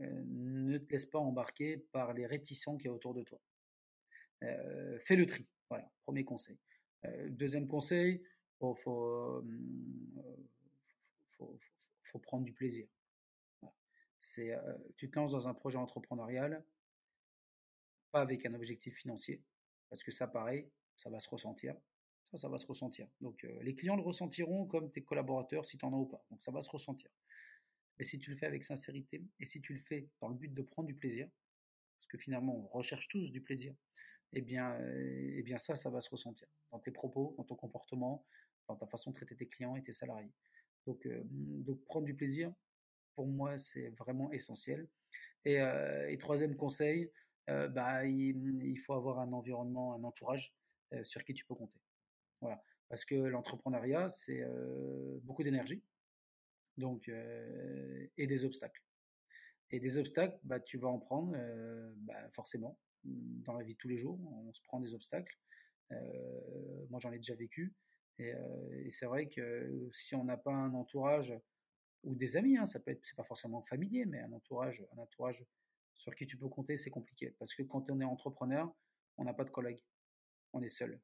ne 0.00 0.78
te 0.78 0.92
laisse 0.92 1.06
pas 1.06 1.18
embarquer 1.18 1.78
par 1.92 2.12
les 2.12 2.26
réticents 2.26 2.76
qu'il 2.76 2.86
y 2.86 2.88
a 2.88 2.92
autour 2.92 3.14
de 3.14 3.22
toi. 3.22 3.40
Euh, 4.42 4.98
fais 5.00 5.16
le 5.16 5.26
tri, 5.26 5.46
voilà, 5.68 5.90
premier 6.02 6.24
conseil. 6.24 6.58
Euh, 7.04 7.28
deuxième 7.30 7.66
conseil, 7.66 8.22
il 8.22 8.58
faut, 8.58 8.74
faut, 12.02 12.18
prendre 12.18 12.44
du 12.44 12.52
plaisir. 12.52 12.86
Tu 14.20 15.10
te 15.10 15.18
lances 15.18 15.32
dans 15.32 15.48
un 15.48 15.54
projet 15.54 15.78
entrepreneurial, 15.78 16.64
pas 18.10 18.20
avec 18.20 18.44
un 18.44 18.54
objectif 18.54 18.96
financier, 18.96 19.42
parce 19.88 20.02
que 20.02 20.10
ça, 20.10 20.26
pareil, 20.26 20.70
ça 20.96 21.10
va 21.10 21.20
se 21.20 21.28
ressentir. 21.28 21.74
Ça, 22.30 22.38
ça 22.38 22.48
va 22.48 22.58
se 22.58 22.66
ressentir. 22.66 23.08
Donc, 23.20 23.44
les 23.62 23.74
clients 23.74 23.96
le 23.96 24.02
ressentiront 24.02 24.66
comme 24.66 24.92
tes 24.92 25.02
collaborateurs 25.02 25.66
si 25.66 25.78
tu 25.78 25.84
en 25.84 25.92
as 25.92 25.96
ou 25.96 26.06
pas. 26.06 26.24
Donc, 26.30 26.42
ça 26.42 26.52
va 26.52 26.60
se 26.60 26.70
ressentir. 26.70 27.10
Mais 28.00 28.06
si 28.06 28.18
tu 28.18 28.30
le 28.30 28.36
fais 28.36 28.46
avec 28.46 28.64
sincérité 28.64 29.22
et 29.40 29.44
si 29.44 29.60
tu 29.60 29.74
le 29.74 29.78
fais 29.78 30.08
dans 30.22 30.28
le 30.28 30.34
but 30.34 30.54
de 30.54 30.62
prendre 30.62 30.88
du 30.88 30.94
plaisir, 30.94 31.28
parce 31.98 32.08
que 32.08 32.16
finalement 32.16 32.56
on 32.56 32.66
recherche 32.66 33.08
tous 33.08 33.30
du 33.30 33.42
plaisir, 33.42 33.74
eh 34.32 34.40
bien, 34.40 34.72
euh, 34.72 35.42
eh 35.46 35.58
ça, 35.58 35.76
ça 35.76 35.90
va 35.90 36.00
se 36.00 36.08
ressentir 36.08 36.48
dans 36.72 36.78
tes 36.78 36.92
propos, 36.92 37.34
dans 37.36 37.44
ton 37.44 37.56
comportement, 37.56 38.24
dans 38.68 38.76
ta 38.76 38.86
façon 38.86 39.10
de 39.10 39.16
traiter 39.16 39.36
tes 39.36 39.46
clients 39.46 39.76
et 39.76 39.82
tes 39.82 39.92
salariés. 39.92 40.32
Donc, 40.86 41.04
euh, 41.04 41.22
prendre 41.84 42.06
du 42.06 42.14
plaisir, 42.14 42.50
pour 43.16 43.26
moi, 43.26 43.58
c'est 43.58 43.90
vraiment 43.90 44.32
essentiel. 44.32 44.88
Et, 45.44 45.60
euh, 45.60 46.16
troisième 46.16 46.56
conseil, 46.56 47.10
bah, 47.48 48.06
il, 48.06 48.78
faut 48.78 48.94
avoir 48.94 49.18
un 49.18 49.32
environnement, 49.32 49.92
un 49.94 50.04
entourage 50.04 50.54
sur 51.02 51.24
qui 51.24 51.34
tu 51.34 51.44
peux 51.44 51.56
compter. 51.56 51.80
Voilà. 52.40 52.62
Parce 52.88 53.04
que 53.04 53.16
l'entrepreneuriat, 53.16 54.08
c'est 54.08 54.46
beaucoup 55.24 55.42
d'énergie, 55.42 55.82
donc, 56.76 57.08
euh, 57.08 58.06
et 58.16 58.26
des 58.26 58.44
obstacles. 58.44 58.82
Et 59.70 59.80
des 59.80 59.98
obstacles, 59.98 60.38
bah, 60.42 60.60
tu 60.60 60.78
vas 60.78 60.88
en 60.88 60.98
prendre 60.98 61.34
euh, 61.36 61.92
bah, 61.98 62.28
forcément 62.30 62.78
dans 63.04 63.54
la 63.54 63.64
vie 63.64 63.74
de 63.74 63.78
tous 63.78 63.88
les 63.88 63.96
jours. 63.96 64.18
On 64.46 64.52
se 64.52 64.62
prend 64.62 64.80
des 64.80 64.94
obstacles. 64.94 65.38
Euh, 65.92 66.86
moi, 66.90 67.00
j'en 67.00 67.12
ai 67.12 67.16
déjà 67.16 67.34
vécu. 67.34 67.74
Et, 68.18 68.34
c'est 68.90 69.06
vrai 69.06 69.28
que 69.28 69.88
si 69.92 70.14
on 70.14 70.24
n'a 70.24 70.36
pas 70.36 70.52
un 70.52 70.74
entourage 70.74 71.34
ou 72.02 72.14
des 72.14 72.36
amis, 72.36 72.58
hein, 72.58 72.66
ça 72.66 72.78
peut 72.78 72.90
être, 72.90 73.04
c'est 73.04 73.16
pas 73.16 73.24
forcément 73.24 73.62
familier, 73.62 74.04
mais 74.04 74.20
un 74.20 74.32
entourage, 74.32 74.84
un 74.92 74.98
entourage 74.98 75.46
sur 75.94 76.14
qui 76.14 76.26
tu 76.26 76.36
peux 76.36 76.48
compter, 76.48 76.76
c'est 76.76 76.90
compliqué. 76.90 77.34
Parce 77.38 77.54
que 77.54 77.62
quand 77.62 77.90
on 77.90 78.00
est 78.00 78.04
entrepreneur, 78.04 78.74
on 79.16 79.24
n'a 79.24 79.32
pas 79.32 79.44
de 79.44 79.50
collègues, 79.50 79.82
on 80.52 80.60
est 80.62 80.68
seul. 80.68 81.00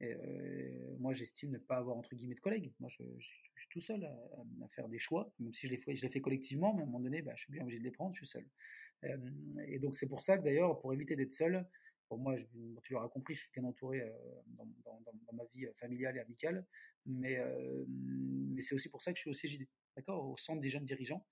Et 0.00 0.14
euh, 0.14 0.96
moi, 0.98 1.12
j'estime 1.12 1.50
ne 1.50 1.58
pas 1.58 1.76
avoir 1.76 1.96
entre 1.96 2.14
guillemets 2.14 2.36
de 2.36 2.40
collègues. 2.40 2.72
Moi, 2.78 2.88
je, 2.88 3.02
suis 3.18 3.68
tout 3.70 3.80
seul 3.80 4.04
à, 4.04 4.68
faire 4.68 4.88
des 4.88 4.98
choix, 4.98 5.32
même 5.40 5.52
si 5.52 5.66
je 5.66 5.72
les, 5.72 6.08
fais, 6.08 6.20
collectivement, 6.20 6.72
mais 6.72 6.80
à 6.80 6.82
un 6.84 6.86
moment 6.86 7.00
donné, 7.00 7.22
bah, 7.22 7.32
je 7.34 7.42
suis 7.42 7.52
bien 7.52 7.62
obligé 7.62 7.78
de 7.78 7.84
les 7.84 7.90
prendre, 7.90 8.12
je 8.14 8.18
suis 8.18 8.26
seul. 8.26 8.46
Euh, 9.04 9.16
et 9.66 9.78
donc, 9.78 9.96
c'est 9.96 10.06
pour 10.06 10.20
ça 10.20 10.38
que 10.38 10.44
d'ailleurs, 10.44 10.78
pour 10.80 10.92
éviter 10.92 11.16
d'être 11.16 11.32
seul, 11.32 11.66
pour 12.08 12.18
moi, 12.18 12.36
tu 12.82 12.92
l'auras 12.92 13.08
compris, 13.08 13.34
je 13.34 13.42
suis 13.42 13.50
bien 13.52 13.64
entouré 13.64 14.00
euh, 14.00 14.10
dans, 14.84 15.32
ma 15.32 15.44
vie 15.52 15.66
familiale 15.74 16.16
et 16.16 16.20
amicale, 16.20 16.64
mais, 17.04 17.38
c'est 18.60 18.74
aussi 18.74 18.88
pour 18.88 19.02
ça 19.02 19.12
que 19.12 19.18
je 19.18 19.22
suis 19.22 19.30
au 19.30 19.34
CJD, 19.34 19.68
d'accord, 19.96 20.26
au 20.26 20.36
centre 20.36 20.60
des 20.60 20.68
jeunes 20.68 20.84
dirigeants, 20.84 21.26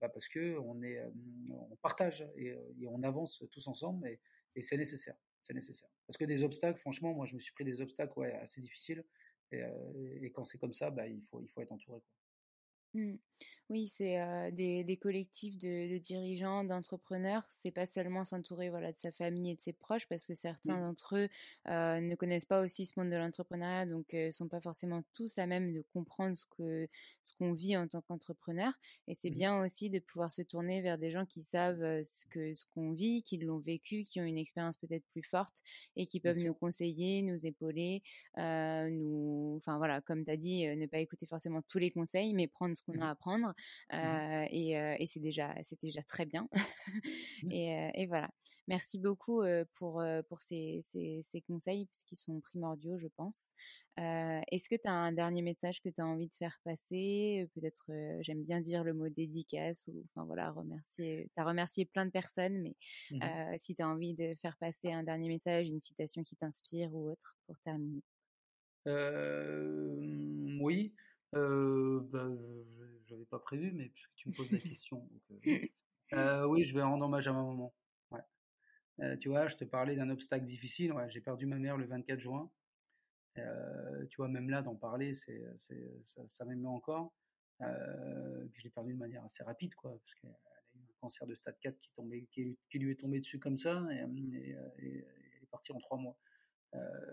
bah, 0.00 0.08
parce 0.08 0.28
que 0.28 0.56
on 0.58 1.76
partage 1.76 2.28
et, 2.36 2.54
on 2.86 3.02
avance 3.02 3.44
tous 3.50 3.66
ensemble, 3.68 4.08
et 4.56 4.62
c'est 4.62 4.76
nécessaire 4.76 5.16
c'est 5.42 5.54
nécessaire. 5.54 5.88
Parce 6.06 6.16
que 6.16 6.24
des 6.24 6.42
obstacles, 6.42 6.78
franchement, 6.78 7.12
moi 7.14 7.26
je 7.26 7.34
me 7.34 7.40
suis 7.40 7.52
pris 7.52 7.64
des 7.64 7.80
obstacles 7.80 8.22
assez 8.40 8.60
difficiles. 8.60 9.04
Et, 9.52 9.62
euh, 9.62 10.18
et 10.22 10.30
quand 10.30 10.44
c'est 10.44 10.58
comme 10.58 10.72
ça, 10.72 10.90
bah, 10.90 11.06
il, 11.06 11.22
faut, 11.22 11.40
il 11.42 11.48
faut 11.48 11.60
être 11.60 11.72
entouré. 11.72 12.00
Mmh. 12.94 13.14
Oui, 13.70 13.86
c'est 13.86 14.18
des, 14.50 14.82
des, 14.82 14.96
collectifs 14.96 15.56
de, 15.56 15.98
dirigeants, 15.98 16.64
d'entrepreneurs. 16.64 17.44
C'est 17.48 17.70
pas 17.70 17.86
seulement 17.86 18.24
s'entourer 18.24 18.68
voilà 18.68 18.90
de 18.90 18.96
sa 18.96 19.12
famille 19.12 19.52
et 19.52 19.54
de 19.54 19.60
ses 19.60 19.72
proches, 19.72 20.08
parce 20.08 20.26
que 20.26 20.34
certains 20.34 20.76
mmh. 20.76 20.80
d'entre 20.80 21.16
eux 21.16 21.28
ne 21.68 22.14
connaissent 22.16 22.46
pas 22.46 22.62
aussi 22.62 22.84
ce 22.84 22.98
monde 22.98 23.10
de 23.10 23.16
l'entrepreneuriat, 23.16 23.86
donc 23.86 24.12
ne 24.12 24.32
sont 24.32 24.48
pas 24.48 24.60
forcément 24.60 25.04
tous 25.14 25.38
à 25.38 25.46
même 25.46 25.72
de 25.72 25.84
comprendre 25.92 26.36
ce 26.36 26.46
que 26.46 26.88
ce 27.22 27.32
qu'on 27.34 27.52
vit 27.52 27.76
en 27.76 27.86
tant 27.86 28.00
qu'entrepreneur. 28.00 28.72
Et 29.06 29.14
c'est 29.14 29.30
mmh. 29.30 29.34
bien 29.34 29.62
aussi 29.62 29.88
de 29.88 30.00
pouvoir 30.00 30.32
se 30.32 30.42
tourner 30.42 30.80
vers 30.80 30.98
des 30.98 31.12
gens 31.12 31.24
qui 31.24 31.42
savent 31.42 32.02
ce 32.02 32.26
que 32.26 32.52
ce 32.54 32.64
qu'on 32.74 32.90
vit, 32.90 33.22
qui 33.22 33.38
l'ont 33.38 33.60
vécu, 33.60 34.02
qui 34.02 34.20
ont 34.20 34.24
une 34.24 34.38
expérience 34.38 34.78
peut-être 34.78 35.04
plus 35.12 35.22
forte 35.22 35.62
et 35.94 36.06
qui 36.06 36.18
peuvent 36.18 36.40
nous 36.40 36.54
conseiller, 36.54 37.22
nous 37.22 37.46
épauler, 37.46 38.02
nous, 38.36 39.54
enfin 39.58 39.78
voilà, 39.78 40.00
comme 40.00 40.24
tu 40.24 40.30
as 40.32 40.36
dit, 40.36 40.66
ne 40.66 40.86
pas 40.86 40.98
écouter 40.98 41.26
forcément 41.26 41.62
tous 41.62 41.78
les 41.78 41.92
conseils, 41.92 42.34
mais 42.34 42.48
prendre 42.48 42.79
ce 42.80 42.84
qu'on 42.84 43.00
a 43.00 43.10
à 43.10 43.14
prendre. 43.14 43.54
Mmh. 43.92 44.46
et, 44.50 45.06
c'est 45.06 45.20
déjà, 45.20 45.54
c'était 45.62 45.86
déjà 45.86 46.02
très 46.02 46.26
bien. 46.26 46.48
Mmh. 47.42 47.52
et, 47.52 48.06
voilà. 48.06 48.28
Merci 48.68 48.98
beaucoup 48.98 49.42
pour, 49.74 50.02
pour 50.28 50.42
ces, 50.42 50.80
ces, 50.82 51.40
conseils, 51.46 51.86
puisqu'ils 51.86 52.16
sont 52.16 52.40
primordiaux, 52.40 52.98
je 52.98 53.08
pense. 53.08 53.54
Est-ce 53.96 54.68
que 54.68 54.74
tu 54.74 54.88
as 54.88 54.92
un 54.92 55.12
dernier 55.12 55.42
message 55.42 55.80
que 55.80 55.88
tu 55.88 56.00
as 56.00 56.06
envie 56.06 56.28
de 56.28 56.34
faire 56.34 56.58
passer? 56.64 57.48
Peut-être, 57.54 57.90
j'aime 58.20 58.42
bien 58.42 58.60
dire 58.60 58.84
le 58.84 58.92
mot 58.92 59.08
dédicace, 59.08 59.88
ou 59.92 60.04
enfin 60.08 60.26
voilà, 60.26 60.50
remercier. 60.50 61.30
Tu 61.34 61.40
as 61.40 61.44
remercié 61.44 61.84
plein 61.86 62.06
de 62.06 62.10
personnes, 62.10 62.60
mais 62.60 62.76
mmh 63.10 63.58
si 63.58 63.74
tu 63.74 63.82
as 63.82 63.88
envie 63.88 64.14
de 64.14 64.34
faire 64.40 64.56
passer 64.58 64.92
un 64.92 65.02
dernier 65.02 65.28
message, 65.28 65.68
une 65.68 65.80
citation 65.80 66.22
qui 66.22 66.36
t'inspire 66.36 66.94
ou 66.94 67.10
autre 67.10 67.36
pour 67.46 67.58
terminer. 67.60 68.02
oui, 70.60 70.94
euh, 71.34 72.00
bah, 72.10 72.28
prévu, 73.50 73.72
mais 73.72 73.88
puisque 73.88 74.14
tu 74.14 74.28
me 74.28 74.34
poses 74.34 74.50
la 74.52 74.58
question. 74.58 75.08
Euh, 75.46 75.66
euh, 76.12 76.46
oui, 76.46 76.62
je 76.62 76.72
vais 76.72 76.82
rendre 76.82 77.04
hommage 77.04 77.26
à 77.26 77.32
ma 77.32 77.42
maman. 77.42 77.74
Ouais. 78.12 79.18
tu 79.18 79.28
vois, 79.28 79.48
je 79.48 79.56
te 79.56 79.64
parlais 79.64 79.96
d'un 79.96 80.08
obstacle 80.10 80.44
difficile. 80.44 80.94
J'ai 81.08 81.20
perdu 81.20 81.46
ma 81.46 81.58
mère 81.58 81.76
le 81.76 81.86
24 81.86 82.20
juin. 82.20 82.50
tu 83.34 84.16
vois, 84.16 84.28
même 84.28 84.50
là, 84.50 84.62
d'en 84.62 84.76
parler, 84.76 85.14
c'est, 85.14 85.42
ça, 86.04 86.22
ça 86.28 86.44
m'émeut 86.44 86.68
encore. 86.68 87.12
je 87.60 88.62
l'ai 88.62 88.70
perdu 88.70 88.94
de 88.94 88.98
manière 88.98 89.24
assez 89.24 89.42
rapide, 89.42 89.74
quoi, 89.74 89.98
parce 89.98 90.14
qu'elle 90.14 90.30
a 90.30 90.60
eu 90.74 90.78
un 90.78 90.94
cancer 91.00 91.26
de 91.26 91.34
stade 91.34 91.58
4 91.60 91.76
qui, 92.30 92.56
lui 92.74 92.92
est 92.92 93.00
tombé 93.00 93.18
dessus 93.18 93.40
comme 93.40 93.58
ça, 93.58 93.84
et, 93.90 94.56
est 94.80 95.50
partie 95.50 95.72
en 95.72 95.80
trois 95.80 95.98
mois. 95.98 96.16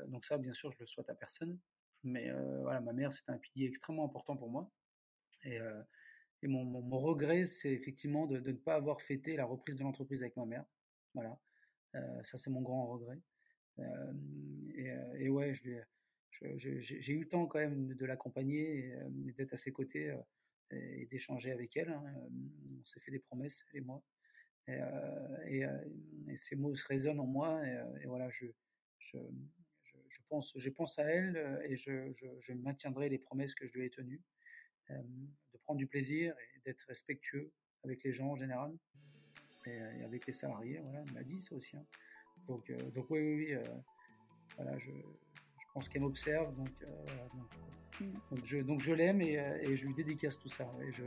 donc 0.08 0.24
ça, 0.26 0.38
bien 0.38 0.54
sûr, 0.54 0.72
je 0.72 0.78
le 0.80 0.86
souhaite 0.86 1.10
à 1.10 1.16
personne. 1.16 1.60
Mais 2.04 2.30
euh, 2.30 2.62
voilà, 2.62 2.80
ma 2.80 2.94
mère, 2.94 3.14
c'était 3.14 3.32
un 3.32 3.38
pilier 3.38 3.68
extrêmement 3.68 4.06
important 4.06 4.38
pour 4.38 4.50
moi. 4.50 4.72
Euh, 5.46 5.84
et 6.44 6.48
mon, 6.48 7.00
regret, 7.00 7.46
c'est 7.46 7.72
effectivement 7.72 8.28
de, 8.28 8.40
ne 8.40 8.58
pas 8.58 8.76
avoir 8.76 9.02
fêté 9.02 9.36
la 9.36 9.46
reprise 9.46 9.76
de 9.76 9.84
l'entreprise 9.84 10.22
avec 10.22 10.36
ma 10.38 10.46
mère. 10.46 10.66
Voilà, 11.14 11.40
euh, 11.96 12.24
ça 12.24 12.38
c'est 12.38 12.50
mon 12.52 12.62
grand 12.62 12.88
regret. 12.88 13.20
Et, 14.76 14.92
et, 15.20 15.30
ouais, 15.30 15.54
j'ai 15.54 17.14
eu 17.14 17.20
le 17.20 17.28
temps 17.28 17.46
quand 17.46 17.60
même 17.60 17.94
de 17.94 18.06
l'accompagner 18.06 18.94
d'être 19.38 19.54
à 19.54 19.58
ses 19.58 19.72
côtés 19.72 20.16
et, 20.72 21.06
d'échanger 21.08 21.52
avec 21.52 21.78
elle. 21.78 21.90
Hein. 21.90 22.04
On 22.80 22.86
s'est 22.86 23.00
fait 23.00 23.12
des 23.12 23.20
promesses, 23.20 23.64
elle 23.72 23.80
et 23.80 23.82
moi. 23.82 24.04
et, 25.48 25.64
ces 26.38 26.56
mots 26.56 26.76
se 26.76 26.88
résonnent 26.88 27.20
en 27.20 27.28
moi. 27.28 27.62
Et, 28.02 28.06
voilà, 28.06 28.30
je, 28.30 28.48
pense, 30.30 30.54
je 30.56 30.70
pense 30.70 31.00
à 31.00 31.04
elle 31.04 31.62
et 31.68 31.76
je, 31.76 32.54
maintiendrai 32.54 33.10
les 33.10 33.20
promesses 33.20 33.56
que 33.56 33.66
je 33.66 33.74
lui 33.74 33.86
ai 33.86 33.90
tenues, 33.90 34.22
prendre 35.68 35.78
du 35.78 35.88
plaisir 35.88 36.34
et 36.56 36.60
d'être 36.66 36.86
respectueux 36.88 37.52
avec 37.84 38.04
les 38.04 38.14
gens 38.14 38.30
en 38.30 38.36
général 38.38 38.74
et, 39.66 40.04
avec 40.04 40.26
les 40.26 40.34
salariés. 40.34 40.80
Voilà, 40.82 41.04
elle 41.06 41.14
m'a 41.14 41.24
dit 41.24 41.42
ça 41.42 41.56
aussi. 41.56 41.76
Hein. 41.76 41.86
Donc, 42.48 42.72
donc 42.96 43.06
oui, 43.10 43.20
oui, 43.20 43.54
oui 43.54 43.58
voilà, 44.56 44.78
je, 44.78 44.92
pense 45.74 45.90
qu'elle 45.90 46.02
m'observe, 46.02 46.56
donc, 46.56 46.70
donc, 48.00 48.12
donc, 48.32 48.46
je, 48.46 48.58
donc 48.60 48.82
je 48.82 48.94
l'aime 48.94 49.22
et, 49.22 49.34
et, 49.62 49.76
je 49.76 49.86
lui 49.86 49.94
dédicace 49.94 50.40
tout 50.40 50.48
ça. 50.48 50.68
Et 50.82 50.92
je, 50.92 51.04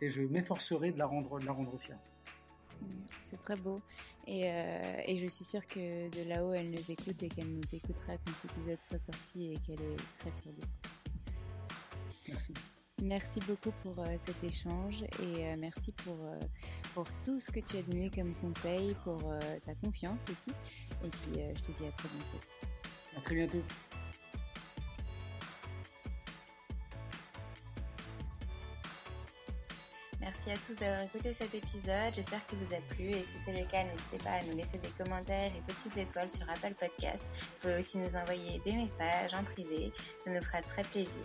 et 0.00 0.08
je 0.08 0.22
m'efforcerai 0.22 0.92
de 0.92 0.98
la 0.98 1.06
rendre, 1.06 1.38
de 1.38 1.46
la 1.46 1.52
rendre 1.52 1.78
fière. 1.78 1.98
C'est 3.30 3.40
très 3.40 3.56
beau. 3.56 3.80
Et, 4.26 4.50
euh, 4.50 5.02
et, 5.06 5.18
je 5.18 5.26
suis 5.26 5.44
sûre 5.44 5.66
que 5.66 6.08
de 6.08 6.28
là-haut, 6.28 6.52
elle 6.52 6.70
nous 6.70 6.90
écoute 6.90 7.22
et 7.22 7.28
qu'elle 7.28 7.52
nous 7.52 7.74
écoutera 7.74 8.16
quand 8.16 8.32
l'épisode 8.44 8.78
sera 8.82 8.98
sorti 8.98 9.52
et 9.52 9.58
qu'elle 9.58 9.80
est 9.80 9.96
très 10.18 10.30
fière 10.30 10.54
de 10.54 10.62
Merci. 12.28 12.52
Merci 13.02 13.40
beaucoup 13.40 13.72
pour 13.82 13.98
euh, 13.98 14.16
cet 14.18 14.44
échange 14.44 15.02
et 15.02 15.46
euh, 15.46 15.56
merci 15.58 15.90
pour, 15.92 16.18
pour 16.94 17.06
tout 17.24 17.40
ce 17.40 17.50
que 17.50 17.60
tu 17.60 17.78
as 17.78 17.82
donné 17.82 18.10
comme 18.10 18.34
conseil, 18.34 18.94
pour 19.04 19.22
ta 19.64 19.74
confiance 19.74 20.24
aussi. 20.30 20.50
Et 21.04 21.08
puis, 21.08 21.42
je 21.54 21.62
te 21.62 21.72
dis 21.72 21.86
à 21.86 21.92
très 21.92 22.08
bientôt. 22.08 22.40
À 23.16 23.20
très 23.22 23.34
bientôt. 23.34 23.62
Merci 30.20 30.50
à 30.52 30.56
tous 30.58 30.74
d'avoir 30.78 31.02
écouté 31.02 31.32
cet 31.32 31.54
épisode. 31.54 32.14
J'espère 32.14 32.44
qu'il 32.44 32.58
vous 32.58 32.72
a 32.72 32.78
plu 32.94 33.06
et 33.06 33.24
si 33.24 33.38
c'est 33.44 33.52
le 33.52 33.66
cas, 33.66 33.82
n'hésitez 33.82 34.18
pas 34.18 34.30
à 34.30 34.42
nous 34.44 34.56
laisser 34.56 34.78
des 34.78 34.90
commentaires 34.90 35.50
et 35.54 35.72
petites 35.72 35.96
étoiles 35.96 36.30
sur 36.30 36.48
Apple 36.48 36.74
Podcast. 36.78 37.24
Vous 37.32 37.60
pouvez 37.62 37.78
aussi 37.78 37.98
nous 37.98 38.14
envoyer 38.14 38.60
des 38.64 38.72
messages 38.72 39.34
en 39.34 39.42
privé. 39.42 39.92
Ça 40.24 40.30
nous 40.30 40.42
fera 40.42 40.62
très 40.62 40.82
plaisir. 40.84 41.24